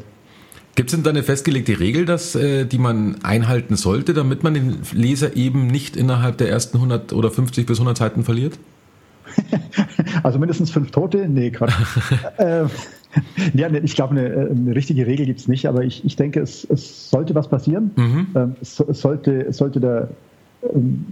Gibt 0.75 0.91
es 0.91 0.95
denn 0.95 1.04
da 1.04 1.10
eine 1.10 1.23
festgelegte 1.23 1.80
Regel, 1.80 2.06
dass, 2.06 2.36
äh, 2.36 2.65
die 2.65 2.78
man 2.78 3.17
einhalten 3.23 3.75
sollte, 3.75 4.13
damit 4.13 4.43
man 4.43 4.54
den 4.54 4.78
Leser 4.93 5.36
eben 5.36 5.67
nicht 5.67 5.97
innerhalb 5.97 6.38
der 6.38 6.49
ersten 6.49 6.78
100 6.78 7.12
oder 7.12 7.32
50 7.32 7.65
bis 7.65 7.80
100 7.80 7.97
Seiten 7.97 8.23
verliert? 8.23 8.58
also 10.23 10.39
mindestens 10.39 10.71
fünf 10.71 10.91
Tote? 10.91 11.28
Nee, 11.28 11.52
Quatsch. 11.52 11.73
äh, 12.38 12.65
ja, 13.54 13.69
ich 13.72 13.95
glaube, 13.95 14.12
eine, 14.12 14.50
eine, 14.52 14.76
richtige 14.76 15.08
Regel 15.08 15.26
gibt 15.26 15.39
es 15.39 15.48
nicht, 15.48 15.65
aber 15.67 15.84
ich, 15.84 16.06
ich 16.06 16.15
denke, 16.15 16.41
es, 16.41 16.65
es 16.69 17.10
sollte 17.10 17.34
was 17.36 17.48
passieren. 17.48 17.91
Mhm. 17.95 18.28
Ähm, 18.36 18.56
es, 18.62 18.76
sollte, 18.78 19.45
es 19.48 19.58
sollte 19.58 19.80
der, 19.80 20.10
ähm, 20.74 21.06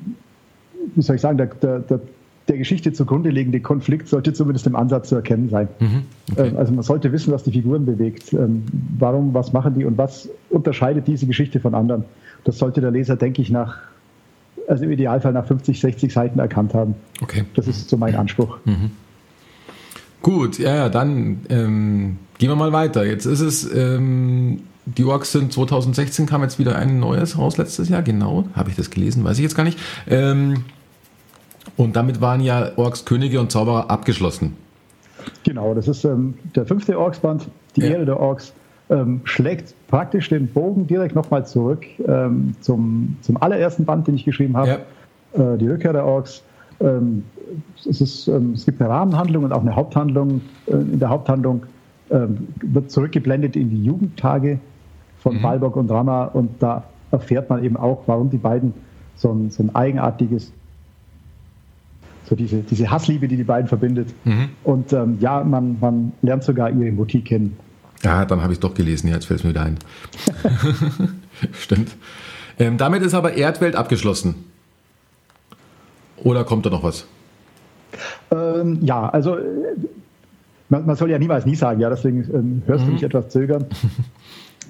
wie 0.95 1.01
soll 1.01 1.15
ich 1.15 1.21
sagen, 1.21 1.37
der, 1.37 1.47
der, 1.47 1.79
der, 2.47 2.57
Geschichte 2.57 2.93
zugrunde 2.93 3.29
liegende 3.29 3.59
Konflikt 3.59 4.07
sollte 4.07 4.31
zumindest 4.31 4.67
im 4.67 4.75
Ansatz 4.75 5.09
zu 5.09 5.15
erkennen 5.15 5.49
sein. 5.49 5.67
Mhm. 5.79 6.03
Okay. 6.31 6.47
Ähm, 6.49 6.57
also 6.57 6.73
man 6.73 6.83
sollte 6.83 7.11
wissen, 7.11 7.33
was 7.33 7.43
die 7.43 7.51
Figuren 7.51 7.85
bewegt. 7.85 8.35
Warum, 8.99 9.33
was 9.33 9.51
machen 9.51 9.73
die 9.75 9.85
und 9.85 9.97
was 9.97 10.29
unterscheidet 10.49 11.07
diese 11.07 11.25
Geschichte 11.25 11.59
von 11.59 11.73
anderen. 11.73 12.05
Das 12.43 12.59
sollte 12.59 12.79
der 12.79 12.91
Leser, 12.91 13.15
denke 13.15 13.41
ich, 13.41 13.49
nach, 13.49 13.79
also 14.67 14.83
im 14.83 14.91
Idealfall 14.91 15.33
nach 15.33 15.45
50, 15.45 15.79
60 15.79 16.13
Seiten 16.13 16.39
erkannt 16.39 16.73
haben. 16.73 16.95
Okay. 17.21 17.43
Das 17.55 17.67
ist 17.67 17.89
so 17.89 17.97
mein 17.97 18.15
Anspruch. 18.15 18.59
Mhm. 18.65 18.91
Gut, 20.21 20.59
ja, 20.59 20.75
ja, 20.75 20.89
dann 20.89 21.41
ähm, 21.49 22.17
gehen 22.37 22.49
wir 22.49 22.55
mal 22.55 22.73
weiter. 22.73 23.05
Jetzt 23.05 23.25
ist 23.25 23.39
es, 23.39 23.71
ähm, 23.73 24.61
die 24.85 25.03
Orks 25.03 25.31
sind 25.31 25.53
2016 25.53 26.25
kam 26.25 26.41
jetzt 26.41 26.59
wieder 26.59 26.75
ein 26.75 26.99
neues 26.99 27.37
raus 27.37 27.57
letztes 27.57 27.89
Jahr, 27.89 28.01
genau. 28.01 28.45
Habe 28.55 28.69
ich 28.69 28.75
das 28.75 28.89
gelesen? 28.89 29.23
Weiß 29.23 29.37
ich 29.37 29.43
jetzt 29.43 29.55
gar 29.55 29.63
nicht. 29.63 29.79
Ähm, 30.07 30.63
und 31.75 31.95
damit 31.95 32.21
waren 32.21 32.41
ja 32.41 32.71
Orks 32.77 33.05
Könige 33.05 33.39
und 33.39 33.51
Zauberer 33.51 33.89
abgeschlossen. 33.89 34.55
Genau, 35.43 35.73
das 35.73 35.87
ist 35.87 36.03
ähm, 36.05 36.35
der 36.55 36.65
fünfte 36.65 36.97
Orksband, 36.97 37.47
die 37.75 37.81
ja. 37.81 37.91
Ehre 37.91 38.05
der 38.05 38.19
Orks. 38.19 38.53
Ähm, 38.89 39.19
schlägt 39.25 39.75
praktisch 39.89 40.29
den 40.29 40.47
Bogen 40.47 40.87
direkt 40.87 41.13
nochmal 41.13 41.45
zurück 41.45 41.85
ähm, 42.07 42.55
zum, 42.61 43.17
zum 43.21 43.35
allerersten 43.35 43.83
Band, 43.83 44.07
den 44.07 44.15
ich 44.15 44.23
geschrieben 44.23 44.55
habe. 44.55 44.79
Ja. 45.35 45.53
Äh, 45.53 45.57
die 45.57 45.67
Rückkehr 45.67 45.91
der 45.91 46.05
Orks. 46.05 46.41
Es, 47.85 48.01
ist, 48.01 48.27
ähm, 48.27 48.53
es 48.53 48.65
gibt 48.65 48.81
eine 48.81 48.89
Rahmenhandlung 48.89 49.43
und 49.43 49.51
auch 49.51 49.61
eine 49.61 49.75
Haupthandlung. 49.75 50.41
Äh, 50.67 50.73
in 50.73 50.99
der 50.99 51.09
Haupthandlung 51.09 51.63
ähm, 52.09 52.47
wird 52.61 52.91
zurückgeblendet 52.91 53.55
in 53.55 53.69
die 53.69 53.83
Jugendtage 53.83 54.59
von 55.19 55.37
mhm. 55.37 55.41
Balbock 55.41 55.75
und 55.75 55.91
Rama 55.91 56.25
und 56.25 56.51
da 56.59 56.83
erfährt 57.11 57.49
man 57.49 57.63
eben 57.63 57.77
auch, 57.77 58.03
warum 58.05 58.29
die 58.29 58.37
beiden 58.37 58.73
so 59.15 59.31
ein, 59.31 59.49
so 59.49 59.63
ein 59.63 59.73
eigenartiges, 59.75 60.51
so 62.25 62.35
diese, 62.35 62.57
diese 62.61 62.89
Hassliebe, 62.89 63.27
die 63.27 63.37
die 63.37 63.43
beiden 63.43 63.67
verbindet. 63.67 64.13
Mhm. 64.25 64.49
Und 64.63 64.93
ähm, 64.93 65.17
ja, 65.19 65.43
man, 65.43 65.77
man 65.79 66.11
lernt 66.21 66.43
sogar 66.43 66.69
ihre 66.69 66.91
Mutti 66.91 67.21
kennen. 67.21 67.57
Ja, 68.03 68.25
dann 68.25 68.41
habe 68.41 68.53
ich 68.53 68.57
es 68.57 68.59
doch 68.59 68.73
gelesen, 68.73 69.07
jetzt 69.07 69.25
fällt 69.25 69.39
es 69.39 69.43
mir 69.43 69.51
wieder 69.51 69.63
ein. 69.63 69.77
Stimmt. 71.53 71.95
Ähm, 72.59 72.77
damit 72.77 73.01
ist 73.01 73.13
aber 73.13 73.33
Erdwelt 73.33 73.75
abgeschlossen. 73.75 74.35
Oder 76.17 76.43
kommt 76.43 76.65
da 76.65 76.69
noch 76.69 76.83
was? 76.83 77.05
Ähm, 78.31 78.79
ja, 78.81 79.09
also 79.09 79.37
äh, 79.37 79.43
man, 80.69 80.85
man, 80.85 80.95
soll 80.95 81.09
ja 81.09 81.19
niemals 81.19 81.45
nie 81.45 81.55
sagen, 81.55 81.79
ja, 81.79 81.89
deswegen 81.89 82.23
ähm, 82.33 82.61
hörst 82.65 82.83
mhm. 82.83 82.87
du 82.87 82.93
mich 82.93 83.03
etwas 83.03 83.29
zögern. 83.29 83.65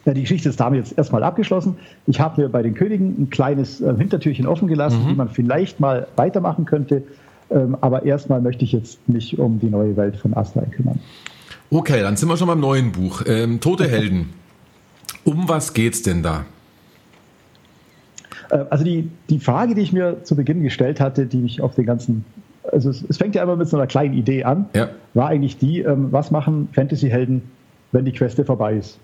Die 0.06 0.22
Geschichte 0.22 0.48
ist 0.48 0.60
damit 0.60 0.80
jetzt 0.80 0.98
erstmal 0.98 1.22
abgeschlossen. 1.22 1.78
Ich 2.06 2.22
habe 2.22 2.42
mir 2.42 2.48
bei 2.48 2.62
den 2.62 2.76
Königen 2.76 3.22
ein 3.24 3.30
kleines 3.30 3.82
äh, 3.82 3.94
Hintertürchen 3.98 4.48
offen 4.48 4.70
gelassen, 4.70 5.04
mhm. 5.04 5.10
wie 5.10 5.16
man 5.16 5.30
vielleicht 5.30 5.82
mal 5.82 6.08
weitermachen 6.16 6.64
könnte. 6.64 7.04
Ähm, 7.50 7.78
aber 7.82 8.04
erstmal 8.04 8.42
möchte 8.42 8.64
ich 8.64 8.72
jetzt 8.72 9.08
mich 9.10 9.38
um 9.38 9.60
die 9.60 9.70
neue 9.70 9.98
Welt 9.98 10.16
von 10.16 10.34
Astray 10.36 10.68
kümmern. 10.68 11.00
Okay, 11.70 12.02
dann 12.02 12.16
sind 12.16 12.30
wir 12.30 12.38
schon 12.38 12.48
beim 12.48 12.62
neuen 12.62 12.92
Buch. 12.92 13.24
Ähm, 13.26 13.60
Tote 13.60 13.88
Helden. 13.90 14.30
Um 15.26 15.50
was 15.50 15.74
geht's 15.74 16.02
denn 16.04 16.24
da? 16.24 16.46
Äh, 18.50 18.66
also 18.70 18.84
die, 18.84 19.10
die 19.30 19.40
Frage, 19.40 19.76
die 19.76 19.82
ich 19.82 19.94
mir 19.94 20.24
zu 20.24 20.36
Beginn 20.36 20.64
gestellt 20.64 21.00
hatte, 21.00 21.26
die 21.26 21.38
mich 21.38 21.62
auf 21.62 21.76
den 21.76 21.86
ganzen, 21.86 22.26
also 22.72 22.90
es, 22.90 23.04
es 23.08 23.18
fängt 23.18 23.36
ja 23.36 23.44
immer 23.44 23.56
mit 23.56 23.68
so 23.68 23.78
einer 23.78 23.88
kleinen 23.88 24.14
Idee 24.14 24.44
an, 24.44 24.66
ja. 24.74 24.90
war 25.14 25.30
eigentlich 25.30 25.58
die, 25.58 25.82
ähm, 25.82 26.08
was 26.12 26.32
machen 26.32 26.70
Fantasy-Helden, 26.74 27.42
wenn 27.92 28.06
die 28.06 28.12
Queste 28.12 28.46
vorbei 28.46 28.76
ist? 28.76 29.00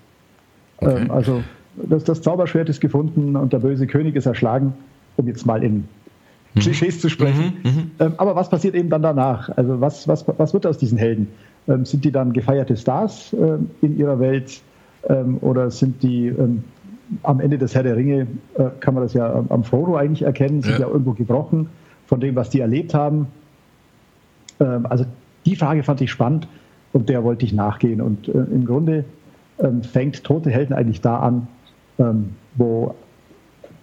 Okay. 0.78 1.04
Ähm, 1.04 1.12
also 1.12 1.44
das, 1.76 2.04
das 2.04 2.22
Zauberschwert 2.22 2.70
ist 2.70 2.82
gefunden 2.82 3.36
und 3.36 3.54
der 3.54 3.60
böse 3.60 3.88
König 3.88 4.16
ist 4.16 4.26
erschlagen, 4.26 4.74
um 5.18 5.28
jetzt 5.28 5.46
mal 5.46 5.64
in 5.64 5.86
mhm. 6.54 6.60
Klischees 6.60 7.00
zu 7.00 7.10
sprechen. 7.10 7.54
Mhm, 7.64 7.70
mhm. 7.70 7.92
ähm, 8.00 8.14
aber 8.18 8.36
was 8.36 8.50
passiert 8.50 8.76
eben 8.76 8.90
dann 8.90 9.02
danach? 9.02 9.50
Also 9.58 9.82
was, 9.82 10.08
was, 10.08 10.26
was 10.38 10.54
wird 10.54 10.66
aus 10.66 10.78
diesen 10.78 10.98
Helden? 10.98 11.28
Ähm, 11.68 11.86
sind 11.86 12.04
die 12.06 12.12
dann 12.12 12.34
gefeierte 12.34 12.76
Stars 12.76 13.34
ähm, 13.34 13.72
in 13.82 13.98
ihrer 13.98 14.20
Welt 14.20 14.62
ähm, 15.08 15.38
oder 15.42 15.72
sind 15.72 16.04
die 16.04 16.28
ähm, 16.28 16.64
am 17.22 17.40
Ende 17.40 17.58
des 17.58 17.76
Herr 17.76 17.84
der 17.84 17.96
Ringe, 17.96 18.28
äh, 18.56 18.66
kann 18.80 18.94
man 18.94 19.04
das 19.04 19.14
ja 19.14 19.44
am 19.50 19.64
Frodo 19.64 19.96
eigentlich 19.96 20.24
erkennen, 20.24 20.62
sind 20.62 20.74
ja. 20.74 20.80
ja 20.82 20.88
irgendwo 20.88 21.14
gebrochen 21.14 21.70
von 22.08 22.20
dem, 22.20 22.36
was 22.36 22.50
die 22.50 22.60
erlebt 22.60 22.94
haben. 22.94 23.28
Also 24.66 25.06
die 25.46 25.56
Frage 25.56 25.84
fand 25.84 26.02
ich 26.02 26.12
spannend 26.12 26.48
und 26.94 27.10
der 27.10 27.24
wollte 27.24 27.46
ich 27.46 27.54
nachgehen. 27.54 28.02
Und 28.02 28.28
äh, 28.28 28.32
im 28.32 28.66
Grunde 28.66 29.06
ähm, 29.60 29.84
fängt 29.84 30.24
Tote 30.24 30.50
Helden 30.50 30.74
eigentlich 30.74 31.02
da 31.02 31.20
an, 31.20 31.48
ähm, 32.00 32.36
wo 32.56 32.96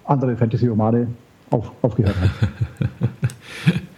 andere 0.05 0.35
Fantasy-Romane 0.35 1.07
auf, 1.49 1.71
aufgehört 1.81 2.15
haben. 2.19 2.31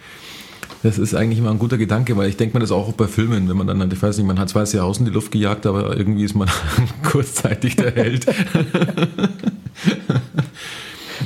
Das 0.84 0.98
ist 0.98 1.14
eigentlich 1.14 1.38
immer 1.38 1.50
ein 1.50 1.58
guter 1.58 1.78
Gedanke, 1.78 2.14
weil 2.18 2.28
ich 2.28 2.36
denke 2.36 2.54
mir 2.54 2.60
das 2.60 2.70
auch 2.70 2.92
bei 2.92 3.06
Filmen, 3.06 3.48
wenn 3.48 3.56
man 3.56 3.66
dann, 3.66 3.90
ich 3.90 4.02
weiß 4.02 4.18
nicht, 4.18 4.26
man 4.26 4.38
hat 4.38 4.50
zwei 4.50 4.64
Jahr 4.64 4.94
in 4.98 5.06
die 5.06 5.10
Luft 5.10 5.32
gejagt, 5.32 5.64
aber 5.64 5.96
irgendwie 5.96 6.24
ist 6.24 6.34
man 6.34 6.46
kurzzeitig 7.02 7.76
der 7.76 7.92
Held. 7.92 8.26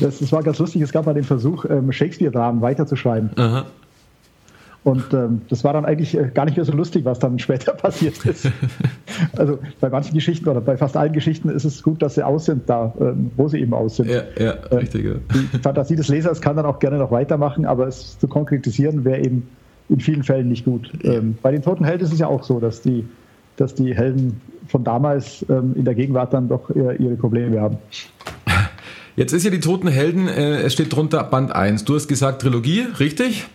Das, 0.01 0.21
das, 0.21 0.31
war 0.31 0.45
ganz 0.45 0.61
lustig, 0.61 0.81
es 0.83 0.93
gab 0.93 1.07
mal 1.07 1.15
den 1.15 1.25
Versuch, 1.25 1.65
ähm, 1.65 1.91
Shakespeare-Dramen 1.91 2.61
weiterzuschreiben. 2.61 3.31
Aha. 3.37 3.67
Und 4.89 5.13
ähm, 5.13 5.43
das 5.51 5.65
war 5.65 5.75
dann 5.75 5.85
eigentlich 5.85 6.17
äh, 6.17 6.31
gar 6.33 6.47
nicht 6.47 6.57
mehr 6.57 6.65
so 6.65 6.73
lustig, 6.73 7.05
was 7.05 7.19
dann 7.19 7.39
später 7.39 7.73
passiert 7.75 8.25
ist. 8.25 8.51
also 9.37 9.59
bei 9.81 9.91
manchen 9.91 10.15
Geschichten 10.15 10.49
oder 10.49 10.63
bei 10.63 10.79
fast 10.79 10.97
allen 10.97 11.13
Geschichten 11.13 11.51
ist 11.51 11.65
es 11.65 11.83
gut, 11.83 12.01
dass 12.01 12.15
sie 12.15 12.23
aus 12.23 12.47
sind, 12.47 12.71
da, 12.71 12.95
ähm, 12.99 13.31
wo 13.37 13.49
sie 13.49 13.59
eben 13.59 13.75
aus 13.75 13.97
sind. 13.97 14.09
Ja, 14.09 14.23
ja, 14.39 14.53
äh, 14.53 14.77
richtig. 14.77 15.05
Ja. 15.05 15.13
Die 15.35 15.59
Fantasie 15.59 15.95
des 15.95 16.09
Lesers 16.09 16.41
kann 16.41 16.57
dann 16.57 16.65
auch 16.65 16.79
gerne 16.79 16.97
noch 16.97 17.11
weitermachen, 17.11 17.67
aber 17.67 17.87
es 17.87 18.19
zu 18.19 18.29
konkretisieren 18.29 19.05
wäre 19.05 19.21
eben 19.21 19.47
in 19.91 20.01
vielen 20.01 20.23
Fällen 20.23 20.49
nicht 20.49 20.65
gut. 20.65 20.91
Ähm, 21.05 21.37
bei 21.43 21.53
den 21.53 21.61
Toten 21.61 21.85
Helden 21.85 22.05
ist 22.05 22.15
es 22.15 22.19
ja 22.19 22.29
auch 22.29 22.43
so, 22.43 22.59
dass 22.59 22.81
die, 22.81 23.07
dass 23.57 23.75
die 23.75 23.95
Helden 23.95 24.41
von 24.69 24.85
damals 24.85 25.45
ähm, 25.51 25.75
in 25.77 25.85
der 25.85 25.97
Gegenwart 25.97 26.33
dann 26.33 26.49
doch 26.49 26.71
ihre 26.71 27.17
Probleme 27.17 27.61
haben. 27.61 27.77
Jetzt 29.17 29.33
ist 29.33 29.45
ja 29.45 29.51
die 29.51 29.61
Toten 29.61 29.89
Helden, 29.89 30.29
äh, 30.29 30.63
es 30.63 30.73
steht 30.73 30.95
drunter 30.95 31.25
Band 31.25 31.53
1. 31.53 31.85
Du 31.85 31.95
hast 31.95 32.09
gesagt 32.09 32.41
Trilogie, 32.41 32.87
richtig? 33.01 33.49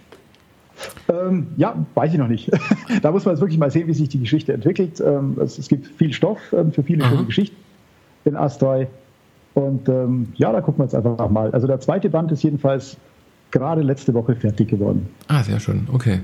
Ähm, 1.14 1.48
ja, 1.58 1.76
weiß 1.96 2.14
ich 2.14 2.20
noch 2.20 2.28
nicht. 2.28 2.50
da 3.02 3.12
muss 3.12 3.26
man 3.26 3.36
jetzt 3.36 3.42
wirklich 3.42 3.60
mal 3.60 3.72
sehen, 3.72 3.88
wie 3.88 3.94
sich 3.94 4.10
die 4.10 4.20
Geschichte 4.20 4.54
entwickelt. 4.54 5.02
Ähm, 5.06 5.38
es, 5.42 5.58
es, 5.58 5.68
gibt 5.68 5.88
viel 5.88 6.14
Stoff 6.14 6.40
ähm, 6.54 6.72
für 6.72 6.84
viele 6.84 7.06
schöne 7.06 7.26
Geschichten 7.26 7.58
in 8.26 8.36
Astoy. 8.36 8.88
Und 9.54 9.88
ähm, 9.88 10.30
ja, 10.36 10.52
da 10.52 10.62
gucken 10.62 10.80
wir 10.80 10.86
jetzt 10.86 10.96
einfach 10.96 11.30
mal. 11.30 11.52
Also 11.52 11.68
der 11.68 11.80
zweite 11.80 12.10
Band 12.10 12.32
ist 12.32 12.44
jedenfalls 12.44 12.98
gerade 13.52 13.82
letzte 13.82 14.14
Woche 14.14 14.36
fertig 14.36 14.70
geworden. 14.70 15.08
Ah, 15.28 15.44
sehr 15.44 15.60
schön. 15.60 15.88
Okay. 15.92 16.22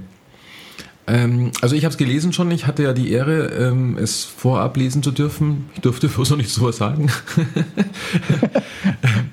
Ähm, 1.10 1.52
also 1.62 1.76
ich 1.76 1.86
habe 1.86 1.92
es 1.92 1.98
gelesen 1.98 2.34
schon. 2.34 2.52
Ich 2.52 2.68
hatte 2.68 2.84
ja 2.84 2.94
die 2.94 3.12
Ehre, 3.12 3.48
ähm, 3.48 3.98
es 3.98 4.24
vorab 4.24 4.78
lesen 4.78 5.02
zu 5.02 5.12
dürfen. 5.12 5.66
Ich 5.74 5.82
durfte 5.82 6.08
bloß 6.08 6.30
noch 6.30 6.38
nicht 6.38 6.52
sowas 6.52 6.78
sagen. 6.78 7.10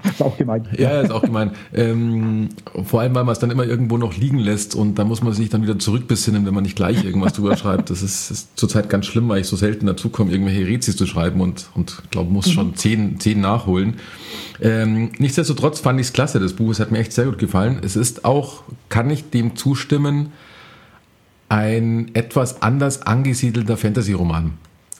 ist 0.05 0.23
auch 0.23 0.39
gemein. 0.39 0.67
Ja, 0.79 1.03
ist 1.03 1.11
auch 1.11 1.23
gemein. 1.23 1.51
Ähm, 1.75 2.49
vor 2.85 3.03
allem, 3.03 3.15
weil 3.15 3.25
man 3.25 3.33
es 3.33 3.39
dann 3.39 3.51
immer 3.51 3.65
irgendwo 3.65 3.99
noch 3.99 4.17
liegen 4.17 4.39
lässt 4.39 4.75
und 4.75 4.99
da 4.99 5.05
muss 5.05 5.23
man 5.23 5.35
sich 5.35 5.51
dann 5.51 5.63
wieder 5.63 5.79
zurückbesinnen, 5.79 6.47
wenn 6.47 6.55
man 6.55 6.63
nicht 6.63 6.77
gleich 6.77 7.05
irgendwas 7.05 7.35
drüber 7.35 7.57
schreibt. 7.59 7.91
Das 7.91 8.03
ist, 8.03 8.31
ist 8.31 8.59
zurzeit 8.59 8.89
ganz 8.89 9.05
schlimm, 9.05 9.29
weil 9.29 9.43
ich 9.43 9.47
so 9.47 9.57
selten 9.57 9.87
dazu 9.87 10.09
komme, 10.09 10.33
irgendwelche 10.33 10.67
Rezis 10.67 10.97
zu 10.97 11.07
schreiben 11.07 11.43
und, 11.43 11.67
und 11.75 12.03
glaube, 12.11 12.33
muss 12.33 12.51
schon 12.51 12.69
mhm. 12.69 12.77
zehn, 12.77 13.21
zehn 13.21 13.41
nachholen. 13.41 13.97
Ähm, 14.63 15.11
nichtsdestotrotz 15.19 15.81
fand 15.81 16.01
ich 16.01 16.07
es 16.07 16.15
klasse, 16.15 16.41
das 16.41 16.55
Buch. 16.55 16.71
Es 16.71 16.81
hat 16.81 16.91
mir 16.91 16.99
echt 16.99 17.13
sehr 17.13 17.27
gut 17.27 17.39
gefallen. 17.39 17.81
Es 17.83 17.97
ist 17.97 18.25
auch, 18.25 18.63
kann 18.89 19.11
ich 19.11 19.29
dem 19.29 19.57
zustimmen, 19.57 20.33
ein 21.49 22.11
etwas 22.15 22.63
anders 22.63 23.03
angesiedelter 23.03 23.77
Fantasy-Roman. 23.77 24.53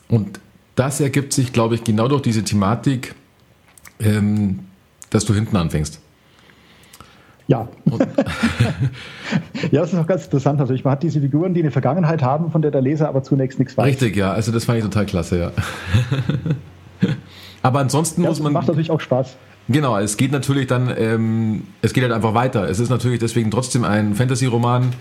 Und 0.09 0.41
das 0.75 1.01
ergibt 1.01 1.33
sich, 1.33 1.53
glaube 1.53 1.75
ich, 1.75 1.85
genau 1.85 2.09
durch 2.09 2.23
diese 2.23 2.45
Thematik, 2.45 3.15
ähm, 3.99 4.61
dass 5.11 5.25
du 5.25 5.35
hinten 5.35 5.57
anfängst. 5.57 6.01
Ja. 7.49 7.69
ja, 9.71 9.81
das 9.81 9.93
ist 9.93 9.99
auch 9.99 10.07
ganz 10.07 10.25
interessant. 10.25 10.61
Also, 10.61 10.75
man 10.75 10.93
hat 10.93 11.03
diese 11.03 11.21
Figuren, 11.21 11.55
die 11.55 11.61
eine 11.61 11.71
Vergangenheit 11.71 12.23
haben, 12.23 12.51
von 12.51 12.61
der 12.61 12.71
der 12.71 12.83
Leser 12.83 13.09
aber 13.09 13.23
zunächst 13.23 13.59
nichts 13.59 13.77
weiß. 13.77 13.87
Richtig, 13.87 14.17
ja. 14.17 14.33
Also, 14.33 14.53
das 14.53 14.65
fand 14.65 14.79
ich 14.79 14.85
total 14.85 15.07
klasse, 15.07 15.39
ja. 15.39 15.53
aber 17.63 17.81
ansonsten 17.81 18.23
ja, 18.23 18.29
muss 18.29 18.41
man. 18.41 18.53
Macht 18.53 18.67
natürlich 18.69 18.91
auch 18.91 19.01
Spaß. 19.01 19.37
Genau, 19.69 19.99
es 19.99 20.17
geht 20.17 20.31
natürlich 20.31 20.69
dann, 20.69 20.93
ähm, 20.97 21.65
es 21.83 21.93
geht 21.93 22.05
halt 22.05 22.13
einfach 22.13 22.35
weiter. 22.35 22.69
Es 22.69 22.79
ist 22.79 22.89
natürlich 22.89 23.19
deswegen 23.19 23.51
trotzdem 23.51 23.85
ein 23.85 24.15
Fantasy-Roman 24.15 24.93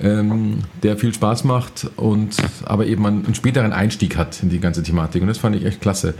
ähm, 0.00 0.58
der 0.82 0.96
viel 0.96 1.14
Spaß 1.14 1.44
macht 1.44 1.90
und 1.96 2.36
aber 2.64 2.86
eben 2.86 3.06
einen, 3.06 3.34
späteren 3.34 3.72
Einstieg 3.72 4.16
hat 4.16 4.42
in 4.42 4.50
die 4.50 4.60
ganze 4.60 4.82
Thematik. 4.82 5.22
Und 5.22 5.28
das 5.28 5.38
fand 5.38 5.56
ich 5.56 5.64
echt 5.64 5.80
klasse. 5.80 6.14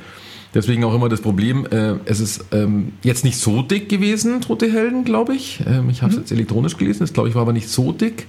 Deswegen 0.55 0.85
auch 0.85 0.95
immer 0.95 1.09
das 1.09 1.21
Problem, 1.21 1.67
äh, 1.67 1.97
es 2.07 2.21
ist 2.21 2.47
ähm, 2.53 2.93
jetzt 3.03 3.25
nicht 3.25 3.39
so 3.39 3.63
dick 3.63 3.89
gewesen, 3.89 4.41
Tote 4.41 4.73
Helden, 4.73 5.05
glaube 5.05 5.35
ich. 5.35 5.63
Ähm, 5.67 5.91
ich 5.91 6.03
habe 6.03 6.11
es 6.11 6.17
mhm. 6.17 6.23
jetzt 6.23 6.33
elektronisch 6.33 6.77
gelesen, 6.77 7.01
das 7.01 7.13
glaube 7.13 7.29
ich 7.29 7.35
war 7.35 7.43
aber 7.43 7.53
nicht 7.53 7.69
so 7.69 7.93
dick. 7.93 8.27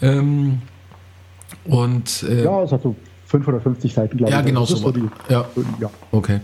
Ähm, 0.00 0.62
und, 1.64 2.22
äh, 2.22 2.44
ja, 2.44 2.62
es 2.62 2.70
hat 2.70 2.82
so 2.82 2.94
550 3.26 3.92
Seiten, 3.92 4.18
glaube 4.18 4.32
ja, 4.32 4.40
ich. 4.40 4.46
Genau 4.46 4.64
so 4.64 4.76
ja, 4.76 4.92
genau 4.92 5.10
so. 5.26 5.32
Ja, 5.32 5.46
ja. 5.80 5.90
Okay. 6.12 6.40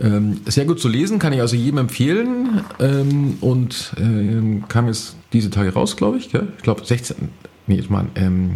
Ähm, 0.00 0.40
sehr 0.46 0.64
gut 0.64 0.80
zu 0.80 0.88
lesen, 0.88 1.18
kann 1.18 1.32
ich 1.32 1.40
also 1.40 1.56
jedem 1.56 1.78
empfehlen 1.78 2.62
ähm, 2.78 3.36
und 3.40 3.92
äh, 3.98 4.62
kam 4.68 4.86
jetzt 4.86 5.16
diese 5.32 5.50
Tage 5.50 5.72
raus, 5.72 5.96
glaube 5.96 6.18
ich. 6.18 6.30
Gell? 6.30 6.48
Ich 6.56 6.62
glaube 6.62 6.84
16. 6.84 7.28
Nee, 7.66 7.78
ich 7.78 7.90
meine, 7.90 8.08
ähm, 8.16 8.54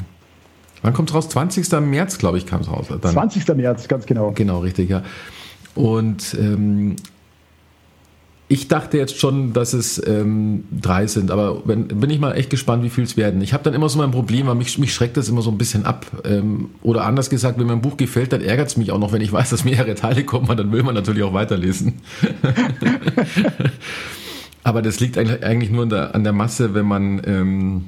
wann 0.83 0.93
kommt 0.93 1.11
es 1.11 1.15
raus? 1.15 1.29
20. 1.29 1.71
März, 1.81 2.19
glaube 2.19 2.39
ich, 2.39 2.47
kam 2.47 2.61
es 2.61 2.71
raus. 2.71 2.87
Dann. 2.89 3.13
20. 3.13 3.47
März, 3.57 3.89
ganz 3.89 4.07
genau. 4.07 4.33
Genau, 4.33 4.61
richtig, 4.61 4.91
ja. 4.91 5.03
Und 5.75 6.37
ähm, 6.39 6.97
ich 8.47 8.69
dachte 8.69 8.99
jetzt 8.99 9.19
schon, 9.19 9.53
dass 9.55 9.73
es 9.73 10.01
ähm, 10.07 10.65
drei 10.71 11.07
sind, 11.07 11.31
aber 11.31 11.63
wenn, 11.65 11.89
bin 11.89 12.11
ich 12.11 12.21
mal 12.21 12.33
echt 12.33 12.51
gespannt, 12.51 12.85
wie 12.85 12.91
viel 12.91 13.05
es 13.05 13.17
werden. 13.17 13.41
Ich 13.41 13.55
habe 13.55 13.65
dann 13.65 13.73
immer 13.73 13.89
so 13.89 13.99
mein 13.99 14.11
Problem, 14.11 14.47
weil 14.47 14.55
mich, 14.55 14.79
mich 14.79 14.93
schreckt 14.93 15.17
das 15.17 15.29
immer 15.29 15.41
so 15.41 15.51
ein 15.51 15.57
bisschen 15.59 15.87
ab. 15.87 16.07
Ähm, 16.25 16.71
oder 16.83 17.05
anders 17.05 17.31
gesagt, 17.31 17.59
wenn 17.59 17.67
mir 17.67 17.73
ein 17.73 17.81
Buch 17.81 17.97
gefällt, 17.97 18.33
dann 18.33 18.43
ärgert 18.43 18.69
es 18.69 18.77
mich 18.77 18.93
auch 18.93 18.99
noch, 18.99 19.13
wenn 19.13 19.23
ich 19.23 19.33
weiß, 19.33 19.51
dass 19.51 19.65
mehrere 19.65 19.95
Teile 19.95 20.25
kommen, 20.25 20.55
dann 20.57 20.71
will 20.73 20.83
man 20.83 20.95
natürlich 20.95 21.23
auch 21.23 21.33
weiterlesen. 21.33 21.95
aber 24.65 24.83
das 24.83 24.99
liegt 24.99 25.19
eigentlich, 25.19 25.71
nur 25.71 25.87
der, 25.87 26.15
an 26.15 26.25
der 26.25 26.33
Masse, 26.33 26.75
wenn 26.75 26.87
man 26.87 27.21
ähm, 27.27 27.85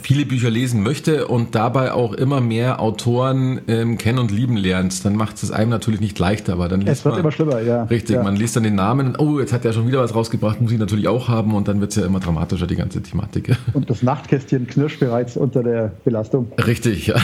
viele 0.00 0.24
Bücher 0.24 0.48
lesen 0.48 0.82
möchte 0.82 1.26
und 1.26 1.54
dabei 1.54 1.92
auch 1.92 2.14
immer 2.14 2.40
mehr 2.40 2.80
Autoren 2.80 3.60
ähm, 3.68 3.98
kennen 3.98 4.18
und 4.18 4.30
lieben 4.30 4.56
lernt, 4.56 5.04
dann 5.04 5.16
macht 5.16 5.42
es 5.42 5.50
einem 5.50 5.70
natürlich 5.70 6.00
nicht 6.00 6.18
leichter, 6.18 6.54
aber 6.54 6.68
dann 6.68 6.80
liest 6.80 6.92
Es 6.92 7.04
wird 7.04 7.14
man, 7.14 7.20
immer 7.20 7.32
schlimmer, 7.32 7.60
ja. 7.60 7.82
Richtig, 7.84 8.16
ja. 8.16 8.22
man 8.22 8.36
liest 8.36 8.56
dann 8.56 8.62
den 8.62 8.76
Namen, 8.76 9.16
oh, 9.16 9.38
jetzt 9.38 9.52
hat 9.52 9.66
er 9.66 9.74
schon 9.74 9.86
wieder 9.86 10.00
was 10.00 10.14
rausgebracht, 10.14 10.62
muss 10.62 10.72
ich 10.72 10.78
natürlich 10.78 11.08
auch 11.08 11.28
haben 11.28 11.54
und 11.54 11.68
dann 11.68 11.80
wird 11.80 11.90
es 11.90 11.96
ja 11.96 12.06
immer 12.06 12.20
dramatischer, 12.20 12.66
die 12.66 12.76
ganze 12.76 13.02
Thematik. 13.02 13.54
Und 13.74 13.90
das 13.90 14.02
Nachtkästchen 14.02 14.66
knirscht 14.66 15.00
bereits 15.00 15.36
unter 15.36 15.62
der 15.62 15.92
Belastung. 16.04 16.52
Richtig, 16.64 17.08
ja. 17.08 17.16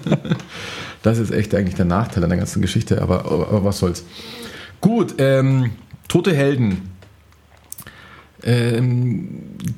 das 1.02 1.18
ist 1.18 1.30
echt 1.30 1.54
eigentlich 1.54 1.76
der 1.76 1.84
Nachteil 1.86 2.24
an 2.24 2.30
der 2.30 2.38
ganzen 2.38 2.60
Geschichte, 2.60 3.00
aber, 3.00 3.24
aber 3.24 3.64
was 3.64 3.78
soll's. 3.78 4.04
Gut, 4.80 5.14
ähm, 5.18 5.70
Tote 6.08 6.34
Helden. 6.34 6.90
Ähm, 8.42 9.28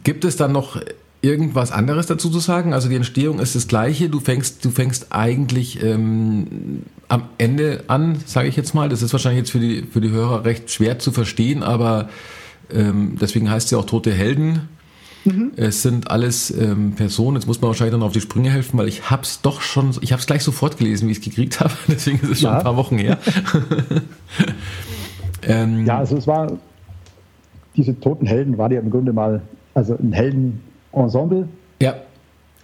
gibt 0.04 0.24
es 0.24 0.36
dann 0.36 0.52
noch 0.52 0.80
irgendwas 1.22 1.72
anderes 1.72 2.06
dazu 2.06 2.30
zu 2.30 2.40
sagen? 2.40 2.74
Also 2.74 2.88
die 2.88 2.96
Entstehung 2.96 3.38
ist 3.38 3.54
das 3.54 3.68
gleiche. 3.68 4.08
Du 4.08 4.20
fängst, 4.20 4.64
du 4.64 4.70
fängst 4.70 5.08
eigentlich 5.10 5.82
ähm, 5.82 6.82
am 7.08 7.24
Ende 7.38 7.84
an, 7.86 8.18
sage 8.26 8.48
ich 8.48 8.56
jetzt 8.56 8.74
mal. 8.74 8.88
Das 8.88 9.02
ist 9.02 9.12
wahrscheinlich 9.12 9.42
jetzt 9.42 9.50
für 9.50 9.60
die, 9.60 9.82
für 9.82 10.00
die 10.00 10.10
Hörer 10.10 10.44
recht 10.44 10.70
schwer 10.70 10.98
zu 10.98 11.12
verstehen, 11.12 11.62
aber 11.62 12.08
ähm, 12.70 13.16
deswegen 13.20 13.50
heißt 13.50 13.66
es 13.66 13.70
ja 13.70 13.78
auch 13.78 13.86
Tote 13.86 14.12
Helden. 14.12 14.68
Mhm. 15.24 15.52
Es 15.54 15.82
sind 15.82 16.10
alles 16.10 16.50
ähm, 16.50 16.92
Personen, 16.92 17.36
jetzt 17.36 17.46
muss 17.46 17.60
man 17.60 17.68
wahrscheinlich 17.68 17.92
dann 17.92 18.02
auf 18.02 18.12
die 18.12 18.20
Sprünge 18.20 18.50
helfen, 18.50 18.76
weil 18.78 18.88
ich 18.88 19.08
habe 19.08 19.22
es 19.22 19.40
doch 19.40 19.60
schon, 19.60 19.94
ich 20.00 20.12
habe 20.12 20.18
es 20.20 20.26
gleich 20.26 20.42
sofort 20.42 20.78
gelesen, 20.78 21.06
wie 21.06 21.12
ich 21.12 21.18
es 21.18 21.24
gekriegt 21.24 21.60
habe, 21.60 21.72
deswegen 21.88 22.18
ist 22.20 22.30
es 22.30 22.40
schon 22.40 22.50
ja. 22.50 22.58
ein 22.58 22.64
paar 22.64 22.76
Wochen 22.76 22.98
her. 22.98 23.18
ähm, 25.42 25.86
ja, 25.86 25.98
also 25.98 26.16
es 26.16 26.26
war, 26.26 26.58
diese 27.76 27.98
toten 27.98 28.26
Helden 28.26 28.58
waren 28.58 28.72
ja 28.72 28.80
im 28.80 28.90
Grunde 28.90 29.12
mal, 29.12 29.42
also 29.74 29.96
ein 29.96 30.12
Heldenensemble. 30.12 31.48
Ja. 31.80 31.94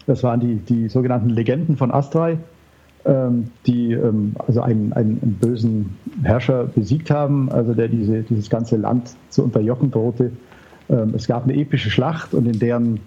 Das 0.07 0.23
waren 0.23 0.41
die, 0.41 0.57
die 0.57 0.89
sogenannten 0.89 1.31
Legenden 1.31 1.77
von 1.77 1.91
Astray, 1.91 2.39
ähm, 3.05 3.49
die 3.67 3.93
ähm, 3.93 4.35
also 4.47 4.61
einen, 4.61 4.93
einen, 4.93 5.39
bösen 5.41 5.97
Herrscher 6.23 6.65
besiegt 6.65 7.11
haben, 7.11 7.51
also 7.51 7.75
der 7.75 7.89
diese, 7.89 8.23
dieses 8.23 8.49
ganze 8.51 8.77
Land 8.77 9.11
zu 9.29 9.45
unterjochen 9.45 9.91
drohte. 9.91 10.33
Ähm, 10.89 11.13
es 11.15 11.27
gab 11.27 11.45
eine 11.45 11.55
epische 11.55 11.91
Schlacht 11.91 12.35
und 12.35 12.47
in 12.47 12.59
deren 12.59 13.01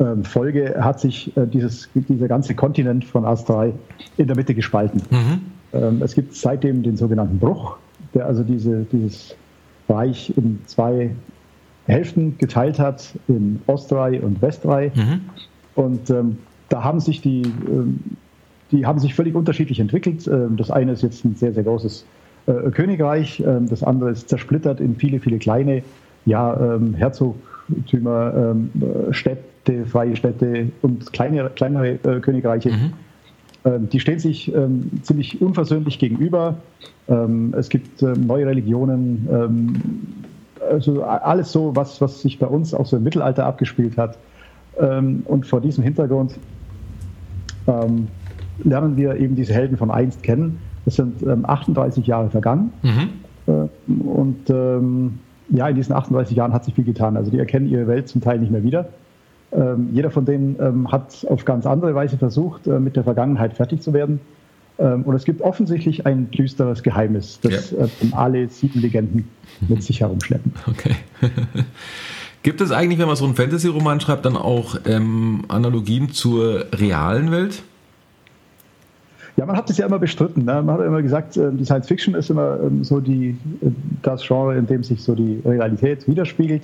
ähm, 0.00 0.24
Folge 0.24 0.76
hat 0.80 0.98
sich 0.98 1.36
äh, 1.36 1.46
dieses, 1.46 1.88
dieser 1.94 2.26
ganze 2.26 2.54
Kontinent 2.54 3.04
von 3.04 3.24
Astray 3.24 3.72
in 4.16 4.26
der 4.26 4.36
Mitte 4.36 4.54
gespalten. 4.54 5.02
Mhm. 5.10 5.40
Ähm, 5.72 6.02
es 6.02 6.14
gibt 6.14 6.34
seitdem 6.34 6.82
den 6.82 6.96
sogenannten 6.96 7.38
Bruch, 7.38 7.76
der 8.14 8.26
also 8.26 8.42
diese, 8.42 8.86
dieses 8.90 9.36
Reich 9.88 10.32
in 10.36 10.60
zwei 10.66 11.10
Hälften 11.90 12.36
geteilt 12.38 12.78
hat, 12.78 13.14
in 13.28 13.60
Ostray 13.66 14.18
und 14.18 14.40
Westray. 14.42 14.90
Mhm. 14.94 15.20
Und 15.74 16.10
ähm, 16.10 16.38
da 16.68 16.84
haben 16.84 17.00
sich 17.00 17.20
die, 17.20 17.42
ähm, 17.42 18.00
die 18.70 18.86
haben 18.86 18.98
sich 18.98 19.14
völlig 19.14 19.34
unterschiedlich 19.34 19.80
entwickelt. 19.80 20.26
Ähm, 20.26 20.56
das 20.56 20.70
eine 20.70 20.92
ist 20.92 21.02
jetzt 21.02 21.24
ein 21.24 21.34
sehr, 21.36 21.52
sehr 21.52 21.64
großes 21.64 22.04
äh, 22.46 22.70
Königreich, 22.70 23.42
ähm, 23.46 23.68
das 23.68 23.82
andere 23.82 24.10
ist 24.10 24.28
zersplittert 24.28 24.80
in 24.80 24.96
viele, 24.96 25.20
viele 25.20 25.38
kleine 25.38 25.82
ja, 26.26 26.74
ähm, 26.74 26.94
Herzogtümer, 26.94 28.52
ähm, 28.52 28.70
Städte, 29.10 29.86
freie 29.86 30.16
Städte 30.16 30.68
und 30.82 31.12
kleine, 31.12 31.50
kleinere 31.50 31.92
äh, 31.92 32.20
Königreiche. 32.20 32.70
Mhm. 32.70 32.92
Ähm, 33.64 33.88
die 33.90 34.00
stehen 34.00 34.18
sich 34.18 34.54
ähm, 34.54 34.90
ziemlich 35.02 35.40
unversöhnlich 35.40 35.98
gegenüber. 35.98 36.56
Ähm, 37.08 37.54
es 37.56 37.68
gibt 37.68 38.02
neue 38.02 38.46
Religionen, 38.46 39.28
also 40.70 41.02
alles 41.02 41.52
so, 41.52 41.74
was, 41.74 42.00
was 42.00 42.22
sich 42.22 42.38
bei 42.38 42.46
uns 42.46 42.72
auch 42.74 42.86
so 42.86 42.96
im 42.96 43.02
Mittelalter 43.02 43.44
abgespielt 43.46 43.96
hat. 43.96 44.18
und 44.76 45.46
vor 45.46 45.60
diesem 45.60 45.84
Hintergrund 45.84 46.38
lernen 47.66 48.96
wir 48.96 49.16
eben 49.16 49.36
diese 49.36 49.52
Helden 49.52 49.76
von 49.76 49.90
einst 49.90 50.22
kennen. 50.22 50.60
Es 50.86 50.96
sind 50.96 51.26
38 51.26 52.06
Jahre 52.06 52.30
vergangen. 52.30 52.72
Mhm. 52.82 53.08
Äh, 53.46 53.68
und 54.04 54.48
ja, 55.50 55.68
in 55.68 55.76
diesen 55.76 55.92
38 55.92 56.36
Jahren 56.36 56.52
hat 56.52 56.64
sich 56.64 56.74
viel 56.74 56.84
getan. 56.84 57.16
Also 57.16 57.30
die 57.30 57.38
erkennen 57.38 57.68
ihre 57.68 57.86
Welt 57.86 58.08
zum 58.08 58.20
Teil 58.20 58.38
nicht 58.38 58.52
mehr 58.52 58.62
wieder. 58.62 58.88
Ähm, 59.52 59.88
jeder 59.92 60.10
von 60.10 60.24
denen 60.24 60.56
ähm, 60.60 60.92
hat 60.92 61.26
auf 61.28 61.44
ganz 61.44 61.66
andere 61.66 61.94
Weise 61.94 62.18
versucht, 62.18 62.66
äh, 62.66 62.78
mit 62.78 62.96
der 62.96 63.04
Vergangenheit 63.04 63.54
fertig 63.54 63.82
zu 63.82 63.92
werden. 63.92 64.20
Ähm, 64.80 65.02
und 65.02 65.14
es 65.14 65.24
gibt 65.24 65.42
offensichtlich 65.42 66.06
ein 66.06 66.30
düsteres 66.30 66.82
Geheimnis, 66.82 67.38
das 67.42 67.72
ja. 67.72 67.84
äh, 67.84 67.88
alle 68.12 68.48
sieben 68.48 68.80
Legenden 68.80 69.28
mit 69.68 69.82
sich 69.82 70.00
herumschleppen. 70.00 70.52
Okay. 70.66 70.96
gibt 72.42 72.60
es 72.60 72.72
eigentlich, 72.72 72.98
wenn 72.98 73.06
man 73.06 73.16
so 73.16 73.26
einen 73.26 73.34
Fantasy-Roman 73.34 74.00
schreibt, 74.00 74.24
dann 74.24 74.36
auch 74.36 74.78
ähm, 74.86 75.44
Analogien 75.48 76.10
zur 76.10 76.66
realen 76.72 77.30
Welt? 77.30 77.62
Ja, 79.36 79.46
man 79.46 79.56
hat 79.56 79.68
es 79.68 79.76
ja 79.76 79.86
immer 79.86 79.98
bestritten. 79.98 80.44
Ne? 80.44 80.62
Man 80.62 80.78
hat 80.78 80.86
immer 80.86 81.02
gesagt, 81.02 81.36
äh, 81.36 81.50
die 81.52 81.64
Science 81.64 81.88
Fiction 81.88 82.14
ist 82.14 82.30
immer 82.30 82.58
ähm, 82.62 82.82
so 82.82 83.00
die, 83.00 83.36
äh, 83.60 83.70
das 84.02 84.26
Genre, 84.26 84.56
in 84.56 84.66
dem 84.66 84.82
sich 84.82 85.02
so 85.02 85.14
die 85.14 85.40
Realität 85.44 86.08
widerspiegelt, 86.08 86.62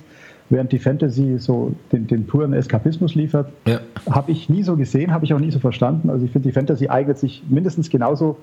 während 0.49 0.71
die 0.71 0.79
Fantasy 0.79 1.37
so 1.39 1.73
den, 1.91 2.07
den 2.07 2.25
puren 2.25 2.53
Eskapismus 2.53 3.15
liefert. 3.15 3.51
Ja. 3.65 3.79
Habe 4.09 4.31
ich 4.31 4.49
nie 4.49 4.63
so 4.63 4.75
gesehen, 4.75 5.13
habe 5.13 5.25
ich 5.25 5.33
auch 5.33 5.39
nie 5.39 5.51
so 5.51 5.59
verstanden. 5.59 6.09
Also 6.09 6.25
ich 6.25 6.31
finde, 6.31 6.47
die 6.47 6.53
Fantasy 6.53 6.87
eignet 6.87 7.17
sich 7.17 7.43
mindestens 7.49 7.89
genauso 7.89 8.37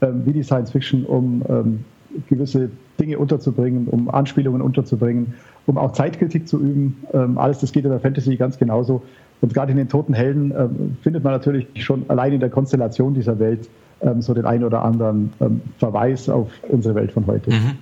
ähm, 0.00 0.22
wie 0.24 0.32
die 0.32 0.42
Science 0.42 0.70
Fiction, 0.70 1.04
um 1.04 1.42
ähm, 1.48 1.84
gewisse 2.28 2.70
Dinge 2.98 3.18
unterzubringen, 3.18 3.86
um 3.88 4.08
Anspielungen 4.10 4.62
unterzubringen, 4.62 5.34
um 5.66 5.78
auch 5.78 5.92
Zeitkritik 5.92 6.48
zu 6.48 6.58
üben. 6.58 7.04
Ähm, 7.12 7.38
alles 7.38 7.60
das 7.60 7.72
geht 7.72 7.84
in 7.84 7.90
der 7.90 8.00
Fantasy 8.00 8.36
ganz 8.36 8.58
genauso. 8.58 9.02
Und 9.40 9.54
gerade 9.54 9.70
in 9.72 9.78
den 9.78 9.88
Toten 9.88 10.12
Helden 10.12 10.52
äh, 10.52 10.68
findet 11.02 11.24
man 11.24 11.32
natürlich 11.32 11.66
schon 11.76 12.04
allein 12.08 12.32
in 12.32 12.40
der 12.40 12.50
Konstellation 12.50 13.14
dieser 13.14 13.38
Welt 13.38 13.68
ähm, 14.02 14.22
so 14.22 14.34
den 14.34 14.46
einen 14.46 14.64
oder 14.64 14.82
anderen 14.82 15.32
ähm, 15.40 15.60
Verweis 15.78 16.28
auf 16.28 16.50
unsere 16.68 16.94
Welt 16.94 17.12
von 17.12 17.26
heute. 17.26 17.50
Mhm. 17.50 17.78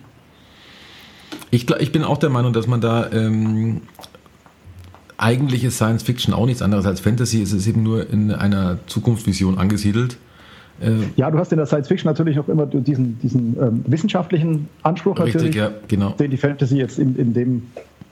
Ich, 1.50 1.70
ich, 1.70 1.92
bin 1.92 2.04
auch 2.04 2.18
der 2.18 2.30
Meinung, 2.30 2.52
dass 2.52 2.66
man 2.66 2.80
da 2.80 3.10
ähm, 3.10 3.82
eigentlich 5.16 5.64
ist 5.64 5.76
Science 5.76 6.02
Fiction 6.02 6.34
auch 6.34 6.46
nichts 6.46 6.62
anderes 6.62 6.86
als 6.86 7.00
Fantasy. 7.00 7.42
Es 7.42 7.52
ist 7.52 7.66
eben 7.66 7.82
nur 7.82 8.08
in 8.10 8.32
einer 8.32 8.78
Zukunftsvision 8.86 9.58
angesiedelt. 9.58 10.18
Äh, 10.80 10.92
ja, 11.16 11.30
du 11.30 11.38
hast 11.38 11.50
in 11.52 11.58
der 11.58 11.66
Science 11.66 11.88
Fiction 11.88 12.08
natürlich 12.08 12.38
auch 12.38 12.48
immer 12.48 12.66
diesen, 12.66 13.18
diesen 13.20 13.56
ähm, 13.60 13.84
wissenschaftlichen 13.86 14.68
Anspruch 14.82 15.18
richtig, 15.18 15.34
natürlich, 15.34 15.56
ja, 15.56 15.70
genau. 15.88 16.10
den 16.10 16.30
die 16.30 16.36
Fantasy 16.36 16.76
jetzt 16.76 16.98
in, 16.98 17.16
in 17.16 17.32
dem 17.32 17.62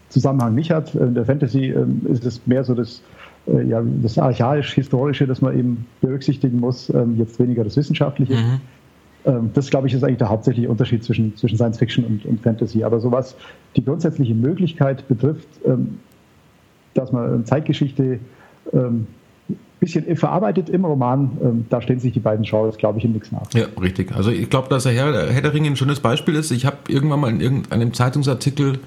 Zusammenhang 0.09 0.55
nicht 0.55 0.71
hat. 0.71 0.95
In 0.95 1.15
der 1.15 1.25
Fantasy 1.25 1.71
ähm, 1.71 2.03
ist 2.09 2.25
es 2.25 2.45
mehr 2.47 2.65
so 2.65 2.75
das 2.75 3.03
äh, 3.47 3.63
ja, 3.63 3.83
das 4.03 4.19
archaisch-historische, 4.19 5.27
das 5.27 5.41
man 5.41 5.57
eben 5.57 5.87
berücksichtigen 6.01 6.61
muss, 6.61 6.91
ähm, 6.91 7.17
jetzt 7.19 7.39
weniger 7.39 7.65
das 7.65 7.77
Wissenschaftliche. 7.77 8.35
Mhm. 8.35 8.61
Ähm, 9.27 9.51
das, 9.55 9.71
glaube 9.71 9.89
ich, 9.89 9.95
ist 9.95 10.05
eigentlich 10.05 10.19
der 10.19 10.29
hauptsächliche 10.29 10.71
Unterschied 10.71 11.05
zwischen, 11.05 11.37
zwischen 11.37 11.57
Science 11.57 11.79
Fiction 11.79 12.05
und, 12.05 12.25
und 12.25 12.41
Fantasy. 12.41 12.85
Aber 12.85 13.01
so 13.01 13.11
was 13.13 13.37
die 13.75 13.85
grundsätzliche 13.85 14.35
Möglichkeit 14.35 15.07
betrifft, 15.09 15.49
ähm, 15.67 15.99
dass 16.95 17.13
man 17.13 17.45
Zeitgeschichte 17.45 18.21
ein 18.73 19.07
bisschen 19.79 20.17
verarbeitet 20.17 20.69
im 20.71 20.85
Roman, 20.85 21.67
da 21.69 21.81
stehen 21.81 22.01
sich 22.01 22.13
die 22.13 22.21
beiden 22.21 22.45
Genres, 22.45 22.79
glaube 22.79 22.99
ich, 22.99 23.05
in 23.05 23.13
nichts 23.13 23.31
nach. 23.31 23.53
Ja, 23.55 23.67
richtig. 23.81 24.13
Also 24.17 24.33
ich 24.33 24.51
glaube, 24.51 24.69
dass 24.71 24.83
der 24.83 24.93
Herr, 24.93 25.31
Herr 25.31 25.55
ein 25.55 25.77
schönes 25.77 26.01
Beispiel 26.01 26.35
ist. 26.35 26.51
Ich 26.51 26.67
habe 26.67 26.79
irgendwann 26.89 27.21
mal 27.21 27.31
in 27.31 27.41
irgendeinem 27.41 27.93
Zeitungsartikel 27.95 28.81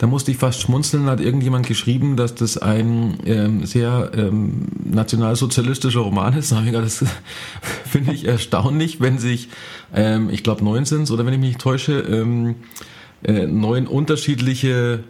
da 0.00 0.06
musste 0.06 0.30
ich 0.30 0.38
fast 0.38 0.62
schmunzeln, 0.62 1.04
hat 1.10 1.20
irgendjemand 1.20 1.66
geschrieben, 1.66 2.16
dass 2.16 2.34
das 2.34 2.56
ein 2.56 3.18
ähm, 3.26 3.66
sehr 3.66 4.10
ähm, 4.14 4.68
nationalsozialistischer 4.82 6.00
Roman 6.00 6.38
ist. 6.38 6.52
Da 6.72 6.80
das 6.80 7.04
finde 7.84 8.14
ich 8.14 8.26
erstaunlich, 8.26 9.02
wenn 9.02 9.18
sich, 9.18 9.50
ähm, 9.94 10.30
ich 10.30 10.42
glaube 10.42 10.64
neun 10.64 10.86
sind 10.86 11.10
oder 11.10 11.26
wenn 11.26 11.34
ich 11.34 11.38
mich 11.38 11.48
nicht 11.50 11.60
täusche, 11.60 12.00
ähm, 12.00 12.54
äh, 13.22 13.46
neun 13.46 13.86
unterschiedliche 13.86 15.04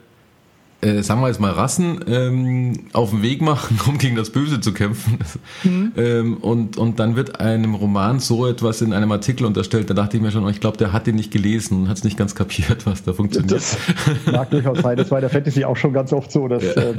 äh, 0.83 1.03
sagen 1.03 1.21
wir 1.21 1.29
jetzt 1.29 1.41
mal, 1.41 1.51
Rassen 1.51 2.01
ähm, 2.09 2.87
auf 2.93 3.11
den 3.11 3.23
Weg 3.23 3.43
machen, 3.43 3.79
um 3.89 3.99
gegen 3.99 4.17
das 4.17 4.31
Böse 4.31 4.61
zu 4.61 4.73
kämpfen. 4.73 5.19
Mhm. 5.63 5.93
Ähm, 5.97 6.37
und, 6.39 6.79
und 6.79 7.01
dann 7.01 7.17
wird 7.17 7.41
einem 7.41 7.75
Roman 7.75 8.19
so 8.19 8.47
etwas 8.47 8.81
in 8.83 8.93
einem 8.93 9.13
Artikel 9.13 9.45
unterstellt, 9.45 9.91
da 9.91 9.95
dachte 9.95 10.17
ich 10.17 10.23
mir 10.23 10.31
schon, 10.31 10.49
ich 10.49 10.61
glaube, 10.61 10.77
der 10.77 10.93
hat 10.93 11.07
den 11.07 11.17
nicht 11.17 11.31
gelesen 11.31 11.83
und 11.83 11.89
hat 11.89 11.99
es 11.99 12.05
nicht 12.05 12.17
ganz 12.17 12.35
kapiert, 12.35 12.87
was 12.87 13.03
da 13.03 13.13
funktioniert. 13.13 13.53
Das 13.53 13.77
mag 14.31 14.49
durchaus 14.51 14.79
sein. 14.79 14.97
Das 14.97 15.11
war 15.11 15.19
in 15.19 15.23
der 15.23 15.31
Fantasy 15.31 15.65
auch 15.65 15.77
schon 15.77 15.93
ganz 15.93 16.13
oft 16.13 16.33
so, 16.33 16.49
dass 16.49 16.63
ja. 16.63 16.83
äh, 16.83 16.95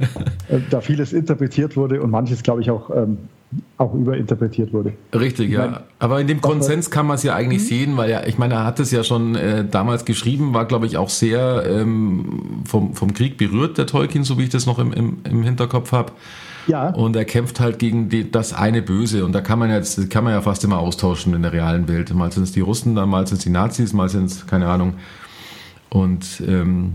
da 0.69 0.81
vieles 0.81 1.13
interpretiert 1.13 1.75
wurde 1.75 2.01
und 2.01 2.11
manches, 2.11 2.43
glaube 2.43 2.61
ich, 2.61 2.69
auch 2.69 2.89
ähm, 2.95 3.17
auch 3.77 3.93
überinterpretiert 3.93 4.73
wurde. 4.73 4.93
Richtig, 5.13 5.51
ja. 5.51 5.59
Meine, 5.59 5.81
Aber 5.99 6.21
in 6.21 6.27
dem 6.27 6.41
Konsens 6.41 6.89
kann 6.89 7.07
man 7.07 7.15
es 7.15 7.23
ja 7.23 7.35
eigentlich 7.35 7.63
mhm. 7.63 7.67
sehen, 7.67 7.97
weil 7.97 8.09
ja, 8.09 8.25
ich 8.25 8.37
meine, 8.37 8.55
er 8.55 8.65
hat 8.65 8.79
es 8.79 8.91
ja 8.91 9.03
schon 9.03 9.35
äh, 9.35 9.65
damals 9.65 10.05
geschrieben, 10.05 10.53
war, 10.53 10.65
glaube 10.65 10.85
ich, 10.85 10.97
auch 10.97 11.09
sehr 11.09 11.63
ähm, 11.67 12.63
vom, 12.65 12.93
vom 12.93 13.13
Krieg 13.13 13.37
berührt, 13.37 13.77
der 13.77 13.87
Tolkien, 13.87 14.23
so 14.23 14.37
wie 14.37 14.43
ich 14.43 14.49
das 14.49 14.65
noch 14.65 14.79
im, 14.79 14.93
im, 14.93 15.17
im 15.23 15.43
Hinterkopf 15.43 15.91
habe. 15.91 16.13
Ja. 16.67 16.89
Und 16.89 17.15
er 17.15 17.25
kämpft 17.25 17.59
halt 17.59 17.79
gegen 17.79 18.09
die, 18.09 18.31
das 18.31 18.53
eine 18.53 18.81
Böse. 18.81 19.25
Und 19.25 19.33
da 19.33 19.41
kann 19.41 19.59
man 19.59 19.69
jetzt, 19.69 20.09
kann 20.09 20.23
man 20.23 20.33
ja 20.33 20.41
fast 20.41 20.63
immer 20.63 20.79
austauschen 20.79 21.33
in 21.33 21.41
der 21.41 21.53
realen 21.53 21.87
Welt. 21.87 22.13
Mal 22.13 22.31
sind 22.31 22.43
es 22.43 22.51
die 22.51 22.61
Russen, 22.61 22.95
dann 22.95 23.09
mal 23.09 23.25
sind 23.27 23.37
es 23.37 23.43
die 23.43 23.49
Nazis, 23.49 23.93
mal 23.93 24.09
sind 24.09 24.25
es, 24.25 24.47
keine 24.47 24.67
Ahnung. 24.67 24.93
Und 25.89 26.41
ähm, 26.47 26.93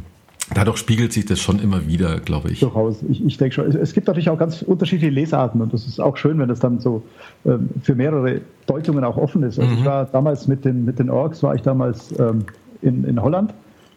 Dadurch 0.54 0.78
spiegelt 0.78 1.12
sich 1.12 1.26
das 1.26 1.40
schon 1.40 1.58
immer 1.58 1.86
wieder, 1.86 2.20
glaube 2.20 2.50
ich. 2.50 2.60
Durchaus. 2.60 3.02
Ich, 3.08 3.24
ich 3.24 3.36
denke 3.36 3.54
schon. 3.54 3.66
Es 3.66 3.92
gibt 3.92 4.06
natürlich 4.06 4.30
auch 4.30 4.38
ganz 4.38 4.62
unterschiedliche 4.62 5.12
Lesarten 5.12 5.60
und 5.60 5.72
das 5.72 5.86
ist 5.86 6.00
auch 6.00 6.16
schön, 6.16 6.38
wenn 6.38 6.48
das 6.48 6.60
dann 6.60 6.78
so 6.78 7.02
ähm, 7.44 7.68
für 7.82 7.94
mehrere 7.94 8.40
Deutungen 8.66 9.02
auch 9.02 9.16
offen 9.16 9.42
ist. 9.42 9.58
Also 9.58 9.70
mhm. 9.70 9.78
ich 9.78 9.84
war 9.84 10.04
damals 10.04 10.46
mit 10.46 10.64
den, 10.64 10.84
mit 10.84 10.98
den 10.98 11.10
Orks, 11.10 11.42
war 11.42 11.54
ich 11.54 11.62
damals 11.62 12.16
ähm, 12.18 12.44
in, 12.82 13.04
in 13.04 13.20
Holland. 13.20 13.52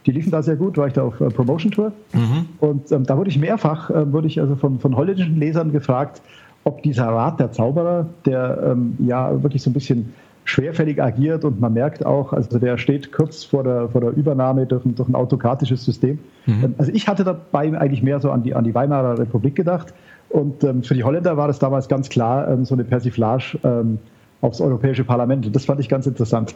Die 0.06 0.12
liefen 0.12 0.32
da 0.32 0.42
sehr 0.42 0.56
gut, 0.56 0.78
war 0.78 0.88
ich 0.88 0.94
da 0.94 1.04
auf 1.04 1.22
äh, 1.22 1.30
Promotion 1.30 1.72
Tour. 1.72 1.92
Mhm. 2.14 2.46
Und 2.60 2.92
ähm, 2.92 3.06
da 3.06 3.16
wurde 3.16 3.30
ich 3.30 3.38
mehrfach, 3.38 3.92
äh, 3.92 4.12
wurde 4.12 4.28
ich 4.28 4.40
also 4.40 4.56
von, 4.56 4.80
von 4.80 4.96
holländischen 4.96 5.38
Lesern 5.38 5.72
gefragt, 5.72 6.22
ob 6.64 6.82
dieser 6.84 7.08
Rat 7.08 7.40
der 7.40 7.52
Zauberer, 7.52 8.08
der 8.26 8.72
ähm, 8.72 8.98
ja 9.00 9.44
wirklich 9.44 9.62
so 9.62 9.70
ein 9.70 9.74
bisschen 9.74 10.14
schwerfällig 10.46 11.02
agiert 11.02 11.46
und 11.46 11.60
man 11.60 11.74
merkt 11.74 12.06
auch, 12.06 12.34
also 12.34 12.58
der 12.58 12.78
steht 12.78 13.12
kurz 13.12 13.44
vor 13.44 13.64
der, 13.64 13.90
vor 13.90 14.02
der 14.02 14.12
Übernahme 14.12 14.66
durch 14.66 14.84
ein, 14.86 14.96
durch 14.96 15.08
ein 15.08 15.16
autokratisches 15.16 15.86
System. 15.86 16.20
Mhm. 16.46 16.74
Also 16.78 16.92
ich 16.94 17.08
hatte 17.08 17.24
dabei 17.24 17.78
eigentlich 17.78 18.02
mehr 18.02 18.20
so 18.20 18.32
an 18.32 18.44
die, 18.44 18.56
an 18.56 18.64
die 18.64 18.74
Weimarer 18.74 19.20
Republik 19.20 19.56
gedacht 19.56 19.94
und 20.30 20.64
ähm, 20.64 20.84
für 20.84 20.96
die 20.96 21.04
Holländer 21.04 21.38
war 21.38 21.48
das 21.48 21.60
damals 21.60 21.88
ganz 21.88 22.10
klar 22.10 22.48
ähm, 22.48 22.66
so 22.66 22.74
eine 22.74 22.84
Persiflage 22.84 23.60
ähm, 23.64 24.00
aufs 24.42 24.62
Europäische 24.62 25.04
Parlament 25.04 25.46
und 25.46 25.56
das 25.56 25.66
fand 25.66 25.80
ich 25.80 25.90
ganz 25.90 26.08
interessant. 26.08 26.56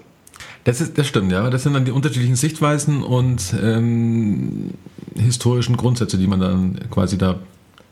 Das, 0.63 0.79
ist, 0.79 0.97
das 0.97 1.07
stimmt, 1.07 1.31
ja. 1.31 1.49
Das 1.49 1.63
sind 1.63 1.73
dann 1.73 1.85
die 1.85 1.91
unterschiedlichen 1.91 2.35
Sichtweisen 2.35 3.03
und 3.03 3.53
ähm, 3.61 4.71
historischen 5.15 5.77
Grundsätze, 5.77 6.17
die 6.17 6.27
man 6.27 6.39
dann 6.39 6.79
quasi 6.89 7.17
da 7.17 7.35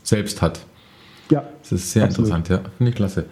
selbst 0.04 0.42
hat. 0.42 0.66
Ja. 1.30 1.44
Das 1.62 1.72
ist 1.72 1.92
sehr 1.92 2.06
absolut. 2.06 2.30
interessant, 2.30 2.50
ja. 2.50 2.72
Finde 2.78 2.90
ich 2.90 2.96
klasse. 2.96 3.26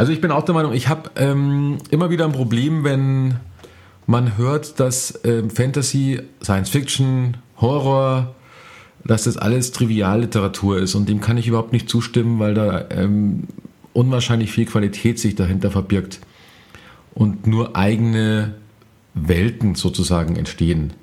Also 0.00 0.12
ich 0.12 0.22
bin 0.22 0.30
auch 0.30 0.46
der 0.46 0.54
Meinung, 0.54 0.72
ich 0.72 0.88
habe 0.88 1.10
ähm, 1.16 1.76
immer 1.90 2.08
wieder 2.08 2.24
ein 2.24 2.32
Problem, 2.32 2.84
wenn 2.84 3.34
man 4.06 4.38
hört, 4.38 4.80
dass 4.80 5.20
ähm, 5.24 5.50
Fantasy, 5.50 6.22
Science 6.42 6.70
Fiction, 6.70 7.36
Horror, 7.60 8.34
dass 9.04 9.24
das 9.24 9.36
alles 9.36 9.72
Trivialliteratur 9.72 10.78
ist 10.78 10.94
und 10.94 11.06
dem 11.06 11.20
kann 11.20 11.36
ich 11.36 11.48
überhaupt 11.48 11.74
nicht 11.74 11.90
zustimmen, 11.90 12.38
weil 12.38 12.54
da 12.54 12.86
ähm, 12.88 13.42
unwahrscheinlich 13.92 14.52
viel 14.52 14.64
Qualität 14.64 15.18
sich 15.18 15.34
dahinter 15.34 15.70
verbirgt 15.70 16.20
und 17.12 17.46
nur 17.46 17.76
eigene 17.76 18.54
Welten 19.12 19.74
sozusagen 19.74 20.34
entstehen. 20.36 20.94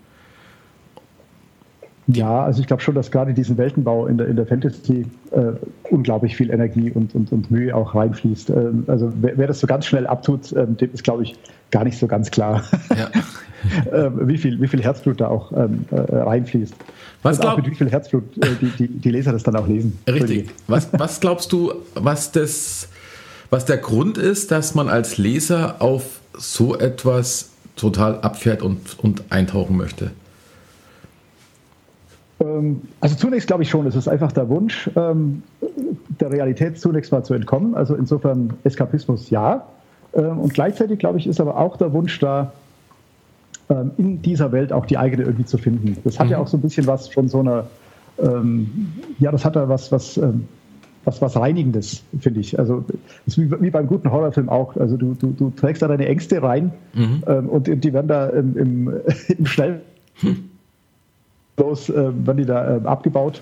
Ja, 2.07 2.45
also 2.45 2.61
ich 2.61 2.67
glaube 2.67 2.81
schon, 2.81 2.95
dass 2.95 3.11
gerade 3.11 3.33
diesen 3.33 3.57
Weltenbau 3.57 4.07
in 4.07 4.17
der, 4.17 4.27
in 4.27 4.37
der 4.37 4.47
Fantasy 4.47 5.05
äh, 5.31 5.51
unglaublich 5.89 6.37
viel 6.37 6.49
Energie 6.51 6.89
und, 6.89 7.13
und, 7.13 7.33
und 7.33 7.51
Mühe 7.51 7.75
auch 7.75 7.95
reinfließt. 7.95 8.49
Ähm, 8.49 8.85
also 8.87 9.11
wer, 9.19 9.37
wer, 9.37 9.47
das 9.47 9.59
so 9.59 9.67
ganz 9.67 9.85
schnell 9.85 10.07
abtut, 10.07 10.53
ähm, 10.53 10.77
dem 10.77 10.93
ist, 10.93 11.03
glaube 11.03 11.23
ich, 11.23 11.35
gar 11.69 11.83
nicht 11.83 11.99
so 11.99 12.07
ganz 12.07 12.31
klar, 12.31 12.63
ja. 12.95 13.09
ähm, 14.05 14.25
wie, 14.25 14.37
viel, 14.37 14.61
wie 14.61 14.69
viel 14.69 14.81
Herzblut 14.81 15.19
da 15.19 15.27
auch 15.27 15.51
ähm, 15.51 15.83
äh, 15.91 16.15
reinfließt. 16.15 16.73
Was 17.23 17.41
glaub, 17.41 17.57
mit 17.57 17.69
wie 17.69 17.75
viel 17.75 17.91
Herzblut 17.91 18.23
äh, 18.37 18.51
die, 18.61 18.69
die, 18.69 18.87
die, 18.87 19.11
Leser 19.11 19.33
das 19.33 19.43
dann 19.43 19.57
auch 19.57 19.67
lesen. 19.67 19.99
Richtig. 20.07 20.49
Was, 20.67 20.87
was 20.93 21.19
glaubst 21.19 21.51
du, 21.51 21.73
was, 21.93 22.31
das, 22.31 22.87
was 23.49 23.65
der 23.65 23.77
Grund 23.77 24.17
ist, 24.17 24.51
dass 24.51 24.75
man 24.75 24.87
als 24.87 25.17
Leser 25.17 25.81
auf 25.81 26.21
so 26.37 26.77
etwas 26.77 27.49
total 27.75 28.21
abfährt 28.21 28.61
und, 28.61 28.97
und 28.99 29.23
eintauchen 29.29 29.75
möchte? 29.75 30.11
Ähm, 32.39 32.81
also 32.99 33.15
zunächst 33.15 33.47
glaube 33.47 33.63
ich 33.63 33.69
schon, 33.69 33.85
es 33.87 33.95
ist 33.95 34.07
einfach 34.07 34.31
der 34.31 34.49
Wunsch, 34.49 34.89
ähm, 34.95 35.43
der 36.19 36.31
Realität 36.31 36.79
zunächst 36.79 37.11
mal 37.11 37.23
zu 37.23 37.33
entkommen. 37.33 37.75
Also 37.75 37.95
insofern 37.95 38.53
Eskapismus 38.63 39.29
ja. 39.29 39.65
Ähm, 40.13 40.39
und 40.39 40.53
gleichzeitig 40.53 40.99
glaube 40.99 41.17
ich, 41.17 41.27
ist 41.27 41.39
aber 41.39 41.57
auch 41.57 41.77
der 41.77 41.93
Wunsch 41.93 42.19
da, 42.19 42.51
in 43.97 44.21
dieser 44.21 44.53
Welt 44.53 44.71
auch 44.71 44.85
die 44.85 44.97
eigene 44.97 45.23
irgendwie 45.23 45.43
zu 45.43 45.57
finden. 45.57 45.97
Das 46.05 46.17
hat 46.19 46.27
mhm. 46.27 46.31
ja 46.31 46.37
auch 46.37 46.47
so 46.47 46.55
ein 46.55 46.61
bisschen 46.61 46.87
was 46.87 47.09
von 47.09 47.27
so 47.27 47.41
einer, 47.41 47.67
ja, 49.19 49.29
das 49.29 49.43
hat 49.43 49.57
ja 49.57 49.67
was, 49.67 49.91
was, 49.91 50.17
was, 51.03 51.21
was 51.21 51.35
Reinigendes, 51.35 52.01
finde 52.17 52.39
ich. 52.39 52.57
Also 52.57 52.85
ist 53.25 53.37
wie, 53.37 53.51
wie, 53.59 53.69
beim 53.69 53.87
guten 53.87 54.09
Horrorfilm 54.09 54.47
auch. 54.47 54.77
Also 54.77 54.95
du, 54.95 55.15
du, 55.15 55.31
du 55.31 55.49
trägst 55.49 55.81
da 55.81 55.89
deine 55.89 56.07
Ängste 56.07 56.41
rein 56.41 56.71
mhm. 56.93 57.49
und 57.49 57.67
die 57.67 57.91
werden 57.91 58.07
da 58.07 58.27
im, 58.27 58.55
im, 58.55 58.93
im 59.37 59.45
Schnell. 59.45 59.81
Hm 60.21 60.46
bloß 61.57 61.89
äh, 61.89 61.95
werden 62.25 62.37
die 62.37 62.45
da 62.45 62.77
äh, 62.77 62.81
abgebaut. 62.85 63.41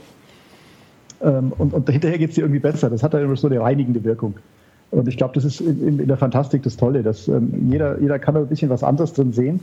Ähm, 1.21 1.53
und, 1.57 1.73
und 1.73 1.89
hinterher 1.89 2.17
geht 2.17 2.29
es 2.29 2.35
dir 2.35 2.41
irgendwie 2.41 2.59
besser. 2.59 2.89
Das 2.89 3.03
hat 3.03 3.13
dann 3.13 3.23
immer 3.23 3.35
so 3.35 3.47
eine 3.47 3.59
reinigende 3.59 4.03
Wirkung. 4.03 4.35
Und 4.91 5.07
ich 5.07 5.17
glaube, 5.17 5.33
das 5.35 5.45
ist 5.45 5.61
in, 5.61 5.99
in, 5.99 6.07
der 6.07 6.17
Fantastik 6.17 6.63
das 6.63 6.77
Tolle, 6.77 7.03
dass 7.03 7.27
ähm, 7.27 7.69
jeder, 7.69 7.99
jeder 7.99 8.17
kann 8.17 8.35
da 8.35 8.41
ein 8.41 8.47
bisschen 8.47 8.69
was 8.69 8.83
anderes 8.83 9.13
drin 9.13 9.33
sehen. 9.33 9.59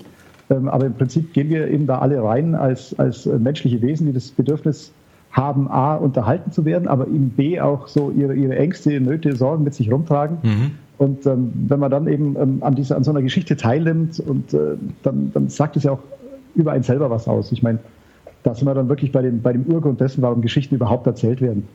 Ähm, 0.50 0.68
aber 0.68 0.86
im 0.86 0.94
Prinzip 0.94 1.32
gehen 1.32 1.48
wir 1.48 1.68
eben 1.68 1.86
da 1.86 1.98
alle 1.98 2.22
rein 2.22 2.54
als, 2.54 2.98
als 2.98 3.26
äh, 3.26 3.38
menschliche 3.38 3.80
Wesen, 3.80 4.06
die 4.06 4.12
das 4.12 4.30
Bedürfnis 4.30 4.92
haben, 5.30 5.68
A, 5.68 5.94
unterhalten 5.94 6.52
zu 6.52 6.66
werden, 6.66 6.88
aber 6.88 7.06
eben 7.06 7.30
B, 7.30 7.58
auch 7.58 7.88
so 7.88 8.10
ihre, 8.10 8.34
ihre 8.34 8.56
Ängste, 8.56 9.00
Nöte, 9.00 9.34
Sorgen 9.34 9.64
mit 9.64 9.72
sich 9.74 9.90
rumtragen. 9.90 10.38
Mhm. 10.42 10.70
Und 10.98 11.26
ähm, 11.26 11.52
wenn 11.68 11.80
man 11.80 11.90
dann 11.90 12.06
eben 12.06 12.36
ähm, 12.38 12.58
an, 12.60 12.74
dieser, 12.74 12.96
an 12.96 13.04
so 13.04 13.12
einer 13.12 13.22
Geschichte 13.22 13.56
teilnimmt, 13.56 14.20
und 14.20 14.52
äh, 14.52 14.76
dann, 15.02 15.30
dann 15.32 15.48
sagt 15.48 15.76
es 15.76 15.84
ja 15.84 15.92
auch 15.92 16.00
über 16.54 16.72
einen 16.72 16.82
selber 16.82 17.08
was 17.08 17.28
aus. 17.28 17.50
Ich 17.50 17.62
meine, 17.62 17.78
da 18.42 18.54
sind 18.54 18.66
wir 18.66 18.74
dann 18.74 18.88
wirklich 18.88 19.12
bei 19.12 19.22
dem, 19.22 19.42
bei 19.42 19.52
dem 19.52 19.64
Urgrund 19.64 20.00
dessen, 20.00 20.22
warum 20.22 20.40
Geschichten 20.40 20.74
überhaupt 20.74 21.06
erzählt 21.06 21.40
werden. 21.40 21.68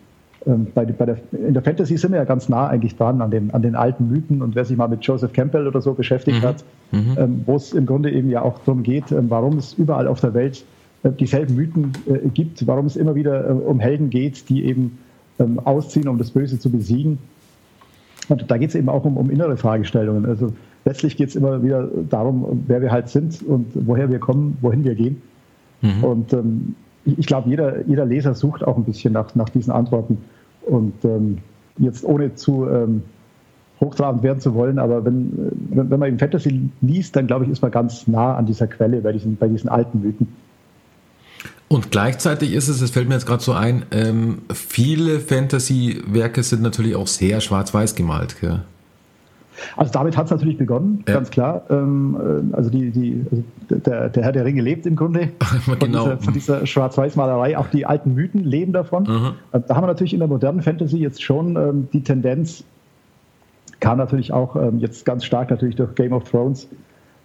Ähm, 0.45 0.67
bei, 0.73 0.85
bei 0.85 1.05
der, 1.05 1.17
in 1.31 1.53
der 1.53 1.63
Fantasy 1.63 1.97
sind 1.97 2.11
wir 2.11 2.19
ja 2.19 2.25
ganz 2.25 2.47
nah 2.49 2.67
eigentlich 2.67 2.95
dran 2.95 3.21
an 3.21 3.31
den, 3.31 3.51
an 3.51 3.61
den 3.61 3.75
alten 3.75 4.09
Mythen 4.09 4.41
und 4.41 4.55
wer 4.55 4.65
sich 4.65 4.77
mal 4.77 4.87
mit 4.87 5.03
Joseph 5.03 5.33
Campbell 5.33 5.67
oder 5.67 5.81
so 5.81 5.93
beschäftigt 5.93 6.41
mhm. 6.41 6.47
hat, 6.47 6.63
mhm. 6.91 7.17
ähm, 7.17 7.41
wo 7.45 7.55
es 7.55 7.73
im 7.73 7.85
Grunde 7.85 8.11
eben 8.11 8.29
ja 8.29 8.41
auch 8.41 8.59
darum 8.59 8.83
geht, 8.83 9.11
ähm, 9.11 9.29
warum 9.29 9.57
es 9.57 9.73
überall 9.73 10.07
auf 10.07 10.21
der 10.21 10.33
Welt 10.33 10.63
äh, 11.03 11.11
dieselben 11.11 11.55
Mythen 11.55 11.93
äh, 12.07 12.27
gibt, 12.29 12.65
warum 12.67 12.85
es 12.85 12.95
immer 12.95 13.15
wieder 13.15 13.49
äh, 13.49 13.51
um 13.51 13.79
Helden 13.79 14.09
geht, 14.09 14.49
die 14.49 14.65
eben 14.65 14.97
ähm, 15.39 15.59
ausziehen, 15.59 16.07
um 16.07 16.17
das 16.17 16.31
Böse 16.31 16.59
zu 16.59 16.69
besiegen. 16.69 17.17
Und 18.29 18.49
da 18.49 18.57
geht 18.57 18.69
es 18.69 18.75
eben 18.75 18.89
auch 18.89 19.05
um, 19.05 19.17
um 19.17 19.29
innere 19.29 19.57
Fragestellungen. 19.57 20.25
Also 20.25 20.53
letztlich 20.85 21.17
geht 21.17 21.29
es 21.29 21.35
immer 21.35 21.63
wieder 21.63 21.89
darum, 22.09 22.63
wer 22.67 22.81
wir 22.81 22.91
halt 22.91 23.09
sind 23.09 23.41
und 23.43 23.67
woher 23.73 24.09
wir 24.09 24.19
kommen, 24.19 24.57
wohin 24.61 24.83
wir 24.83 24.95
gehen. 24.95 25.21
Mhm. 25.81 26.03
Und 26.03 26.33
ähm, 26.33 26.75
ich 27.05 27.25
glaube, 27.25 27.49
jeder, 27.49 27.85
jeder 27.87 28.05
Leser 28.05 28.35
sucht 28.35 28.63
auch 28.63 28.77
ein 28.77 28.83
bisschen 28.83 29.13
nach, 29.13 29.33
nach 29.35 29.49
diesen 29.49 29.71
Antworten. 29.71 30.17
Und 30.65 30.93
ähm, 31.05 31.39
jetzt 31.77 32.03
ohne 32.03 32.35
zu 32.35 32.67
ähm, 32.67 33.03
hochtrabend 33.79 34.23
werden 34.23 34.39
zu 34.39 34.53
wollen, 34.55 34.79
aber 34.79 35.05
wenn, 35.05 35.31
wenn, 35.69 35.89
wenn 35.89 35.99
man 35.99 36.09
eben 36.09 36.19
Fantasy 36.19 36.69
liest, 36.81 37.15
dann 37.15 37.27
glaube 37.27 37.45
ich, 37.45 37.51
ist 37.51 37.61
man 37.61 37.71
ganz 37.71 38.07
nah 38.07 38.35
an 38.35 38.45
dieser 38.45 38.67
Quelle 38.67 39.01
bei 39.01 39.11
diesen, 39.11 39.37
bei 39.37 39.47
diesen 39.47 39.69
alten 39.69 40.01
Mythen. 40.01 40.27
Und 41.69 41.91
gleichzeitig 41.91 42.53
ist 42.53 42.69
es, 42.69 42.81
es 42.81 42.91
fällt 42.91 43.07
mir 43.07 43.15
jetzt 43.15 43.25
gerade 43.25 43.43
so 43.43 43.51
ein, 43.51 43.85
ähm, 43.91 44.39
viele 44.53 45.19
Fantasy-Werke 45.19 46.41
sind 46.41 46.61
natürlich 46.61 46.95
auch 46.95 47.07
sehr 47.07 47.41
schwarz-weiß 47.41 47.95
gemalt. 47.95 48.39
Gell? 48.39 48.61
Also 49.75 49.91
damit 49.91 50.17
hat 50.17 50.25
es 50.25 50.31
natürlich 50.31 50.57
begonnen, 50.57 51.03
ja. 51.07 51.15
ganz 51.15 51.29
klar. 51.29 51.63
Ähm, 51.69 52.51
äh, 52.51 52.55
also, 52.55 52.69
die, 52.69 52.91
die, 52.91 53.25
also 53.29 53.43
der, 53.69 54.09
der, 54.09 54.23
Herr 54.23 54.31
der 54.31 54.45
Ringe 54.45 54.61
lebt 54.61 54.85
im 54.85 54.95
Grunde 54.95 55.29
von, 55.65 55.79
genau. 55.79 56.03
dieser, 56.03 56.17
von 56.17 56.33
dieser 56.33 56.65
Schwarz-Weiß-Malerei. 56.65 57.57
Auch 57.57 57.67
die 57.67 57.85
alten 57.85 58.13
Mythen 58.13 58.43
leben 58.43 58.73
davon. 58.73 59.03
Mhm. 59.03 59.31
Äh, 59.51 59.61
da 59.67 59.75
haben 59.75 59.83
wir 59.83 59.87
natürlich 59.87 60.13
in 60.13 60.19
der 60.19 60.27
modernen 60.27 60.61
Fantasy 60.61 60.97
jetzt 60.97 61.21
schon 61.23 61.55
ähm, 61.55 61.87
die 61.93 62.03
Tendenz, 62.03 62.63
kam 63.79 63.97
natürlich 63.97 64.33
auch 64.33 64.55
ähm, 64.55 64.79
jetzt 64.79 65.05
ganz 65.05 65.23
stark 65.23 65.49
natürlich 65.49 65.75
durch 65.75 65.93
Game 65.95 66.13
of 66.13 66.29
Thrones, 66.29 66.67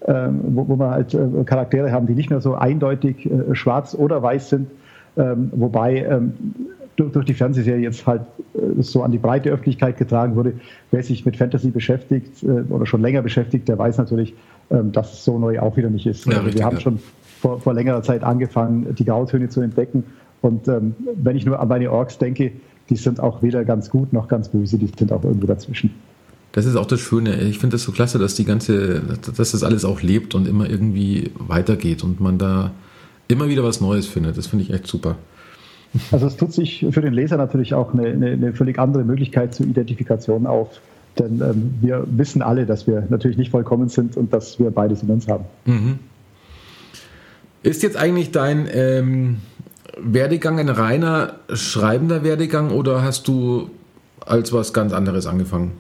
ähm, 0.07 0.41
wo, 0.49 0.69
wo 0.69 0.79
wir 0.79 0.91
halt 0.91 1.15
äh, 1.15 1.45
Charaktere 1.45 1.93
haben, 1.93 2.07
die 2.07 2.15
nicht 2.15 2.31
mehr 2.31 2.41
so 2.41 2.55
eindeutig 2.55 3.27
äh, 3.27 3.55
schwarz 3.55 3.95
oder 3.95 4.23
weiß 4.23 4.51
sind. 4.51 4.71
Ähm, 5.17 5.51
wobei 5.55 6.05
ähm, 6.05 6.35
durch, 6.97 7.25
die 7.25 7.35
Fernsehserie 7.35 7.83
jetzt 7.83 8.07
halt 8.07 8.23
äh, 8.55 8.83
so 8.83 9.03
an 9.03 9.13
die 9.13 9.19
breite 9.19 9.51
Öffentlichkeit 9.51 9.97
getragen 9.99 10.37
wurde. 10.37 10.55
Wer 10.91 11.03
sich 11.03 11.25
mit 11.25 11.37
Fantasy 11.37 11.71
beschäftigt 11.71 12.43
äh, 12.43 12.63
oder 12.69 12.87
schon 12.87 13.03
länger 13.03 13.23
beschäftigt, 13.23 13.69
der 13.69 13.79
weiß 13.79 13.99
natürlich, 13.99 14.35
ähm, 14.71 14.93
dass 14.93 15.13
es 15.13 15.25
so 15.25 15.39
neu 15.39 15.61
auch 15.61 15.77
wieder 15.77 15.91
nicht 15.91 16.07
ist. 16.07 16.27
Ja, 16.27 16.41
also 16.41 16.53
wir 16.53 16.65
haben 16.65 16.81
schon 16.81 16.99
vor, 17.41 17.61
vor, 17.61 17.75
längerer 17.75 18.03
Zeit 18.03 18.23
angefangen, 18.23 18.95
die 18.95 19.05
Grautöne 19.05 19.49
zu 19.49 19.61
entdecken. 19.61 20.05
Und 20.43 20.69
ähm, 20.69 20.95
wenn 21.17 21.37
ich 21.37 21.47
nur 21.47 21.61
an 21.61 21.69
meine 21.69 21.91
Orks 21.91 22.19
denke, 22.19 22.53
die 22.91 22.97
sind 22.97 23.21
auch 23.21 23.43
weder 23.43 23.65
ganz 23.65 23.91
gut 23.91 24.13
noch 24.13 24.29
ganz 24.29 24.49
böse, 24.49 24.79
die 24.79 24.91
sind 24.97 25.13
auch 25.13 25.25
irgendwo 25.25 25.47
dazwischen. 25.47 25.91
Das 26.53 26.67
ist 26.67 26.77
auch 26.77 26.87
das 26.87 27.01
Schöne. 27.01 27.41
Ich 27.41 27.59
finde 27.59 27.75
das 27.75 27.85
so 27.85 27.93
klasse, 27.93 28.19
dass 28.19 28.35
die 28.35 28.45
ganze, 28.45 29.01
dass 29.37 29.53
das 29.53 29.63
alles 29.63 29.85
auch 29.87 30.03
lebt 30.03 30.35
und 30.35 30.47
immer 30.47 30.69
irgendwie 30.69 31.31
weitergeht 31.39 32.05
und 32.05 32.21
man 32.21 32.37
da 32.37 32.73
immer 33.29 33.49
wieder 33.49 33.65
was 33.65 33.81
Neues 33.81 34.07
findet. 34.07 34.37
Das 34.37 34.49
finde 34.49 34.65
ich 34.65 34.73
echt 34.73 34.87
super. 34.87 35.17
Also 36.11 36.27
es 36.27 36.37
tut 36.37 36.53
sich 36.53 36.87
für 36.91 37.01
den 37.01 37.13
Leser 37.13 37.37
natürlich 37.37 37.75
auch 37.75 37.93
eine, 37.93 38.09
eine, 38.09 38.31
eine 38.33 38.53
völlig 38.53 38.79
andere 38.79 39.05
Möglichkeit 39.05 39.55
zur 39.55 39.67
Identifikation 39.67 40.47
auf. 40.47 40.81
Denn 41.19 41.43
ähm, 41.43 41.75
wir 41.81 42.05
wissen 42.07 42.41
alle, 42.41 42.65
dass 42.65 42.87
wir 42.87 43.07
natürlich 43.11 43.37
nicht 43.37 43.51
vollkommen 43.51 43.89
sind 43.89 44.17
und 44.17 44.33
dass 44.33 44.59
wir 44.59 44.71
beides 44.71 45.03
in 45.03 45.11
uns 45.11 45.29
haben. 45.29 45.45
Mhm. 45.67 45.99
Ist 47.63 47.83
jetzt 47.83 47.97
eigentlich 47.97 48.31
dein 48.31 48.67
ähm, 48.73 49.37
Werdegang 49.99 50.59
ein 50.59 50.69
reiner 50.69 51.35
schreibender 51.53 52.25
Werdegang 52.25 52.71
oder 52.71 53.03
hast 53.03 53.29
du 53.29 53.71
als 54.25 54.53
was 54.53 54.73
ganz 54.73 54.93
anderes 54.93 55.27
angefangen? 55.27 55.73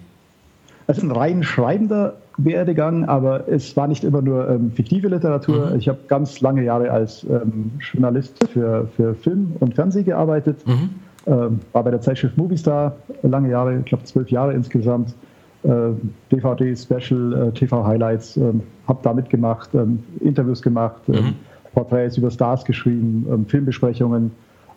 Ist 0.87 1.03
ein 1.03 1.11
rein 1.11 1.43
schreibender 1.43 2.19
Werdegang, 2.39 3.05
aber 3.05 3.49
es 3.49 3.77
war 3.77 3.87
nicht 3.89 4.05
immer 4.05 4.23
nur 4.23 4.49
ähm, 4.49 4.73
fiktive 4.73 5.09
Literatur. 5.09 5.71
Mhm. 5.71 5.77
Ich 5.79 5.89
habe 5.89 5.99
ganz 6.09 6.41
lange 6.41 6.65
Jahre 6.65 6.91
als 6.91 7.25
ähm, 7.25 7.73
Journalist 7.79 8.37
für, 8.49 8.89
für 8.97 9.15
Film 9.15 9.53
und 9.61 9.75
Fernsehen 9.75 10.05
gearbeitet. 10.05 10.67
Mhm. 10.67 10.91
Ähm, 11.27 11.61
war 11.73 11.85
bei 11.85 11.91
der 11.91 12.01
Zeitschrift 12.01 12.37
Movistar 12.37 12.97
lange 13.23 13.51
Jahre, 13.51 13.79
ich 13.79 13.85
glaube 13.85 14.05
zwölf 14.05 14.31
Jahre 14.31 14.55
insgesamt. 14.55 15.15
Äh, 15.63 15.91
DVD, 16.33 16.75
Special, 16.75 17.49
äh, 17.49 17.53
TV-Highlights, 17.53 18.37
äh, 18.37 18.53
habe 18.89 18.99
da 19.03 19.13
mitgemacht, 19.13 19.73
ähm, 19.75 20.03
Interviews 20.19 20.61
gemacht, 20.61 21.03
ähm, 21.09 21.15
mhm. 21.15 21.35
Porträts 21.73 22.17
über 22.17 22.31
Stars 22.33 22.65
geschrieben, 22.65 23.27
ähm, 23.31 23.47
Filmbesprechungen. 23.47 24.33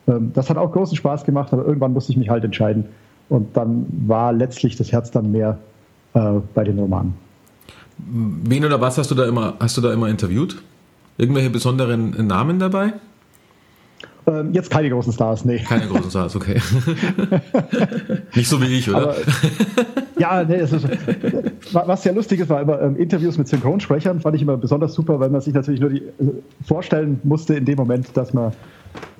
Ähm, 0.07 0.31
das 0.33 0.49
hat 0.49 0.57
auch 0.57 0.71
großen 0.71 0.95
Spaß 0.95 1.23
gemacht, 1.23 1.51
aber 1.53 1.65
irgendwann 1.65 1.93
musste 1.93 2.11
ich 2.11 2.17
mich 2.17 2.29
halt 2.29 2.43
entscheiden. 2.43 2.85
Und 3.29 3.57
dann 3.57 3.87
war 4.05 4.31
letztlich 4.31 4.75
das 4.75 4.91
Herz 4.91 5.09
dann 5.09 5.31
mehr 5.31 5.57
äh, 6.13 6.33
bei 6.53 6.63
den 6.63 6.77
Romanen. 6.77 7.24
Wen 7.97 8.65
oder 8.65 8.81
was 8.81 8.97
hast 8.97 9.11
du 9.11 9.15
da 9.15 9.25
immer, 9.25 9.55
hast 9.59 9.77
du 9.77 9.81
da 9.81 9.93
immer 9.93 10.09
interviewt? 10.09 10.61
Irgendwelche 11.17 11.49
besonderen 11.49 12.27
Namen 12.27 12.59
dabei? 12.59 12.93
Ähm, 14.27 14.53
jetzt 14.53 14.71
keine 14.71 14.89
großen 14.89 15.13
Stars, 15.13 15.45
nee. 15.45 15.59
Keine 15.59 15.87
großen 15.87 16.09
Stars, 16.09 16.35
okay. 16.35 16.59
Nicht 18.35 18.49
so 18.49 18.59
wie 18.61 18.65
ich, 18.65 18.89
oder? 18.89 18.97
Aber, 18.97 19.15
ja, 20.17 20.43
nee, 20.43 20.57
ist, 20.57 20.73
was 21.71 22.03
sehr 22.03 22.13
lustig 22.13 22.39
ist, 22.39 22.49
war 22.49 22.61
immer 22.61 22.81
ähm, 22.81 22.97
Interviews 22.97 23.37
mit 23.37 23.47
Synchronsprechern, 23.47 24.21
fand 24.21 24.35
ich 24.35 24.41
immer 24.41 24.57
besonders 24.57 24.93
super, 24.93 25.19
weil 25.19 25.29
man 25.29 25.41
sich 25.41 25.53
natürlich 25.53 25.79
nur 25.79 25.91
die, 25.91 26.01
äh, 26.01 26.11
vorstellen 26.65 27.19
musste 27.23 27.53
in 27.55 27.65
dem 27.65 27.75
Moment, 27.75 28.17
dass 28.17 28.33
man 28.33 28.51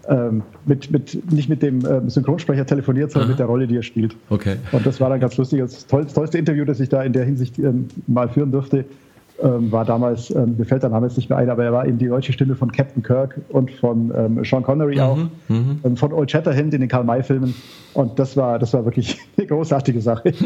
ähm, 0.08 0.43
mit, 0.66 0.91
mit, 0.91 1.32
nicht 1.32 1.49
mit 1.49 1.62
dem 1.62 1.86
äh, 1.86 2.10
Synchronsprecher 2.10 2.66
telefoniert, 2.66 3.12
sondern 3.12 3.30
Aha. 3.30 3.34
mit 3.34 3.39
der 3.39 3.45
Rolle, 3.47 3.68
die 3.68 3.78
er 3.78 3.84
spielt. 3.84 4.16
Okay. 4.30 4.58
Und 4.72 4.86
das 4.86 4.99
war 4.99 5.10
dann 5.10 5.20
ganz 5.20 5.38
lustig. 5.38 5.60
Das, 5.60 5.88
toll, 5.88 6.03
das 6.03 6.14
tollste 6.14 6.38
Interview, 6.38 6.66
das 6.66 6.80
ich 6.80 6.89
da 6.89 7.03
in 7.03 7.14
der 7.14 7.26
Hinsicht 7.26 7.58
ähm, 7.60 7.88
mal 8.08 8.30
führen 8.30 8.51
durfte, 8.51 8.86
ähm, 9.43 9.72
war 9.72 9.84
damals, 9.84 10.30
ähm, 10.30 10.56
mir 10.58 10.66
fällt 10.66 10.84
der 10.84 10.89
Name 10.89 11.08
jetzt 11.08 11.18
nicht 11.18 11.30
mehr 11.30 11.38
ein, 11.38 11.49
aber 11.49 11.64
er 11.64 11.74
war 11.74 11.86
eben 11.86 11.97
die 11.97 12.08
deutsche 12.08 12.32
Stimme 12.32 12.56
von 12.56 12.72
Captain 12.72 13.03
Kirk 13.03 13.39
und 13.49 13.70
von 13.72 14.12
ähm, 14.16 14.45
Sean 14.45 14.64
Connery 14.64 14.95
mhm, 14.95 15.01
auch, 15.01 15.18
mhm. 15.49 15.80
Ähm, 15.84 15.97
von 15.97 16.14
Old 16.14 16.32
Shatterhand 16.32 16.74
in 16.74 16.82
den 16.82 16.89
Karl-May-Filmen. 16.89 17.53
Und 17.93 18.18
das 18.18 18.38
war, 18.38 18.60
das 18.60 18.74
war 18.74 18.86
wirklich 18.86 19.18
eine 19.38 19.47
großartige 19.47 20.01
Sache. 20.01 20.34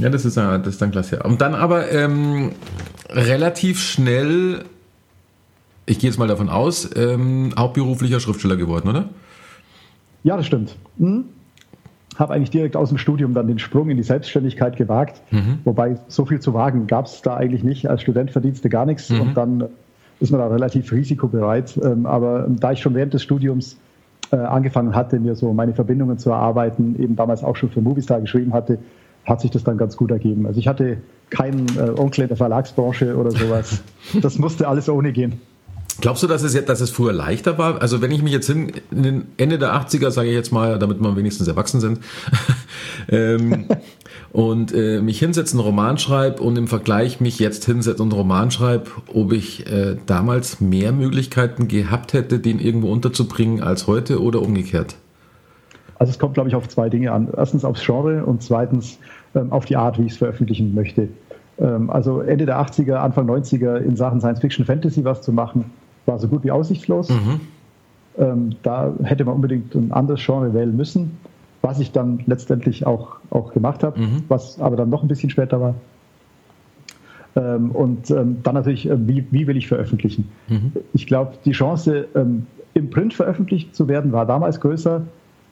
Ja, 0.00 0.10
das 0.10 0.24
ist, 0.24 0.36
das 0.36 0.64
ist 0.64 0.80
dann 0.80 0.92
klasse. 0.92 1.20
Und 1.24 1.40
dann 1.40 1.56
aber 1.56 1.90
ähm, 1.90 2.52
relativ 3.10 3.80
schnell, 3.80 4.64
ich 5.88 5.98
gehe 5.98 6.10
jetzt 6.10 6.18
mal 6.18 6.28
davon 6.28 6.48
aus, 6.48 6.90
ähm, 6.96 7.52
hauptberuflicher 7.58 8.20
Schriftsteller 8.20 8.56
geworden, 8.56 8.88
oder? 8.88 9.08
Ja, 10.22 10.36
das 10.36 10.46
stimmt. 10.46 10.76
Mhm. 10.98 11.24
Habe 12.16 12.34
eigentlich 12.34 12.50
direkt 12.50 12.76
aus 12.76 12.88
dem 12.88 12.98
Studium 12.98 13.32
dann 13.32 13.46
den 13.46 13.58
Sprung 13.58 13.88
in 13.90 13.96
die 13.96 14.02
Selbstständigkeit 14.02 14.76
gewagt. 14.76 15.22
Mhm. 15.30 15.60
Wobei 15.64 15.98
so 16.08 16.26
viel 16.26 16.40
zu 16.40 16.52
wagen 16.52 16.86
gab 16.86 17.06
es 17.06 17.22
da 17.22 17.36
eigentlich 17.36 17.62
nicht. 17.62 17.88
Als 17.88 18.02
Student 18.02 18.32
verdienst 18.32 18.64
du 18.64 18.68
gar 18.68 18.86
nichts 18.86 19.08
mhm. 19.08 19.20
und 19.20 19.34
dann 19.34 19.64
ist 20.20 20.30
man 20.30 20.40
da 20.40 20.48
relativ 20.48 20.92
risikobereit. 20.92 21.78
Ähm, 21.82 22.06
aber 22.06 22.46
da 22.48 22.72
ich 22.72 22.80
schon 22.80 22.94
während 22.94 23.14
des 23.14 23.22
Studiums 23.22 23.78
äh, 24.32 24.36
angefangen 24.36 24.94
hatte, 24.94 25.20
mir 25.20 25.36
so 25.36 25.52
meine 25.52 25.74
Verbindungen 25.74 26.18
zu 26.18 26.30
erarbeiten, 26.30 26.96
eben 27.00 27.16
damals 27.16 27.44
auch 27.44 27.56
schon 27.56 27.70
für 27.70 27.80
Movistar 27.80 28.20
geschrieben 28.20 28.52
hatte, 28.52 28.78
hat 29.24 29.40
sich 29.40 29.50
das 29.50 29.62
dann 29.62 29.78
ganz 29.78 29.96
gut 29.96 30.10
ergeben. 30.10 30.46
Also 30.46 30.58
ich 30.58 30.66
hatte 30.66 30.98
keinen 31.30 31.66
äh, 31.78 31.98
Onkel 31.98 32.22
in 32.22 32.28
der 32.28 32.36
Verlagsbranche 32.36 33.16
oder 33.16 33.30
sowas. 33.30 33.82
Das 34.22 34.38
musste 34.38 34.66
alles 34.66 34.88
ohne 34.88 35.12
gehen. 35.12 35.40
Glaubst 36.00 36.22
du, 36.22 36.28
dass 36.28 36.42
es, 36.42 36.54
jetzt, 36.54 36.68
dass 36.68 36.80
es 36.80 36.90
früher 36.90 37.12
leichter 37.12 37.58
war? 37.58 37.82
Also 37.82 38.00
wenn 38.00 38.12
ich 38.12 38.22
mich 38.22 38.32
jetzt 38.32 38.46
hin, 38.46 38.72
in 38.92 39.02
den 39.02 39.26
Ende 39.36 39.58
der 39.58 39.74
80er, 39.74 40.10
sage 40.10 40.28
ich 40.28 40.34
jetzt 40.34 40.52
mal, 40.52 40.78
damit 40.78 41.00
wir 41.00 41.16
wenigstens 41.16 41.48
erwachsen 41.48 41.80
sind, 41.80 42.00
ähm, 43.08 43.66
und 44.32 44.72
äh, 44.72 45.00
mich 45.00 45.18
hinsetze, 45.18 45.54
einen 45.54 45.64
Roman 45.64 45.98
schreibe 45.98 46.42
und 46.42 46.56
im 46.56 46.68
Vergleich 46.68 47.20
mich 47.20 47.40
jetzt 47.40 47.64
hinsetze 47.64 48.00
und 48.02 48.12
einen 48.12 48.20
Roman 48.20 48.50
schreibe, 48.52 48.90
ob 49.12 49.32
ich 49.32 49.66
äh, 49.70 49.96
damals 50.06 50.60
mehr 50.60 50.92
Möglichkeiten 50.92 51.66
gehabt 51.66 52.12
hätte, 52.12 52.38
den 52.38 52.60
irgendwo 52.60 52.92
unterzubringen 52.92 53.60
als 53.60 53.88
heute 53.88 54.22
oder 54.22 54.40
umgekehrt? 54.40 54.94
Also 55.98 56.12
es 56.12 56.18
kommt, 56.20 56.34
glaube 56.34 56.48
ich, 56.48 56.54
auf 56.54 56.68
zwei 56.68 56.88
Dinge 56.88 57.10
an. 57.10 57.28
Erstens 57.36 57.64
aufs 57.64 57.84
Genre 57.84 58.24
und 58.24 58.42
zweitens 58.42 58.98
ähm, 59.34 59.50
auf 59.50 59.64
die 59.64 59.76
Art, 59.76 59.98
wie 59.98 60.04
ich 60.04 60.12
es 60.12 60.18
veröffentlichen 60.18 60.74
möchte. 60.74 61.08
Ähm, 61.58 61.90
also 61.90 62.20
Ende 62.20 62.46
der 62.46 62.60
80er, 62.60 62.94
Anfang 62.94 63.28
90er 63.28 63.78
in 63.78 63.96
Sachen 63.96 64.20
Science 64.20 64.40
Fiction 64.40 64.64
Fantasy 64.64 65.04
was 65.04 65.22
zu 65.22 65.32
machen, 65.32 65.64
war 66.08 66.18
so 66.18 66.26
gut 66.26 66.42
wie 66.42 66.50
aussichtslos. 66.50 67.10
Mhm. 67.10 67.40
Ähm, 68.18 68.56
da 68.62 68.92
hätte 69.04 69.24
man 69.24 69.36
unbedingt 69.36 69.74
ein 69.74 69.92
anderes 69.92 70.24
Genre 70.24 70.52
wählen 70.52 70.76
müssen, 70.76 71.18
was 71.62 71.78
ich 71.78 71.92
dann 71.92 72.20
letztendlich 72.26 72.86
auch, 72.86 73.18
auch 73.30 73.52
gemacht 73.52 73.84
habe, 73.84 74.00
mhm. 74.00 74.24
was 74.26 74.60
aber 74.60 74.76
dann 74.76 74.90
noch 74.90 75.02
ein 75.02 75.08
bisschen 75.08 75.30
später 75.30 75.60
war. 75.60 75.74
und 77.34 78.10
dann 78.10 78.42
natürlich, 78.42 78.88
äh, 78.88 78.96
wie, 79.06 79.24
wie 79.30 79.46
will 79.46 79.56
ich 79.56 79.68
veröffentlichen? 79.68 80.28
Mhm. 80.48 80.72
Ich 80.92 81.06
glaube, 81.06 81.34
die 81.44 81.52
Chance, 81.52 82.08
im 82.74 82.90
Print 82.90 83.14
veröffentlicht 83.14 83.76
zu 83.76 83.86
werden, 83.86 84.10
war 84.10 84.26
damals 84.26 84.60
größer. 84.60 85.02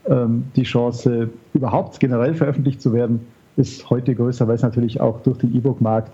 die 0.09 0.63
Chance, 0.63 1.29
überhaupt 1.55 2.01
generell 2.01 2.35
veröffentlicht 2.35 2.81
zu 2.81 2.93
werden, 2.93 3.21
ist 3.57 3.89
heute 3.91 4.15
größer, 4.15 4.49
weil 4.49 4.57
es 4.57 4.63
natürlich 4.63 5.01
auch 5.01 5.21
durch 5.21 5.39
den 5.39 5.55
E-Book-Markt, 5.55 6.13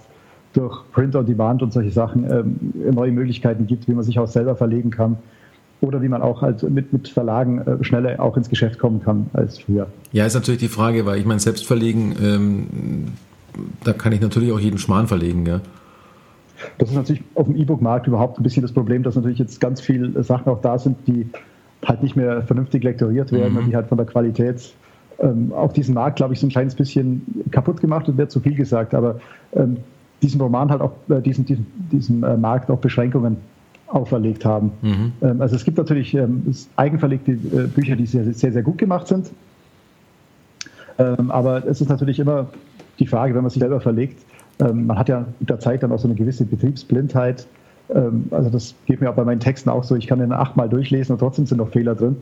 durch 0.53 0.83
Print 0.93 1.17
on 1.17 1.27
Demand 1.27 1.63
und 1.63 1.73
solche 1.73 1.91
Sachen 1.91 2.31
ähm, 2.31 2.93
neue 2.93 3.13
Möglichkeiten 3.13 3.67
gibt, 3.67 3.89
wie 3.89 3.93
man 3.93 4.05
sich 4.05 4.19
auch 4.19 4.29
selber 4.29 4.57
verlegen 4.57 4.91
kann 4.91 5.17
oder 5.81 6.01
wie 6.01 6.09
man 6.09 6.23
auch 6.23 6.43
halt 6.43 6.63
mit, 6.63 6.93
mit 6.93 7.09
Verlagen 7.09 7.59
äh, 7.61 7.83
schneller 7.85 8.21
auch 8.21 8.37
ins 8.37 8.49
Geschäft 8.49 8.79
kommen 8.79 9.03
kann 9.03 9.27
als 9.33 9.59
früher. 9.59 9.89
Ja, 10.13 10.27
ist 10.27 10.35
natürlich 10.35 10.61
die 10.61 10.69
Frage, 10.69 11.07
weil 11.07 11.19
ich 11.19 11.27
meine, 11.27 11.41
selbst 11.41 11.67
verlegen, 11.67 12.15
ähm, 12.23 12.67
da 13.85 13.93
kann 13.93 14.13
ich 14.13 14.21
natürlich 14.21 14.53
auch 14.53 14.61
jeden 14.61 14.79
Schmarrn 14.79 15.07
verlegen, 15.07 15.45
ja. 15.47 15.61
Das 16.79 16.91
ist 16.91 16.95
natürlich 16.95 17.25
auf 17.35 17.47
dem 17.47 17.57
E-Book-Markt 17.57 18.07
überhaupt 18.07 18.39
ein 18.39 18.45
bisschen 18.45 18.63
das 18.63 18.73
Problem, 18.73 19.03
dass 19.03 19.17
natürlich 19.17 19.41
jetzt 19.41 19.61
ganz 19.61 19.81
viele 19.81 20.23
Sachen 20.23 20.49
auch 20.49 20.61
da 20.61 20.79
sind, 20.79 20.97
die 21.09 21.27
halt 21.85 22.03
nicht 22.05 22.15
mehr 22.15 22.43
vernünftig 22.43 22.85
lektoriert 22.85 23.33
werden 23.33 23.55
mhm. 23.55 23.59
und 23.59 23.67
die 23.67 23.75
halt 23.75 23.89
von 23.89 23.99
der 23.99 24.07
Qualität 24.07 24.73
ähm, 25.19 25.53
auch 25.53 25.73
diesen 25.73 25.95
Markt, 25.95 26.17
glaube 26.17 26.35
ich, 26.35 26.41
so 26.41 26.47
ein 26.47 26.51
kleines 26.51 26.77
bisschen 26.77 27.45
kaputt 27.51 27.81
gemacht 27.81 28.09
und 28.09 28.17
wird 28.17 28.31
zu 28.31 28.41
viel 28.41 28.55
gesagt. 28.55 28.95
Aber 28.95 29.21
ähm, 29.55 29.79
diesem 30.23 30.41
Roman 30.41 30.71
halt 30.71 30.81
auch, 30.81 30.93
äh, 31.09 31.21
diesen, 31.21 31.45
diesen, 31.45 31.67
diesem 31.91 32.25
äh, 32.25 32.37
Markt 32.37 32.71
auch 32.71 32.79
Beschränkungen 32.79 33.37
auferlegt 33.89 34.45
haben. 34.45 34.73
Mhm. 34.83 35.13
Ähm, 35.21 35.41
also 35.41 35.57
es 35.57 35.65
gibt 35.65 35.79
natürlich 35.79 36.15
ähm, 36.15 36.43
eigenverlegte 36.77 37.33
äh, 37.33 37.67
Bücher, 37.67 37.97
die 37.97 38.07
sehr, 38.07 38.25
sehr, 38.33 38.53
sehr 38.53 38.63
gut 38.63 38.79
gemacht 38.79 39.09
sind. 39.09 39.31
Ähm, 40.99 41.31
aber 41.31 41.67
es 41.67 41.81
ist 41.81 41.89
natürlich 41.89 42.19
immer 42.19 42.47
die 42.99 43.07
Frage, 43.07 43.35
wenn 43.35 43.43
man 43.43 43.51
sich 43.51 43.61
selber 43.61 43.81
verlegt, 43.81 44.25
ähm, 44.61 44.87
man 44.87 44.99
hat 44.99 45.09
ja 45.09 45.27
mit 45.41 45.51
der 45.51 45.59
Zeit 45.59 45.83
dann 45.83 45.93
auch 45.93 45.99
so 45.99 46.09
eine 46.09 46.15
gewisse 46.15 46.45
Betriebsblindheit. 46.45 47.47
Ähm, 47.95 48.27
also 48.31 48.51
das 48.51 48.75
geht 48.87 49.01
mir 49.01 49.11
auch 49.11 49.15
bei 49.15 49.25
meinen 49.25 49.41
Texten 49.41 49.71
auch 49.71 49.85
so, 49.85 49.97
ich 49.97 50.07
kann 50.07 50.19
den 50.19 50.33
achtmal 50.33 50.69
durchlesen 50.69 51.15
und 51.15 51.19
trotzdem 51.19 51.47
sind 51.47 51.59
noch 51.59 51.71
Fehler 51.71 51.95
drin. 51.95 52.17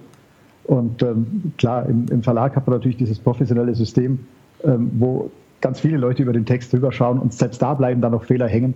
Und 0.64 1.03
ähm, 1.03 1.53
klar, 1.59 1.86
im, 1.86 2.07
im, 2.11 2.22
Verlag 2.22 2.55
hat 2.55 2.66
man 2.66 2.76
natürlich 2.76 2.96
dieses 2.96 3.18
professionelle 3.18 3.74
System, 3.74 4.20
wo 4.62 5.30
ganz 5.61 5.81
viele 5.81 5.97
Leute 5.97 6.23
über 6.23 6.33
den 6.33 6.47
Text 6.47 6.73
drüber 6.73 6.93
schauen 6.93 7.19
und 7.19 7.33
selbst 7.33 7.61
da 7.61 7.75
bleiben 7.75 8.01
dann 8.01 8.13
noch 8.13 8.25
Fehler 8.25 8.49
hängen. 8.49 8.75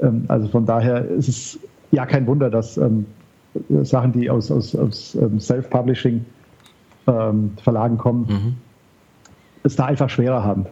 Ähm, 0.00 0.24
also 0.28 0.48
von 0.48 0.66
daher 0.66 1.04
ist 1.04 1.28
es 1.28 1.58
ja 1.90 2.06
kein 2.06 2.26
Wunder, 2.26 2.50
dass 2.50 2.76
ähm, 2.76 3.06
Sachen, 3.82 4.12
die 4.12 4.30
aus, 4.30 4.50
aus, 4.50 4.74
aus 4.74 5.14
ähm, 5.14 5.38
Self-Publishing 5.38 6.24
ähm, 7.06 7.52
Verlagen 7.62 7.98
kommen, 7.98 8.26
mhm. 8.28 8.54
es 9.62 9.76
da 9.76 9.86
einfach 9.86 10.08
schwerer 10.08 10.44
haben. 10.44 10.66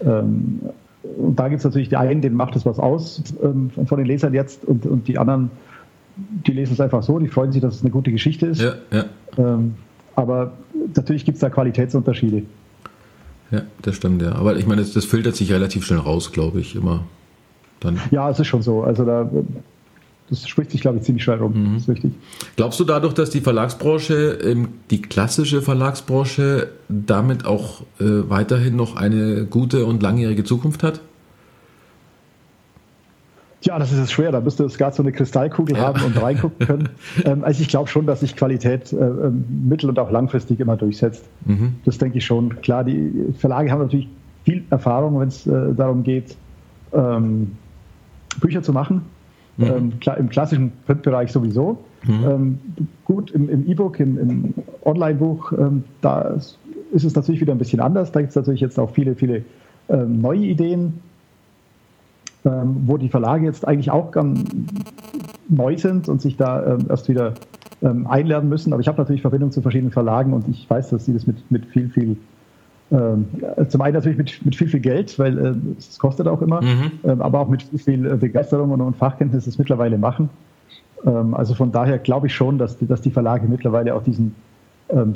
und 0.00 1.36
da 1.36 1.48
gibt 1.48 1.60
es 1.60 1.64
natürlich 1.64 1.88
die 1.88 1.96
einen, 1.96 2.20
denen 2.20 2.36
macht 2.36 2.54
es 2.54 2.66
was 2.66 2.78
aus 2.78 3.22
von 3.40 3.98
den 3.98 4.04
Lesern 4.04 4.34
jetzt 4.34 4.62
und, 4.64 4.84
und 4.84 5.08
die 5.08 5.16
anderen, 5.16 5.50
die 6.16 6.52
lesen 6.52 6.74
es 6.74 6.80
einfach 6.80 7.02
so, 7.02 7.18
die 7.18 7.28
freuen 7.28 7.52
sich, 7.52 7.62
dass 7.62 7.76
es 7.76 7.80
eine 7.82 7.90
gute 7.90 8.12
Geschichte 8.12 8.46
ist. 8.46 8.60
Ja, 8.60 8.74
ja. 8.92 9.58
Aber 10.16 10.52
natürlich 10.94 11.24
gibt 11.24 11.36
es 11.36 11.40
da 11.40 11.48
Qualitätsunterschiede. 11.48 12.42
Ja, 13.50 13.62
das 13.82 13.96
stimmt, 13.96 14.22
ja. 14.22 14.34
Aber 14.34 14.56
ich 14.56 14.66
meine, 14.66 14.82
das, 14.82 14.92
das 14.92 15.04
filtert 15.04 15.36
sich 15.36 15.52
relativ 15.52 15.84
schnell 15.84 16.00
raus, 16.00 16.32
glaube 16.32 16.60
ich, 16.60 16.74
immer. 16.74 17.04
Dann. 17.80 18.00
Ja, 18.10 18.30
es 18.30 18.40
ist 18.40 18.46
schon 18.46 18.62
so. 18.62 18.82
Also 18.82 19.04
da, 19.04 19.30
das 20.28 20.48
spricht 20.48 20.70
sich, 20.70 20.80
glaube 20.80 20.98
ich, 20.98 21.04
ziemlich 21.04 21.22
schnell 21.22 21.38
rum. 21.38 21.52
Mhm. 21.52 21.74
Das 21.74 21.82
ist 21.82 21.88
richtig. 21.88 22.12
Glaubst 22.56 22.80
du 22.80 22.84
dadurch, 22.84 23.14
dass 23.14 23.30
die 23.30 23.40
Verlagsbranche, 23.40 24.38
ähm, 24.42 24.68
die 24.90 25.02
klassische 25.02 25.62
Verlagsbranche, 25.62 26.68
damit 26.88 27.44
auch 27.44 27.82
äh, 28.00 28.04
weiterhin 28.28 28.76
noch 28.76 28.96
eine 28.96 29.44
gute 29.46 29.86
und 29.86 30.02
langjährige 30.02 30.44
Zukunft 30.44 30.82
hat? 30.82 31.00
Ja, 33.66 33.80
das 33.80 33.90
ist 33.90 33.98
jetzt 33.98 34.12
schwer. 34.12 34.30
Da 34.30 34.40
müsste 34.40 34.64
es 34.64 34.78
gerade 34.78 34.94
so 34.94 35.02
eine 35.02 35.10
Kristallkugel 35.10 35.76
ja. 35.76 35.82
haben 35.82 36.00
und 36.04 36.22
reingucken 36.22 36.64
können. 36.64 36.88
ähm, 37.24 37.42
also 37.42 37.60
ich 37.60 37.68
glaube 37.68 37.88
schon, 37.88 38.06
dass 38.06 38.20
sich 38.20 38.36
Qualität 38.36 38.92
äh, 38.92 38.96
ähm, 38.96 39.44
mittel- 39.68 39.88
und 39.88 39.98
auch 39.98 40.10
langfristig 40.10 40.60
immer 40.60 40.76
durchsetzt. 40.76 41.28
Mhm. 41.44 41.74
Das 41.84 41.98
denke 41.98 42.18
ich 42.18 42.24
schon. 42.24 42.60
Klar, 42.60 42.84
die 42.84 43.12
Verlage 43.38 43.72
haben 43.72 43.80
natürlich 43.80 44.08
viel 44.44 44.62
Erfahrung, 44.70 45.18
wenn 45.18 45.28
es 45.28 45.48
äh, 45.48 45.74
darum 45.74 46.04
geht, 46.04 46.36
ähm, 46.92 47.56
Bücher 48.40 48.62
zu 48.62 48.72
machen. 48.72 49.02
Mhm. 49.56 49.64
Ähm, 49.64 50.00
klar, 50.00 50.16
Im 50.18 50.28
klassischen 50.28 50.70
Printbereich 50.86 51.32
sowieso. 51.32 51.78
Mhm. 52.04 52.24
Ähm, 52.24 52.58
gut, 53.04 53.32
im 53.32 53.66
E-Book, 53.66 53.98
im, 53.98 54.18
im 54.18 54.54
Online-Buch, 54.84 55.52
ähm, 55.58 55.82
da 56.02 56.20
ist 56.22 56.58
es 56.92 57.16
natürlich 57.16 57.40
wieder 57.40 57.52
ein 57.52 57.58
bisschen 57.58 57.80
anders. 57.80 58.12
Da 58.12 58.20
gibt 58.20 58.30
es 58.30 58.36
natürlich 58.36 58.60
jetzt 58.60 58.78
auch 58.78 58.90
viele, 58.90 59.16
viele 59.16 59.42
neue 59.88 60.40
Ideen 60.40 60.94
ähm, 62.46 62.82
wo 62.86 62.96
die 62.96 63.08
Verlage 63.08 63.44
jetzt 63.44 63.66
eigentlich 63.66 63.90
auch 63.90 64.12
ganz 64.12 64.44
neu 65.48 65.76
sind 65.76 66.08
und 66.08 66.22
sich 66.22 66.36
da 66.36 66.64
ähm, 66.64 66.86
erst 66.88 67.08
wieder 67.08 67.34
ähm, 67.82 68.06
einlernen 68.06 68.48
müssen. 68.48 68.72
Aber 68.72 68.80
ich 68.80 68.88
habe 68.88 68.98
natürlich 68.98 69.20
Verbindung 69.20 69.50
zu 69.50 69.62
verschiedenen 69.62 69.92
Verlagen 69.92 70.32
und 70.32 70.48
ich 70.48 70.68
weiß, 70.68 70.90
dass 70.90 71.04
sie 71.04 71.12
das 71.12 71.26
mit, 71.26 71.50
mit 71.50 71.66
viel, 71.66 71.88
viel 71.90 72.16
ähm, 72.92 73.26
zum 73.68 73.80
einen 73.80 73.94
natürlich 73.94 74.16
mit, 74.16 74.44
mit 74.44 74.54
viel, 74.54 74.68
viel 74.68 74.80
Geld, 74.80 75.18
weil 75.18 75.38
äh, 75.38 75.54
es 75.76 75.98
kostet 75.98 76.28
auch 76.28 76.40
immer, 76.40 76.62
mhm. 76.62 76.92
ähm, 77.04 77.20
aber 77.20 77.40
auch 77.40 77.48
mit 77.48 77.64
viel, 77.64 77.78
viel 77.80 78.16
Begeisterung 78.16 78.70
und, 78.70 78.80
und 78.80 78.96
Fachkenntnis 78.96 79.46
das 79.46 79.58
mittlerweile 79.58 79.98
machen. 79.98 80.30
Ähm, 81.04 81.34
also 81.34 81.54
von 81.54 81.72
daher 81.72 81.98
glaube 81.98 82.28
ich 82.28 82.34
schon, 82.34 82.58
dass 82.58 82.78
die, 82.78 82.86
dass 82.86 83.00
die 83.00 83.10
Verlage 83.10 83.48
mittlerweile 83.48 83.94
auch 83.94 84.02
diesen, 84.02 84.34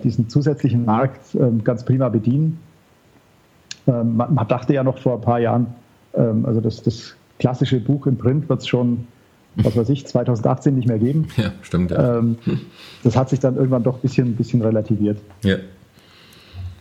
diesen 0.02 0.28
zusätzlichen 0.28 0.84
Markt 0.84 1.36
ganz 1.62 1.84
prima 1.84 2.08
bedienen. 2.08 2.58
Man, 3.86 4.16
man, 4.16 4.48
dachte 4.48 4.74
ja 4.74 4.82
noch 4.82 4.98
vor 4.98 5.14
ein 5.14 5.20
paar 5.20 5.38
Jahren, 5.38 5.68
also 6.12 6.60
das, 6.60 6.82
das 6.82 7.14
klassische 7.40 7.80
Buch 7.80 8.06
im 8.06 8.16
Print 8.16 8.48
wird 8.48 8.60
es 8.60 8.68
schon, 8.68 9.06
was 9.56 9.76
weiß 9.76 9.88
ich, 9.88 10.06
2018 10.06 10.76
nicht 10.76 10.86
mehr 10.86 10.98
geben. 10.98 11.26
Ja, 11.36 11.52
stimmt. 11.62 11.90
Ja. 11.90 12.18
Ähm, 12.18 12.36
das 13.02 13.16
hat 13.16 13.30
sich 13.30 13.40
dann 13.40 13.56
irgendwann 13.56 13.82
doch 13.82 13.96
ein 13.96 14.00
bisschen, 14.02 14.36
bisschen 14.36 14.62
relativiert. 14.62 15.18
Ja. 15.42 15.56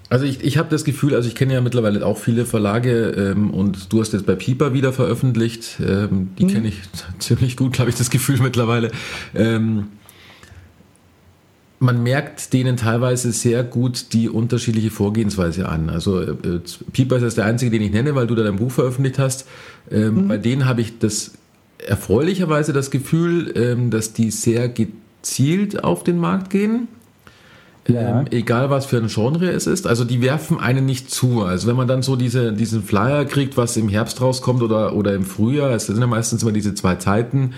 Also 0.10 0.26
ich, 0.26 0.43
ich 0.43 0.57
habe 0.57 0.70
das 0.70 0.86
Gefühl, 0.86 1.14
also 1.14 1.28
ich 1.28 1.36
kenne 1.36 1.53
ja 1.53 1.62
mittlerweile 1.62 2.03
auch 2.03 2.18
viele 2.18 2.45
Verlage 2.45 3.10
ähm, 3.12 3.51
und 3.51 3.93
du 3.93 4.01
hast 4.01 4.12
jetzt 4.14 4.26
bei 4.26 4.36
Piper 4.36 4.74
wieder 4.74 4.91
veröffentlicht. 4.91 5.80
Ähm, 5.80 6.32
die 6.38 6.45
mhm. 6.45 6.49
kenne 6.49 6.68
ich 6.68 6.82
ziemlich 7.20 7.57
gut, 7.57 7.74
glaube 7.74 7.89
ich, 7.89 7.95
das 7.95 8.10
Gefühl 8.10 8.39
mittlerweile. 8.41 8.91
Ähm, 9.36 9.88
man 11.80 12.03
merkt 12.03 12.51
denen 12.51 12.75
teilweise 12.75 13.32
sehr 13.32 13.63
gut 13.63 14.13
die 14.13 14.30
unterschiedliche 14.30 14.91
Vorgehensweise 14.91 15.69
an. 15.69 15.89
Also 15.89 16.21
äh, 16.21 16.36
Pieper 16.91 17.17
ist 17.17 17.38
der 17.38 17.45
einzige, 17.45 17.71
den 17.71 17.82
ich 17.82 17.91
nenne, 17.91 18.15
weil 18.15 18.27
du 18.27 18.36
da 18.36 18.43
dein 18.43 18.57
Buch 18.57 18.71
veröffentlicht 18.71 19.17
hast. 19.17 19.47
Ähm, 19.89 20.15
mhm. 20.23 20.27
Bei 20.27 20.38
denen 20.38 20.65
habe 20.65 20.82
ich 20.82 20.99
das 20.99 21.32
erfreulicherweise 21.88 22.73
das 22.73 22.91
Gefühl, 22.91 23.53
ähm, 23.55 23.91
dass 23.91 24.11
die 24.11 24.32
sehr 24.32 24.67
gezielt 24.67 25.84
auf 25.84 26.03
den 26.03 26.17
Markt 26.17 26.49
gehen. 26.49 26.89
Ja. 27.88 28.21
Ähm, 28.21 28.25
egal 28.32 28.69
was 28.69 28.86
für 28.86 28.97
ein 28.97 29.07
Genre 29.07 29.49
es 29.49 29.65
ist. 29.65 29.88
Also 29.88 30.03
die 30.03 30.21
werfen 30.21 30.59
einen 30.59 30.86
nicht 30.86 31.09
zu. 31.09 31.43
Also 31.43 31.67
wenn 31.67 31.77
man 31.77 31.88
dann 31.88 32.03
so 32.03 32.17
diese, 32.17 32.51
diesen 32.51 32.84
Flyer 32.84 33.23
kriegt, 33.23 33.55
was 33.55 33.77
im 33.77 33.88
Herbst 33.88 34.21
rauskommt 34.21 34.61
oder, 34.61 34.95
oder 34.95 35.13
im 35.13 35.23
Frühjahr, 35.23 35.71
es 35.71 35.88
sind 35.88 35.99
ja 35.99 36.07
meistens 36.07 36.43
immer 36.43 36.51
diese 36.51 36.75
zwei 36.75 36.95
Zeiten, 36.95 37.53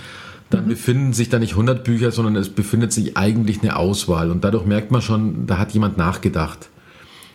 dann 0.53 0.65
mhm. 0.65 0.69
befinden 0.69 1.13
sich 1.13 1.29
da 1.29 1.39
nicht 1.39 1.53
100 1.53 1.83
Bücher, 1.83 2.11
sondern 2.11 2.35
es 2.35 2.49
befindet 2.49 2.93
sich 2.93 3.17
eigentlich 3.17 3.61
eine 3.61 3.75
Auswahl. 3.75 4.31
Und 4.31 4.43
dadurch 4.43 4.65
merkt 4.65 4.91
man 4.91 5.01
schon, 5.01 5.47
da 5.47 5.57
hat 5.57 5.71
jemand 5.71 5.97
nachgedacht. 5.97 6.69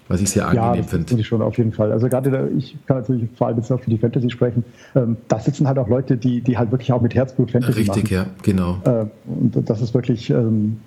Was 0.08 0.20
ich 0.20 0.30
sehr 0.30 0.46
angenehm 0.46 0.82
ja, 0.82 0.82
finde. 0.84 1.16
Ja, 1.16 1.24
schon 1.24 1.42
auf 1.42 1.58
jeden 1.58 1.72
Fall. 1.72 1.90
Also 1.90 2.08
gerade, 2.08 2.30
da, 2.30 2.46
ich 2.56 2.76
kann 2.86 2.98
natürlich 2.98 3.28
vor 3.36 3.48
allem 3.48 3.56
jetzt 3.56 3.72
auch 3.72 3.80
für 3.80 3.90
die 3.90 3.98
Fantasy 3.98 4.30
sprechen. 4.30 4.64
Ähm, 4.94 5.16
da 5.26 5.40
sitzen 5.40 5.66
halt 5.66 5.78
auch 5.78 5.88
Leute, 5.88 6.16
die, 6.16 6.42
die 6.42 6.56
halt 6.56 6.70
wirklich 6.70 6.92
auch 6.92 7.02
mit 7.02 7.12
Herzblut 7.16 7.50
Fantasy 7.50 7.80
Richtig, 7.80 8.12
machen. 8.12 8.14
ja, 8.14 8.26
genau. 8.44 8.78
Äh, 8.84 9.06
und 9.26 9.68
das 9.68 9.82
ist 9.82 9.94
wirklich 9.94 10.30
ähm, 10.30 10.78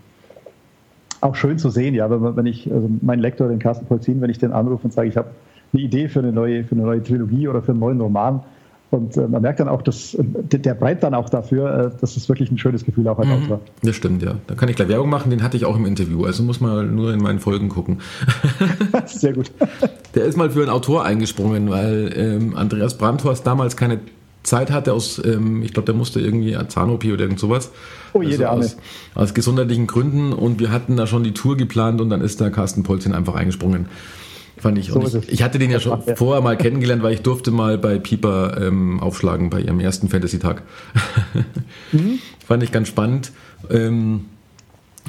auch 1.20 1.36
schön 1.36 1.58
zu 1.58 1.70
sehen, 1.70 1.96
ja, 1.96 2.10
wenn, 2.10 2.36
wenn 2.36 2.46
ich, 2.46 2.72
also 2.72 2.90
mein 3.02 3.20
Lektor, 3.20 3.50
den 3.50 3.60
Carsten 3.60 3.86
Polzin, 3.86 4.22
wenn 4.22 4.30
ich 4.30 4.38
den 4.38 4.54
anrufe 4.54 4.86
und 4.86 4.94
sage, 4.94 5.10
ich 5.10 5.18
habe 5.18 5.30
eine 5.74 5.82
Idee 5.82 6.08
für 6.08 6.20
eine 6.20 6.32
neue, 6.32 6.64
für 6.64 6.76
eine 6.76 6.84
neue 6.84 7.04
Trilogie 7.04 7.48
oder 7.48 7.62
für 7.62 7.72
einen 7.72 7.82
neuen 7.82 8.00
Roman, 8.00 8.42
und 8.92 9.16
äh, 9.18 9.28
man 9.28 9.42
merkt 9.42 9.60
dann 9.60 9.68
auch, 9.68 9.82
dass 9.82 10.16
äh, 10.16 10.24
der 10.24 10.74
brennt 10.74 11.04
dann 11.04 11.14
auch 11.14 11.30
dafür. 11.30 11.94
Äh, 11.94 11.98
das 12.02 12.18
ist 12.18 12.28
wirklich 12.28 12.52
ein 12.52 12.58
schönes 12.58 12.86
Gefühl 12.86 13.08
auch 13.08 13.20
als 13.20 13.28
mhm. 13.28 13.44
Autor. 13.44 13.60
Das 13.84 13.96
stimmt, 13.96 14.24
ja. 14.24 14.36
Da 14.48 14.56
kann 14.56 14.68
ich 14.70 14.76
gleich 14.76 14.88
Werbung 14.88 15.10
machen, 15.10 15.30
den 15.30 15.44
hatte 15.44 15.58
ich 15.58 15.66
auch 15.66 15.76
im 15.76 15.86
Interview. 15.86 16.26
Also 16.26 16.44
muss 16.44 16.60
man 16.60 16.96
nur 16.96 17.14
in 17.14 17.22
meinen 17.22 17.40
Folgen 17.40 17.70
gucken. 17.70 18.00
Sehr 19.06 19.34
gut. 19.34 19.52
Der 20.16 20.26
ist 20.26 20.38
mal 20.38 20.50
für 20.50 20.62
einen 20.62 20.72
Autor 20.72 21.06
eingesprungen, 21.06 21.70
weil 21.70 22.12
ähm, 22.16 22.56
Andreas 22.56 22.98
Brandhorst 22.98 23.46
damals 23.46 23.78
keine 23.78 24.00
Zeit 24.42 24.72
hatte 24.72 24.94
aus, 24.94 25.22
ähm, 25.24 25.62
ich 25.62 25.74
glaube, 25.74 25.86
der 25.86 25.96
musste 25.96 26.20
irgendwie 26.20 26.58
Zahn-OP 26.68 27.06
oder 27.06 27.22
irgend 27.22 27.40
sowas. 27.40 27.72
Oh 28.14 28.24
je, 28.24 28.44
also 28.44 28.46
aus, 28.46 28.78
aus 29.14 29.34
gesundheitlichen 29.36 29.86
Gründen 29.86 30.34
und 30.34 30.60
wir 30.60 30.72
hatten 30.72 30.98
da 30.98 31.06
schon 31.06 31.24
die 31.24 31.34
Tour 31.34 31.58
geplant 31.58 32.02
und 32.02 32.10
dann 32.10 32.22
ist 32.22 32.42
da 32.42 32.50
Carsten 32.50 32.82
Polzin 32.82 33.14
einfach 33.14 33.36
eingesprungen. 33.36 33.88
Fand 34.60 34.78
ich, 34.78 34.88
so 34.88 35.01
ich, 35.01 35.30
ich, 35.32 35.43
hatte 35.43 35.57
den 35.57 35.72
ja 35.72 35.80
schon 35.80 36.01
vorher 36.16 36.41
mal 36.41 36.57
kennengelernt, 36.57 37.01
weil 37.01 37.14
ich 37.14 37.22
durfte 37.22 37.49
mal 37.49 37.78
bei 37.78 37.97
Pieper 37.97 38.62
ähm, 38.62 38.99
aufschlagen 38.99 39.49
bei 39.49 39.62
ihrem 39.62 39.80
ersten 39.80 40.10
Fantasy-Tag. 40.10 40.64
mhm. 41.93 42.20
Fand 42.45 42.64
ich 42.64 42.72
ganz 42.72 42.89
spannend. 42.89 43.32
Ähm, 43.70 44.26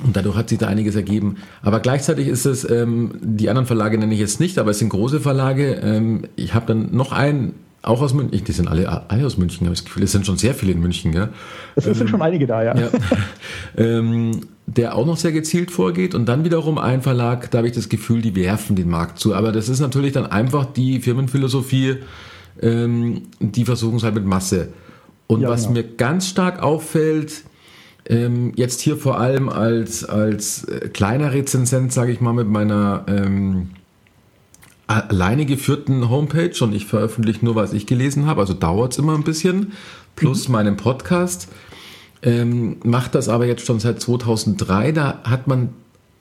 und 0.04 0.16
dadurch 0.16 0.36
hat 0.36 0.48
sich 0.48 0.58
da 0.58 0.68
einiges 0.68 0.94
ergeben. 0.94 1.36
Aber 1.62 1.80
gleichzeitig 1.80 2.28
ist 2.28 2.46
es, 2.46 2.68
ähm, 2.68 3.12
die 3.20 3.48
anderen 3.48 3.66
Verlage 3.66 3.98
nenne 3.98 4.14
ich 4.14 4.20
jetzt 4.20 4.40
nicht, 4.40 4.58
aber 4.58 4.70
es 4.70 4.78
sind 4.78 4.88
große 4.88 5.20
Verlage. 5.20 5.74
Ähm, 5.82 6.22
ich 6.36 6.54
habe 6.54 6.66
dann 6.66 6.94
noch 6.94 7.12
einen, 7.12 7.54
auch 7.82 8.00
aus 8.00 8.14
München. 8.14 8.44
Die 8.44 8.52
sind 8.52 8.68
alle, 8.68 9.10
alle 9.10 9.26
aus 9.26 9.36
München, 9.36 9.66
habe 9.66 9.74
ich 9.74 9.80
das 9.80 9.86
Gefühl. 9.86 10.04
Es 10.04 10.12
sind 10.12 10.26
schon 10.26 10.36
sehr 10.36 10.54
viele 10.54 10.72
in 10.72 10.80
München. 10.80 11.12
Ja? 11.12 11.30
Es 11.76 11.84
sind 11.84 12.00
ähm, 12.00 12.08
schon 12.08 12.22
einige 12.22 12.46
da, 12.46 12.62
ja. 12.62 12.74
ja. 12.76 12.88
der 14.76 14.94
auch 14.94 15.04
noch 15.04 15.16
sehr 15.16 15.32
gezielt 15.32 15.72
vorgeht 15.72 16.14
und 16.14 16.26
dann 16.26 16.44
wiederum 16.44 16.78
ein 16.78 17.02
Verlag, 17.02 17.50
da 17.50 17.58
habe 17.58 17.66
ich 17.66 17.74
das 17.74 17.88
Gefühl, 17.88 18.22
die 18.22 18.36
werfen 18.36 18.76
den 18.76 18.88
Markt 18.88 19.18
zu. 19.18 19.34
Aber 19.34 19.50
das 19.50 19.68
ist 19.68 19.80
natürlich 19.80 20.12
dann 20.12 20.26
einfach 20.26 20.64
die 20.64 21.00
Firmenphilosophie, 21.00 21.96
ähm, 22.62 23.22
die 23.40 23.64
versuchen 23.64 23.96
es 23.96 24.04
halt 24.04 24.14
mit 24.14 24.24
Masse. 24.24 24.68
Und 25.26 25.40
ja, 25.40 25.48
was 25.48 25.62
genau. 25.62 25.74
mir 25.74 25.82
ganz 25.82 26.28
stark 26.28 26.62
auffällt, 26.62 27.42
ähm, 28.06 28.52
jetzt 28.54 28.80
hier 28.80 28.96
vor 28.96 29.18
allem 29.18 29.48
als, 29.48 30.04
als 30.04 30.64
äh, 30.64 30.88
kleiner 30.88 31.32
Rezensent, 31.32 31.92
sage 31.92 32.12
ich 32.12 32.20
mal, 32.20 32.32
mit 32.32 32.48
meiner 32.48 33.04
ähm, 33.08 33.70
alleine 34.86 35.46
geführten 35.46 36.08
Homepage 36.10 36.54
und 36.60 36.74
ich 36.74 36.86
veröffentliche 36.86 37.44
nur, 37.44 37.56
was 37.56 37.72
ich 37.72 37.86
gelesen 37.86 38.26
habe, 38.26 38.40
also 38.40 38.54
dauert 38.54 38.92
es 38.92 38.98
immer 38.98 39.14
ein 39.14 39.24
bisschen, 39.24 39.72
plus 40.14 40.46
mhm. 40.46 40.52
meinen 40.52 40.76
Podcast 40.76 41.48
ähm, 42.22 42.76
macht 42.84 43.14
das 43.14 43.28
aber 43.28 43.46
jetzt 43.46 43.66
schon 43.66 43.80
seit 43.80 44.00
2003. 44.00 44.92
Da 44.92 45.20
hat 45.24 45.46
man 45.46 45.70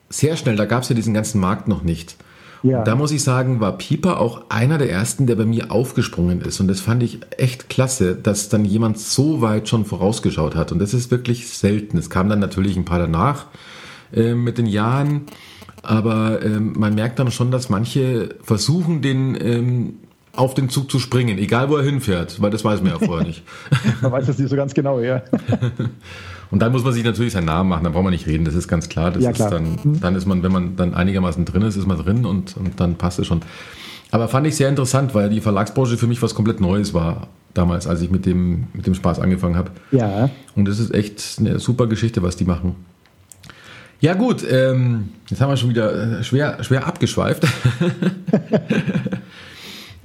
sehr 0.08 0.36
schnell, 0.36 0.56
da 0.56 0.64
gab 0.64 0.82
es 0.82 0.88
ja 0.88 0.94
diesen 0.94 1.14
ganzen 1.14 1.40
Markt 1.40 1.68
noch 1.68 1.82
nicht. 1.82 2.16
Ja. 2.62 2.84
Da 2.84 2.94
muss 2.94 3.10
ich 3.10 3.22
sagen, 3.22 3.60
war 3.60 3.78
Pieper 3.78 4.20
auch 4.20 4.42
einer 4.50 4.76
der 4.76 4.90
ersten, 4.90 5.26
der 5.26 5.36
bei 5.36 5.46
mir 5.46 5.72
aufgesprungen 5.72 6.42
ist. 6.42 6.60
Und 6.60 6.68
das 6.68 6.80
fand 6.80 7.02
ich 7.02 7.20
echt 7.38 7.70
klasse, 7.70 8.14
dass 8.14 8.48
dann 8.50 8.64
jemand 8.64 8.98
so 8.98 9.40
weit 9.40 9.68
schon 9.68 9.86
vorausgeschaut 9.86 10.54
hat. 10.54 10.70
Und 10.72 10.78
das 10.78 10.92
ist 10.92 11.10
wirklich 11.10 11.48
selten. 11.48 11.96
Es 11.96 12.10
kam 12.10 12.28
dann 12.28 12.38
natürlich 12.38 12.76
ein 12.76 12.84
paar 12.84 12.98
danach 12.98 13.46
äh, 14.12 14.34
mit 14.34 14.58
den 14.58 14.66
Jahren. 14.66 15.22
Aber 15.82 16.44
ähm, 16.44 16.74
man 16.76 16.94
merkt 16.94 17.18
dann 17.18 17.30
schon, 17.30 17.50
dass 17.50 17.70
manche 17.70 18.34
versuchen, 18.42 19.00
den 19.00 19.38
ähm, 19.40 19.94
auf 20.34 20.54
den 20.54 20.68
Zug 20.68 20.90
zu 20.90 20.98
springen, 20.98 21.38
egal 21.38 21.68
wo 21.68 21.76
er 21.76 21.82
hinfährt, 21.82 22.40
weil 22.40 22.50
das 22.50 22.64
weiß 22.64 22.82
man 22.82 22.92
ja 22.92 22.98
vorher 22.98 23.26
nicht. 23.26 23.42
man 24.00 24.12
weiß 24.12 24.26
das 24.26 24.38
nicht 24.38 24.50
so 24.50 24.56
ganz 24.56 24.74
genau, 24.74 25.00
ja. 25.00 25.22
Und 26.50 26.58
dann 26.60 26.72
muss 26.72 26.82
man 26.82 26.92
sich 26.92 27.04
natürlich 27.04 27.32
seinen 27.32 27.44
Namen 27.44 27.68
machen, 27.68 27.84
dann 27.84 27.92
braucht 27.92 28.04
man 28.04 28.12
nicht 28.12 28.26
reden, 28.26 28.44
das 28.44 28.54
ist 28.54 28.66
ganz 28.66 28.88
klar. 28.88 29.12
Das 29.12 29.22
ja, 29.22 29.32
klar. 29.32 29.48
Ist 29.48 29.54
dann, 29.54 29.92
mhm. 29.92 30.00
dann 30.00 30.16
ist 30.16 30.26
man, 30.26 30.42
wenn 30.42 30.50
man 30.50 30.76
dann 30.76 30.94
einigermaßen 30.94 31.44
drin 31.44 31.62
ist, 31.62 31.76
ist 31.76 31.86
man 31.86 31.98
drin 31.98 32.24
und, 32.24 32.56
und 32.56 32.80
dann 32.80 32.96
passt 32.96 33.18
es 33.20 33.26
schon. 33.26 33.42
Aber 34.10 34.26
fand 34.26 34.46
ich 34.46 34.56
sehr 34.56 34.68
interessant, 34.68 35.14
weil 35.14 35.30
die 35.30 35.40
Verlagsbranche 35.40 35.96
für 35.96 36.08
mich 36.08 36.20
was 36.22 36.34
komplett 36.34 36.60
Neues 36.60 36.92
war 36.92 37.28
damals, 37.54 37.86
als 37.86 38.00
ich 38.00 38.10
mit 38.10 38.26
dem, 38.26 38.66
mit 38.72 38.86
dem 38.86 38.94
Spaß 38.94 39.20
angefangen 39.20 39.56
habe. 39.56 39.70
Ja. 39.92 40.30
Und 40.56 40.66
das 40.66 40.80
ist 40.80 40.92
echt 40.92 41.36
eine 41.38 41.58
super 41.60 41.86
Geschichte, 41.86 42.22
was 42.22 42.36
die 42.36 42.44
machen. 42.44 42.74
Ja 44.00 44.14
gut, 44.14 44.44
ähm, 44.50 45.10
jetzt 45.28 45.40
haben 45.40 45.50
wir 45.50 45.56
schon 45.56 45.70
wieder 45.70 46.22
schwer, 46.22 46.64
schwer 46.64 46.86
abgeschweift. 46.86 47.46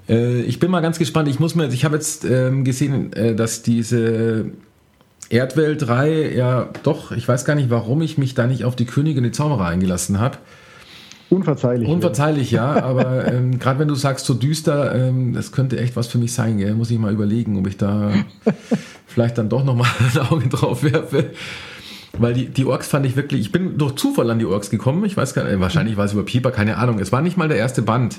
Äh, 0.07 0.41
ich 0.41 0.59
bin 0.59 0.71
mal 0.71 0.81
ganz 0.81 0.99
gespannt. 0.99 1.27
Ich 1.27 1.39
muss 1.39 1.55
mir, 1.55 1.67
ich 1.67 1.85
habe 1.85 1.95
jetzt 1.95 2.25
ähm, 2.25 2.63
gesehen, 2.63 3.13
äh, 3.13 3.35
dass 3.35 3.61
diese 3.63 4.45
Erdwelt 5.29 5.87
3 5.87 6.33
ja 6.35 6.69
doch, 6.83 7.11
ich 7.11 7.27
weiß 7.27 7.45
gar 7.45 7.55
nicht, 7.55 7.69
warum 7.69 8.01
ich 8.01 8.17
mich 8.17 8.35
da 8.35 8.47
nicht 8.47 8.63
auf 8.63 8.75
die 8.75 8.85
Königin 8.85 9.23
die 9.23 9.31
Zauberer 9.31 9.65
eingelassen 9.65 10.19
habe. 10.19 10.37
Unverzeihlich. 11.29 11.89
Unverzeihlich, 11.89 12.51
ja, 12.51 12.75
aber 12.83 13.31
ähm, 13.31 13.57
gerade 13.59 13.79
wenn 13.79 13.87
du 13.87 13.95
sagst, 13.95 14.25
so 14.25 14.35
düster, 14.35 14.93
ähm, 14.93 15.33
das 15.33 15.51
könnte 15.51 15.79
echt 15.79 15.95
was 15.95 16.07
für 16.07 16.19
mich 16.19 16.33
sein, 16.33 16.57
gell? 16.57 16.75
muss 16.75 16.91
ich 16.91 16.99
mal 16.99 17.11
überlegen, 17.11 17.57
ob 17.57 17.67
ich 17.67 17.77
da 17.77 18.11
vielleicht 19.07 19.37
dann 19.37 19.49
doch 19.49 19.63
nochmal 19.63 19.89
ein 20.13 20.21
Auge 20.21 20.47
drauf 20.47 20.83
werfe. 20.83 21.31
Weil 22.17 22.33
die, 22.33 22.47
die 22.47 22.63
Orks 22.63 22.87
fand 22.87 23.05
ich 23.05 23.15
wirklich, 23.15 23.41
ich 23.41 23.51
bin 23.51 23.77
durch 23.77 23.95
Zufall 23.95 24.29
an 24.29 24.39
die 24.39 24.45
Orks 24.45 24.69
gekommen, 24.69 25.03
ich 25.03 25.17
weiß 25.17 25.33
gar 25.33 25.43
nicht, 25.43 25.59
wahrscheinlich 25.59 25.97
war 25.97 26.05
es 26.05 26.13
über 26.13 26.23
Pieper, 26.23 26.51
keine 26.51 26.77
Ahnung. 26.77 26.99
Es 26.99 27.11
war 27.11 27.21
nicht 27.21 27.35
mal 27.35 27.49
der 27.49 27.57
erste 27.57 27.81
Band. 27.81 28.17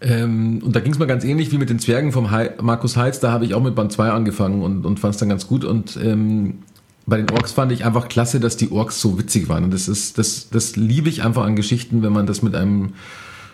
Ähm, 0.00 0.62
und 0.64 0.76
da 0.76 0.80
ging 0.80 0.92
es 0.92 0.98
mir 0.98 1.06
ganz 1.06 1.24
ähnlich 1.24 1.50
wie 1.50 1.58
mit 1.58 1.70
den 1.70 1.78
Zwergen 1.78 2.12
vom 2.12 2.36
He 2.36 2.50
Markus 2.60 2.96
Heitz. 2.96 3.20
Da 3.20 3.32
habe 3.32 3.44
ich 3.44 3.54
auch 3.54 3.62
mit 3.62 3.74
Band 3.74 3.92
2 3.92 4.10
angefangen 4.10 4.62
und, 4.62 4.86
und 4.86 5.00
fand 5.00 5.14
es 5.14 5.20
dann 5.20 5.28
ganz 5.28 5.46
gut. 5.46 5.64
Und 5.64 5.98
ähm, 6.02 6.60
bei 7.06 7.16
den 7.16 7.30
Orks 7.30 7.52
fand 7.52 7.72
ich 7.72 7.84
einfach 7.84 8.08
klasse, 8.08 8.38
dass 8.38 8.56
die 8.56 8.70
Orks 8.70 9.00
so 9.00 9.18
witzig 9.18 9.48
waren. 9.48 9.64
Und 9.64 9.74
das 9.74 9.88
ist, 9.88 10.18
das, 10.18 10.50
das 10.50 10.76
liebe 10.76 11.08
ich 11.08 11.24
einfach 11.24 11.44
an 11.44 11.56
Geschichten, 11.56 12.02
wenn 12.02 12.12
man 12.12 12.26
das 12.26 12.42
mit 12.42 12.54
einem 12.54 12.92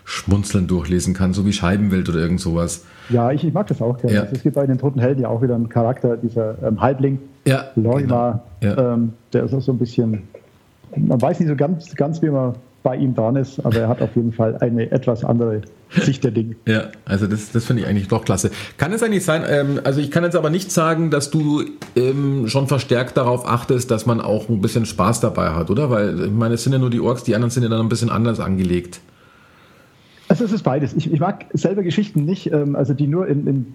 Schmunzeln 0.05 0.67
durchlesen 0.67 1.15
kann, 1.15 1.33
so 1.33 1.47
wie 1.47 1.53
Scheibenwelt 1.53 2.09
oder 2.09 2.19
irgend 2.19 2.41
sowas. 2.41 2.85
Ja, 3.09 3.31
ich, 3.31 3.45
ich 3.45 3.55
mag 3.55 3.67
das 3.69 3.81
auch 3.81 3.97
gerne. 3.97 4.17
Ja. 4.17 4.23
Also 4.23 4.35
es 4.35 4.43
gibt 4.43 4.55
bei 4.55 4.67
den 4.67 4.77
Toten 4.77 5.01
Helden 5.01 5.23
ja 5.23 5.29
auch 5.29 5.41
wieder 5.41 5.55
einen 5.55 5.69
Charakter, 5.69 6.17
dieser 6.17 6.63
ähm, 6.63 6.81
Halbling, 6.81 7.19
ja, 7.47 7.67
Lorima, 7.75 8.43
genau. 8.61 8.75
ja. 8.75 8.95
ähm, 8.95 9.13
der 9.33 9.45
ist 9.45 9.55
auch 9.55 9.63
so 9.63 9.73
ein 9.73 9.79
bisschen, 9.79 10.23
man 10.97 11.21
weiß 11.21 11.41
nicht 11.41 11.49
so 11.49 11.57
ganz, 11.57 11.95
ganz 11.95 12.21
wie 12.21 12.29
man 12.29 12.55
bei 12.85 12.97
ihm 12.97 13.15
dran 13.15 13.35
ist, 13.35 13.65
aber 13.65 13.79
er 13.79 13.89
hat 13.89 14.03
auf 14.03 14.15
jeden 14.15 14.33
Fall 14.33 14.59
eine 14.59 14.93
etwas 14.93 15.25
andere 15.25 15.63
Sicht 15.89 16.23
der 16.23 16.33
Dinge. 16.33 16.55
Ja, 16.67 16.89
also 17.07 17.27
das, 17.27 17.51
das 17.51 17.65
finde 17.65 17.83
ich 17.83 17.89
eigentlich 17.89 18.09
doch 18.09 18.27
klasse. 18.27 18.51
Kann 18.77 18.93
es 18.93 19.03
eigentlich 19.03 19.25
sein, 19.25 19.43
ähm, 19.49 19.81
also 19.85 20.01
ich 20.01 20.11
kann 20.11 20.23
jetzt 20.23 20.37
aber 20.37 20.51
nicht 20.51 20.71
sagen, 20.71 21.11
dass 21.11 21.31
du 21.31 21.65
ähm, 21.97 22.47
schon 22.47 22.69
verstärkt 22.69 23.17
darauf 23.17 23.49
achtest, 23.49 23.91
dass 23.91 24.05
man 24.05 24.21
auch 24.21 24.51
ein 24.51 24.61
bisschen 24.61 24.85
Spaß 24.85 25.21
dabei 25.21 25.51
hat, 25.51 25.71
oder? 25.71 25.91
Weil 25.91 26.27
ich 26.27 26.31
meine, 26.31 26.55
es 26.55 26.63
sind 26.63 26.75
ja 26.75 26.79
nur 26.79 26.91
die 26.91 27.01
Orks, 27.01 27.25
die 27.25 27.35
anderen 27.35 27.51
sind 27.51 27.63
ja 27.63 27.71
dann 27.71 27.81
ein 27.81 27.89
bisschen 27.89 28.11
anders 28.11 28.39
angelegt. 28.39 29.01
Also 30.29 30.45
es 30.45 30.53
ist 30.53 30.63
beides. 30.63 30.93
Ich, 30.93 31.11
ich 31.11 31.21
mag 31.21 31.47
selber 31.55 31.83
Geschichten 31.83 32.27
nicht, 32.27 32.53
ähm, 32.53 32.77
also 32.77 32.93
die 32.93 33.07
nur 33.07 33.27
in, 33.29 33.47
in, 33.47 33.75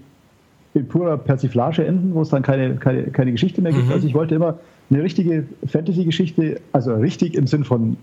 in, 0.75 0.87
purer 0.87 1.17
Persiflage 1.17 1.83
enden, 1.83 2.13
wo 2.13 2.21
es 2.21 2.29
dann 2.29 2.43
keine, 2.43 2.75
keine, 2.75 3.05
keine 3.05 3.31
Geschichte 3.31 3.63
mehr 3.63 3.71
gibt. 3.71 3.87
Mhm. 3.87 3.91
Also 3.91 4.07
ich 4.07 4.13
wollte 4.13 4.35
immer 4.35 4.59
eine 4.91 5.01
richtige 5.01 5.45
Fantasy-Geschichte, 5.65 6.61
also 6.73 6.93
richtig 6.93 7.33
im 7.33 7.47
Sinn 7.47 7.63
von 7.63 7.97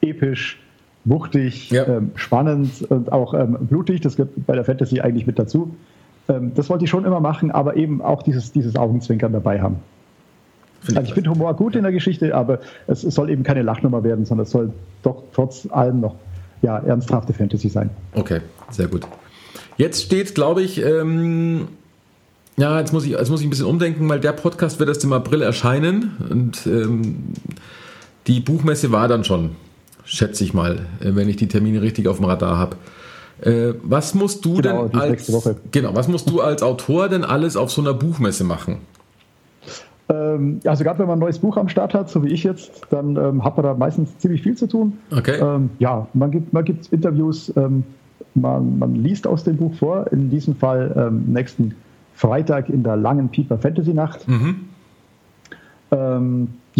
episch, 0.00 0.58
wuchtig, 1.04 1.70
ja. 1.70 1.86
ähm, 1.86 2.12
spannend 2.14 2.82
und 2.88 3.12
auch 3.12 3.34
ähm, 3.34 3.56
blutig. 3.60 4.00
Das 4.00 4.16
gehört 4.16 4.32
bei 4.46 4.54
der 4.54 4.64
Fantasy 4.64 5.00
eigentlich 5.00 5.26
mit 5.26 5.38
dazu. 5.38 5.74
Ähm, 6.28 6.52
das 6.54 6.68
wollte 6.68 6.84
ich 6.84 6.90
schon 6.90 7.04
immer 7.04 7.20
machen, 7.20 7.50
aber 7.50 7.76
eben 7.76 8.02
auch 8.02 8.22
dieses, 8.22 8.52
dieses 8.52 8.76
Augenzwinkern 8.76 9.32
dabei 9.32 9.60
haben. 9.60 9.76
also 10.88 11.00
ich 11.02 11.14
finde 11.14 11.30
Humor 11.30 11.54
gut 11.54 11.76
in 11.76 11.82
der 11.82 11.92
Geschichte, 11.92 12.34
aber 12.34 12.60
es, 12.86 13.04
es, 13.04 13.14
soll 13.14 13.30
eben 13.30 13.42
keine 13.42 13.62
Lachnummer 13.62 14.04
werden, 14.04 14.24
sondern 14.24 14.44
es 14.44 14.50
soll 14.50 14.72
doch 15.02 15.22
trotz 15.32 15.68
allem 15.70 16.00
noch 16.00 16.16
ja, 16.62 16.78
ernsthafte 16.78 17.32
Fantasy 17.32 17.68
sein. 17.68 17.90
Okay, 18.14 18.40
sehr 18.70 18.88
gut. 18.88 19.06
Jetzt 19.76 20.02
steht, 20.02 20.34
glaube 20.34 20.62
ich, 20.62 20.84
ähm, 20.84 21.68
ja, 22.58 22.78
jetzt 22.78 22.92
muss, 22.92 23.04
ich, 23.06 23.12
jetzt 23.12 23.30
muss 23.30 23.40
ich 23.40 23.46
ein 23.46 23.50
bisschen 23.50 23.66
umdenken, 23.66 24.06
weil 24.08 24.20
der 24.20 24.32
Podcast 24.32 24.78
wird 24.78 24.90
erst 24.90 25.02
im 25.04 25.12
April 25.14 25.40
erscheinen 25.40 26.12
und 26.28 26.66
ähm, 26.66 27.32
die 28.26 28.40
Buchmesse 28.40 28.92
war 28.92 29.08
dann 29.08 29.24
schon, 29.24 29.52
schätze 30.10 30.44
ich 30.44 30.54
mal, 30.54 30.86
äh, 31.00 31.14
wenn 31.14 31.28
ich 31.28 31.36
die 31.36 31.48
Termine 31.48 31.82
richtig 31.82 32.08
auf 32.08 32.16
dem 32.16 32.26
Radar 32.26 32.58
habe. 32.58 32.76
Äh, 33.42 33.74
was 33.82 34.14
musst 34.14 34.44
du 34.44 34.54
Genau, 34.54 34.88
denn 34.88 35.00
als 35.00 35.32
genau, 35.70 35.94
was 35.94 36.08
musst 36.08 36.28
du 36.28 36.40
als 36.40 36.62
Autor 36.62 37.08
denn 37.08 37.24
alles 37.24 37.56
auf 37.56 37.70
so 37.70 37.80
einer 37.80 37.94
Buchmesse 37.94 38.44
machen? 38.44 38.78
Ähm, 40.10 40.60
also 40.64 40.84
gerade 40.84 40.98
wenn 40.98 41.06
man 41.06 41.18
ein 41.18 41.20
neues 41.20 41.38
Buch 41.38 41.56
am 41.56 41.68
Start 41.68 41.94
hat, 41.94 42.10
so 42.10 42.22
wie 42.22 42.28
ich 42.28 42.42
jetzt, 42.42 42.82
dann 42.90 43.16
ähm, 43.16 43.44
hat 43.44 43.56
man 43.56 43.64
da 43.64 43.74
meistens 43.74 44.18
ziemlich 44.18 44.42
viel 44.42 44.56
zu 44.56 44.66
tun. 44.66 44.98
Okay. 45.16 45.38
Ähm, 45.40 45.70
ja, 45.78 46.06
man 46.12 46.30
gibt, 46.30 46.52
man 46.52 46.64
gibt 46.64 46.92
Interviews, 46.92 47.52
ähm, 47.56 47.84
man, 48.34 48.78
man 48.78 48.96
liest 48.96 49.26
aus 49.26 49.44
dem 49.44 49.56
Buch 49.56 49.74
vor. 49.74 50.12
In 50.12 50.28
diesem 50.28 50.56
Fall 50.56 50.92
ähm, 50.96 51.32
nächsten 51.32 51.74
Freitag 52.14 52.68
in 52.68 52.82
der 52.82 52.96
langen 52.96 53.28
Pieper 53.28 53.58
Fantasy 53.58 53.94
Nacht. 53.94 54.26
Mhm. 54.28 54.66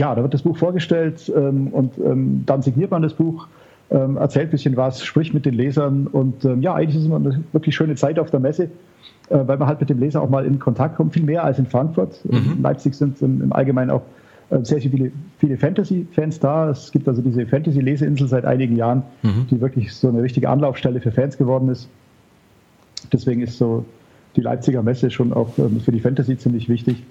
Ja, 0.01 0.15
da 0.15 0.23
wird 0.23 0.33
das 0.33 0.41
Buch 0.41 0.57
vorgestellt 0.57 1.31
ähm, 1.37 1.67
und 1.67 1.99
ähm, 1.99 2.45
dann 2.47 2.63
signiert 2.63 2.91
man 2.91 3.03
das 3.03 3.13
Buch, 3.13 3.49
ähm, 3.91 4.17
erzählt 4.17 4.49
ein 4.49 4.51
bisschen 4.51 4.75
was, 4.79 5.05
spricht 5.05 5.35
mit 5.35 5.45
den 5.45 5.53
Lesern 5.53 6.07
und 6.07 6.43
ähm, 6.47 6.63
ja, 6.63 6.73
eigentlich 6.73 6.97
ist 6.97 7.03
es 7.03 7.07
immer 7.07 7.17
eine 7.17 7.45
wirklich 7.53 7.77
schöne 7.77 7.97
Zeit 7.97 8.19
auf 8.19 8.31
der 8.31 8.41
Messe, 8.41 8.71
äh, 9.29 9.39
weil 9.47 9.59
man 9.59 9.69
halt 9.69 9.79
mit 9.79 9.91
dem 9.91 9.99
Leser 9.99 10.23
auch 10.23 10.31
mal 10.31 10.47
in 10.47 10.59
Kontakt 10.59 10.97
kommt, 10.97 11.13
viel 11.13 11.25
mehr 11.25 11.45
als 11.45 11.59
in 11.59 11.67
Frankfurt. 11.67 12.25
In 12.25 12.63
Leipzig 12.63 12.95
sind 12.95 13.21
im, 13.21 13.53
Allgemeinen 13.53 13.91
auch 13.91 14.01
äh, 14.49 14.65
sehr, 14.65 14.81
sehr 14.81 14.91
viele, 14.91 15.13
viele 15.37 15.59
Fantasy-Fans 15.59 16.41
da. 16.41 16.71
Es 16.71 16.93
gibt 16.93 17.07
also 17.07 17.21
diese 17.21 17.45
Fantasy-Leseinsel 17.45 18.27
seit 18.27 18.47
einigen 18.47 18.77
Jahren, 18.77 19.03
die 19.51 19.61
wirklich 19.61 19.93
so 19.93 20.09
eine 20.09 20.23
richtige 20.23 20.49
Anlaufstelle 20.49 21.03
für 21.03 21.13
Fans 21.13 21.37
geworden 21.37 21.69
ist. 21.69 21.91
Deswegen 23.13 23.43
ist 23.43 23.59
so 23.59 23.85
die 24.35 24.41
Leipziger 24.41 24.83
Messe 24.83 25.11
schon 25.11 25.35
auch 25.35 25.59
ähm, 25.59 25.79
für 25.81 25.93
die 25.93 26.01
Fantasy 26.01 26.39
ziemlich 26.39 26.71
wichtig. 26.71 27.03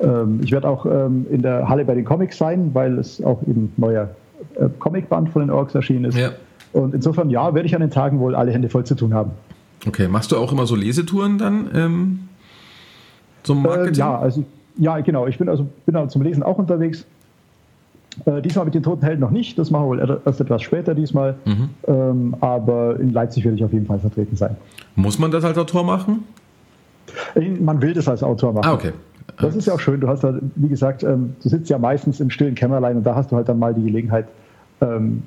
Ähm, 0.00 0.40
ich 0.42 0.52
werde 0.52 0.68
auch 0.68 0.84
ähm, 0.86 1.26
in 1.30 1.42
der 1.42 1.68
Halle 1.68 1.84
bei 1.84 1.94
den 1.94 2.04
Comics 2.04 2.36
sein, 2.38 2.70
weil 2.74 2.98
es 2.98 3.22
auch 3.22 3.40
eben 3.42 3.72
neuer 3.76 4.10
äh, 4.56 4.68
Comicband 4.78 5.30
von 5.30 5.42
den 5.42 5.50
Orks 5.50 5.74
erschienen 5.74 6.04
ist. 6.06 6.16
Ja. 6.18 6.30
Und 6.72 6.94
insofern, 6.94 7.30
ja, 7.30 7.54
werde 7.54 7.66
ich 7.66 7.74
an 7.74 7.80
den 7.80 7.90
Tagen 7.90 8.18
wohl 8.20 8.34
alle 8.34 8.52
Hände 8.52 8.68
voll 8.68 8.84
zu 8.84 8.94
tun 8.94 9.14
haben. 9.14 9.30
Okay, 9.86 10.08
machst 10.08 10.32
du 10.32 10.36
auch 10.36 10.52
immer 10.52 10.66
so 10.66 10.74
Lesetouren 10.74 11.38
dann 11.38 11.70
ähm, 11.74 12.18
zum 13.44 13.64
Äh, 13.64 13.68
Marketing? 13.68 13.94
ja, 13.94 14.18
also 14.18 14.44
ja, 14.78 14.98
genau. 15.00 15.26
Ich 15.26 15.38
bin 15.38 15.48
also 15.48 15.66
bin 15.86 15.96
also 15.96 16.08
zum 16.10 16.22
Lesen 16.22 16.42
auch 16.42 16.58
unterwegs. 16.58 17.06
Äh, 18.26 18.42
diesmal 18.42 18.64
mit 18.66 18.74
den 18.74 18.82
Toten 18.82 19.02
Helden 19.04 19.20
noch 19.20 19.30
nicht. 19.30 19.58
Das 19.58 19.70
machen 19.70 19.84
wir 19.84 19.88
wohl 19.88 20.20
erst 20.26 20.40
etwas 20.40 20.60
später 20.62 20.94
diesmal. 20.94 21.36
Mhm. 21.46 21.68
Ähm, 21.86 22.36
aber 22.40 22.98
in 23.00 23.12
Leipzig 23.12 23.44
werde 23.44 23.56
ich 23.56 23.64
auf 23.64 23.72
jeden 23.72 23.86
Fall 23.86 23.98
vertreten 23.98 24.36
sein. 24.36 24.56
Muss 24.96 25.18
man 25.18 25.30
das 25.30 25.44
als 25.44 25.56
Autor 25.56 25.84
machen? 25.84 26.24
Äh, 27.34 27.48
Man 27.60 27.80
will 27.80 27.94
das 27.94 28.08
als 28.08 28.22
Autor 28.22 28.52
machen. 28.52 28.66
Ah, 28.68 28.74
okay. 28.74 28.92
Das 29.38 29.56
ist 29.56 29.66
ja 29.66 29.74
auch 29.74 29.80
schön. 29.80 30.00
Du 30.00 30.08
hast 30.08 30.24
halt, 30.24 30.42
wie 30.54 30.68
gesagt, 30.68 31.02
ähm, 31.02 31.36
du 31.42 31.48
sitzt 31.48 31.68
ja 31.68 31.78
meistens 31.78 32.20
im 32.20 32.30
stillen 32.30 32.54
Kämmerlein 32.54 32.96
und 32.96 33.04
da 33.04 33.14
hast 33.14 33.32
du 33.32 33.36
halt 33.36 33.48
dann 33.48 33.58
mal 33.58 33.74
die 33.74 33.82
Gelegenheit, 33.82 34.26
ähm, 34.80 35.22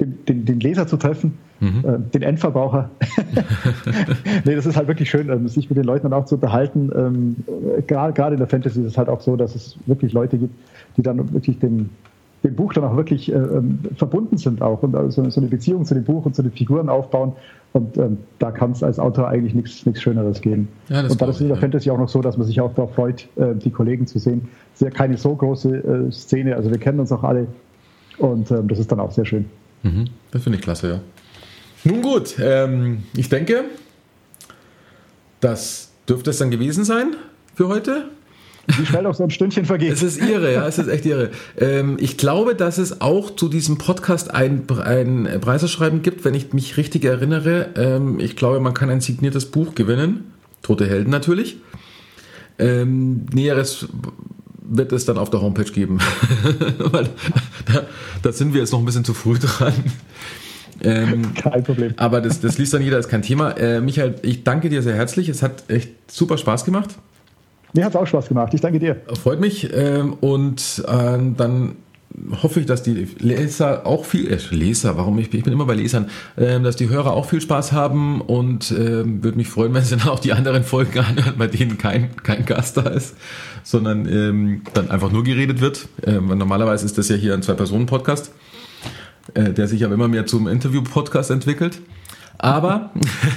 den, 0.00 0.24
den, 0.26 0.44
den 0.44 0.60
Leser 0.60 0.86
zu 0.86 0.96
treffen, 0.96 1.38
äh, 1.60 1.98
den 2.12 2.22
Endverbraucher. 2.22 2.90
nee, 4.44 4.54
das 4.54 4.66
ist 4.66 4.76
halt 4.76 4.88
wirklich 4.88 5.08
schön, 5.08 5.28
ähm, 5.30 5.48
sich 5.48 5.68
mit 5.70 5.78
den 5.78 5.84
Leuten 5.84 6.10
dann 6.10 6.12
auch 6.12 6.26
zu 6.26 6.34
unterhalten. 6.34 7.36
Gerade 7.86 8.12
gerade 8.12 8.34
in 8.34 8.38
der 8.38 8.48
Fantasy 8.48 8.80
ist 8.80 8.86
es 8.86 8.98
halt 8.98 9.08
auch 9.08 9.20
so, 9.20 9.36
dass 9.36 9.54
es 9.54 9.76
wirklich 9.86 10.12
Leute 10.12 10.38
gibt, 10.38 10.54
die 10.96 11.02
dann 11.02 11.32
wirklich 11.32 11.58
dem, 11.58 11.90
dem 12.46 12.54
Buch 12.54 12.72
dann 12.72 12.84
auch 12.84 12.96
wirklich 12.96 13.30
äh, 13.30 13.36
ähm, 13.36 13.80
verbunden 13.96 14.38
sind 14.38 14.62
auch 14.62 14.82
und 14.82 14.94
also 14.94 15.28
so 15.28 15.40
eine 15.40 15.48
Beziehung 15.48 15.84
zu 15.84 15.94
dem 15.94 16.04
Buch 16.04 16.24
und 16.24 16.34
zu 16.34 16.42
den 16.42 16.52
Figuren 16.52 16.88
aufbauen. 16.88 17.32
Und 17.72 17.98
ähm, 17.98 18.18
da 18.38 18.50
kann 18.50 18.70
es 18.70 18.82
als 18.82 18.98
Autor 18.98 19.28
eigentlich 19.28 19.54
nichts 19.54 20.00
Schöneres 20.00 20.40
geben. 20.40 20.68
Ja, 20.88 21.02
das 21.02 21.12
und 21.12 21.20
dann 21.20 21.28
ist 21.28 21.36
es 21.36 21.42
in 21.42 21.48
der 21.48 21.56
ja. 21.56 21.60
Fantasy 21.60 21.90
auch 21.90 21.98
noch 21.98 22.08
so, 22.08 22.22
dass 22.22 22.38
man 22.38 22.46
sich 22.46 22.60
auch 22.60 22.72
darauf 22.74 22.94
freut, 22.94 23.28
äh, 23.36 23.54
die 23.54 23.70
Kollegen 23.70 24.06
zu 24.06 24.18
sehen. 24.18 24.48
Es 24.74 24.80
ist 24.80 24.84
ja 24.86 24.90
keine 24.90 25.18
so 25.18 25.34
große 25.34 25.76
äh, 25.76 26.12
Szene, 26.12 26.56
also 26.56 26.70
wir 26.70 26.78
kennen 26.78 27.00
uns 27.00 27.12
auch 27.12 27.22
alle. 27.22 27.48
Und 28.18 28.50
ähm, 28.50 28.68
das 28.68 28.78
ist 28.78 28.90
dann 28.90 29.00
auch 29.00 29.12
sehr 29.12 29.26
schön. 29.26 29.44
Mhm, 29.82 30.06
das 30.30 30.42
finde 30.42 30.58
ich 30.58 30.62
klasse, 30.62 30.88
ja. 30.88 31.00
Nun 31.84 32.00
gut, 32.00 32.36
ähm, 32.40 33.02
ich 33.14 33.28
denke, 33.28 33.64
das 35.40 35.92
dürfte 36.08 36.30
es 36.30 36.38
dann 36.38 36.50
gewesen 36.50 36.84
sein 36.84 37.14
für 37.54 37.68
heute. 37.68 38.08
Wie 38.66 38.86
schnell 38.86 39.06
auch 39.06 39.14
so 39.14 39.24
ein 39.24 39.30
Stündchen 39.30 39.64
vergeht. 39.64 39.92
Es 39.92 40.02
ist 40.02 40.18
irre, 40.20 40.52
ja, 40.52 40.66
es 40.66 40.78
ist 40.78 40.88
echt 40.88 41.06
irre. 41.06 41.30
Ähm, 41.58 41.96
ich 42.00 42.16
glaube, 42.16 42.54
dass 42.54 42.78
es 42.78 43.00
auch 43.00 43.34
zu 43.34 43.48
diesem 43.48 43.78
Podcast 43.78 44.34
ein, 44.34 44.68
ein 44.68 45.38
Preiserschreiben 45.40 46.02
gibt, 46.02 46.24
wenn 46.24 46.34
ich 46.34 46.52
mich 46.52 46.76
richtig 46.76 47.04
erinnere. 47.04 47.68
Ähm, 47.76 48.18
ich 48.18 48.36
glaube, 48.36 48.60
man 48.60 48.74
kann 48.74 48.90
ein 48.90 49.00
signiertes 49.00 49.46
Buch 49.46 49.74
gewinnen. 49.74 50.32
Tote 50.62 50.86
Helden 50.86 51.10
natürlich. 51.10 51.58
Ähm, 52.58 53.26
Näheres 53.32 53.86
wird 54.68 54.92
es 54.92 55.04
dann 55.04 55.18
auf 55.18 55.30
der 55.30 55.40
Homepage 55.42 55.70
geben. 55.70 55.98
Da, 57.66 57.82
da 58.22 58.32
sind 58.32 58.54
wir 58.54 58.60
jetzt 58.60 58.70
noch 58.70 58.78
ein 58.78 58.84
bisschen 58.84 59.04
zu 59.04 59.12
früh 59.12 59.36
dran. 59.40 59.72
Ähm, 60.82 61.34
Kein 61.34 61.64
Problem. 61.64 61.94
aber 61.96 62.20
das, 62.20 62.40
das 62.40 62.58
liest 62.58 62.74
dann 62.74 62.82
jeder, 62.82 62.96
ist 62.98 63.08
kein 63.08 63.22
Thema. 63.22 63.50
Äh, 63.52 63.80
Michael, 63.80 64.14
ich 64.22 64.44
danke 64.44 64.68
dir 64.68 64.82
sehr 64.82 64.94
herzlich. 64.94 65.28
Es 65.28 65.42
hat 65.42 65.64
echt 65.68 65.90
super 66.08 66.38
Spaß 66.38 66.64
gemacht. 66.64 66.90
Mir 67.76 67.84
hat 67.84 67.94
es 67.94 67.96
auch 67.96 68.06
Spaß 68.06 68.28
gemacht. 68.28 68.54
Ich 68.54 68.60
danke 68.60 68.78
dir. 68.78 68.96
Freut 69.22 69.40
mich. 69.40 69.70
Ähm, 69.72 70.14
und 70.14 70.82
äh, 70.88 71.18
dann 71.36 71.76
hoffe 72.42 72.60
ich, 72.60 72.66
dass 72.66 72.82
die 72.82 73.06
Leser 73.18 73.86
auch 73.86 74.04
viel, 74.04 74.32
äh, 74.32 74.38
Leser, 74.50 74.96
warum 74.96 75.18
ich, 75.18 75.32
ich 75.32 75.44
bin 75.44 75.52
immer 75.52 75.66
bei 75.66 75.74
Lesern, 75.74 76.08
ähm, 76.38 76.62
dass 76.62 76.76
die 76.76 76.88
Hörer 76.88 77.12
auch 77.12 77.26
viel 77.26 77.40
Spaß 77.40 77.72
haben 77.72 78.20
und 78.20 78.70
ähm, 78.72 79.22
würde 79.22 79.36
mich 79.36 79.48
freuen, 79.48 79.74
wenn 79.74 79.82
sie 79.82 79.96
dann 79.96 80.08
auch 80.08 80.18
die 80.18 80.32
anderen 80.32 80.64
Folgen 80.64 80.98
anhören, 80.98 81.34
bei 81.36 81.46
denen 81.46 81.78
kein, 81.78 82.16
kein 82.16 82.46
Gast 82.46 82.76
da 82.76 82.82
ist, 82.82 83.16
sondern 83.62 84.06
ähm, 84.10 84.62
dann 84.74 84.90
einfach 84.90 85.12
nur 85.12 85.24
geredet 85.24 85.60
wird. 85.60 85.88
Ähm, 86.04 86.26
normalerweise 86.26 86.86
ist 86.86 86.96
das 86.96 87.08
ja 87.08 87.16
hier 87.16 87.34
ein 87.34 87.42
Zwei-Personen-Podcast, 87.42 88.32
äh, 89.34 89.52
der 89.52 89.68
sich 89.68 89.84
aber 89.84 89.94
immer 89.94 90.08
mehr 90.08 90.26
zum 90.26 90.48
Interview-Podcast 90.48 91.30
entwickelt. 91.30 91.80
Aber 92.38 92.90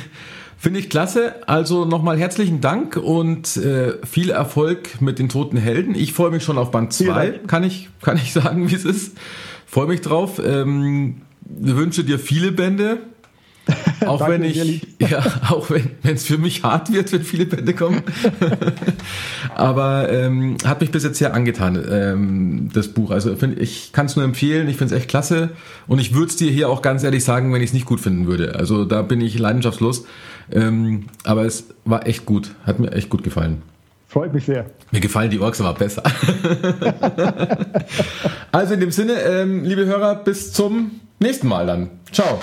Finde 0.61 0.81
ich 0.81 0.89
klasse. 0.89 1.35
Also 1.47 1.85
nochmal 1.85 2.19
herzlichen 2.19 2.59
Dank 2.59 2.97
und 2.97 3.55
äh, 3.55 3.93
viel 4.05 4.29
Erfolg 4.29 4.99
mit 5.01 5.17
den 5.17 5.29
toten 5.29 5.55
Helden. 5.55 5.95
Ich 5.95 6.11
freue 6.11 6.31
mich 6.31 6.43
schon 6.43 6.57
auf 6.57 6.69
Band 6.69 6.93
Vielen 6.93 7.13
2, 7.13 7.29
Dank. 7.29 7.47
kann 7.47 7.63
ich, 7.63 7.87
kann 8.01 8.17
ich 8.17 8.33
sagen, 8.33 8.69
wie 8.69 8.75
es 8.75 8.83
ist. 8.83 9.17
Freue 9.65 9.87
mich 9.87 10.01
drauf. 10.01 10.41
Ähm, 10.45 11.21
wünsche 11.45 12.03
dir 12.03 12.19
viele 12.19 12.51
Bände. 12.51 12.97
Auch 14.05 14.19
Danke, 14.19 14.33
wenn 14.33 14.43
ich, 14.43 14.87
ja, 14.99 15.23
auch 15.49 15.69
wenn 15.69 15.91
es 16.03 16.25
für 16.25 16.39
mich 16.39 16.63
hart 16.63 16.91
wird, 16.91 17.11
wenn 17.13 17.21
viele 17.21 17.45
Bände 17.45 17.73
kommen. 17.73 18.01
Aber 19.55 20.11
ähm, 20.11 20.57
hat 20.65 20.81
mich 20.81 20.89
bis 20.89 21.03
jetzt 21.03 21.19
sehr 21.19 21.35
angetan, 21.35 21.79
ähm, 21.87 22.69
das 22.73 22.87
Buch. 22.87 23.11
Also 23.11 23.35
find, 23.35 23.59
ich 23.59 23.91
kann 23.93 24.07
es 24.07 24.15
nur 24.15 24.25
empfehlen, 24.25 24.67
ich 24.69 24.77
finde 24.77 24.95
es 24.95 25.01
echt 25.01 25.09
klasse. 25.09 25.51
Und 25.85 25.99
ich 25.99 26.15
würde 26.15 26.27
es 26.27 26.35
dir 26.35 26.49
hier 26.49 26.67
auch 26.69 26.81
ganz 26.81 27.03
ehrlich 27.03 27.23
sagen, 27.23 27.53
wenn 27.53 27.61
ich 27.61 27.69
es 27.69 27.73
nicht 27.73 27.85
gut 27.85 27.99
finden 27.99 28.25
würde. 28.25 28.55
Also 28.55 28.85
da 28.85 29.03
bin 29.03 29.21
ich 29.21 29.37
leidenschaftslos. 29.37 30.05
Ähm, 30.51 31.07
aber 31.23 31.45
es 31.45 31.65
war 31.85 32.07
echt 32.07 32.25
gut, 32.25 32.55
hat 32.65 32.79
mir 32.79 32.91
echt 32.91 33.09
gut 33.09 33.23
gefallen. 33.23 33.61
Freut 34.07 34.33
mich 34.33 34.45
sehr. 34.45 34.65
Mir 34.91 35.01
gefallen 35.01 35.29
die 35.29 35.39
Orks 35.39 35.61
aber 35.61 35.77
besser. 35.77 36.01
also 38.51 38.73
in 38.73 38.79
dem 38.79 38.91
Sinne, 38.91 39.13
ähm, 39.21 39.63
liebe 39.63 39.85
Hörer, 39.85 40.15
bis 40.15 40.51
zum 40.51 40.99
nächsten 41.19 41.47
Mal 41.47 41.67
dann. 41.67 41.91
Ciao. 42.11 42.41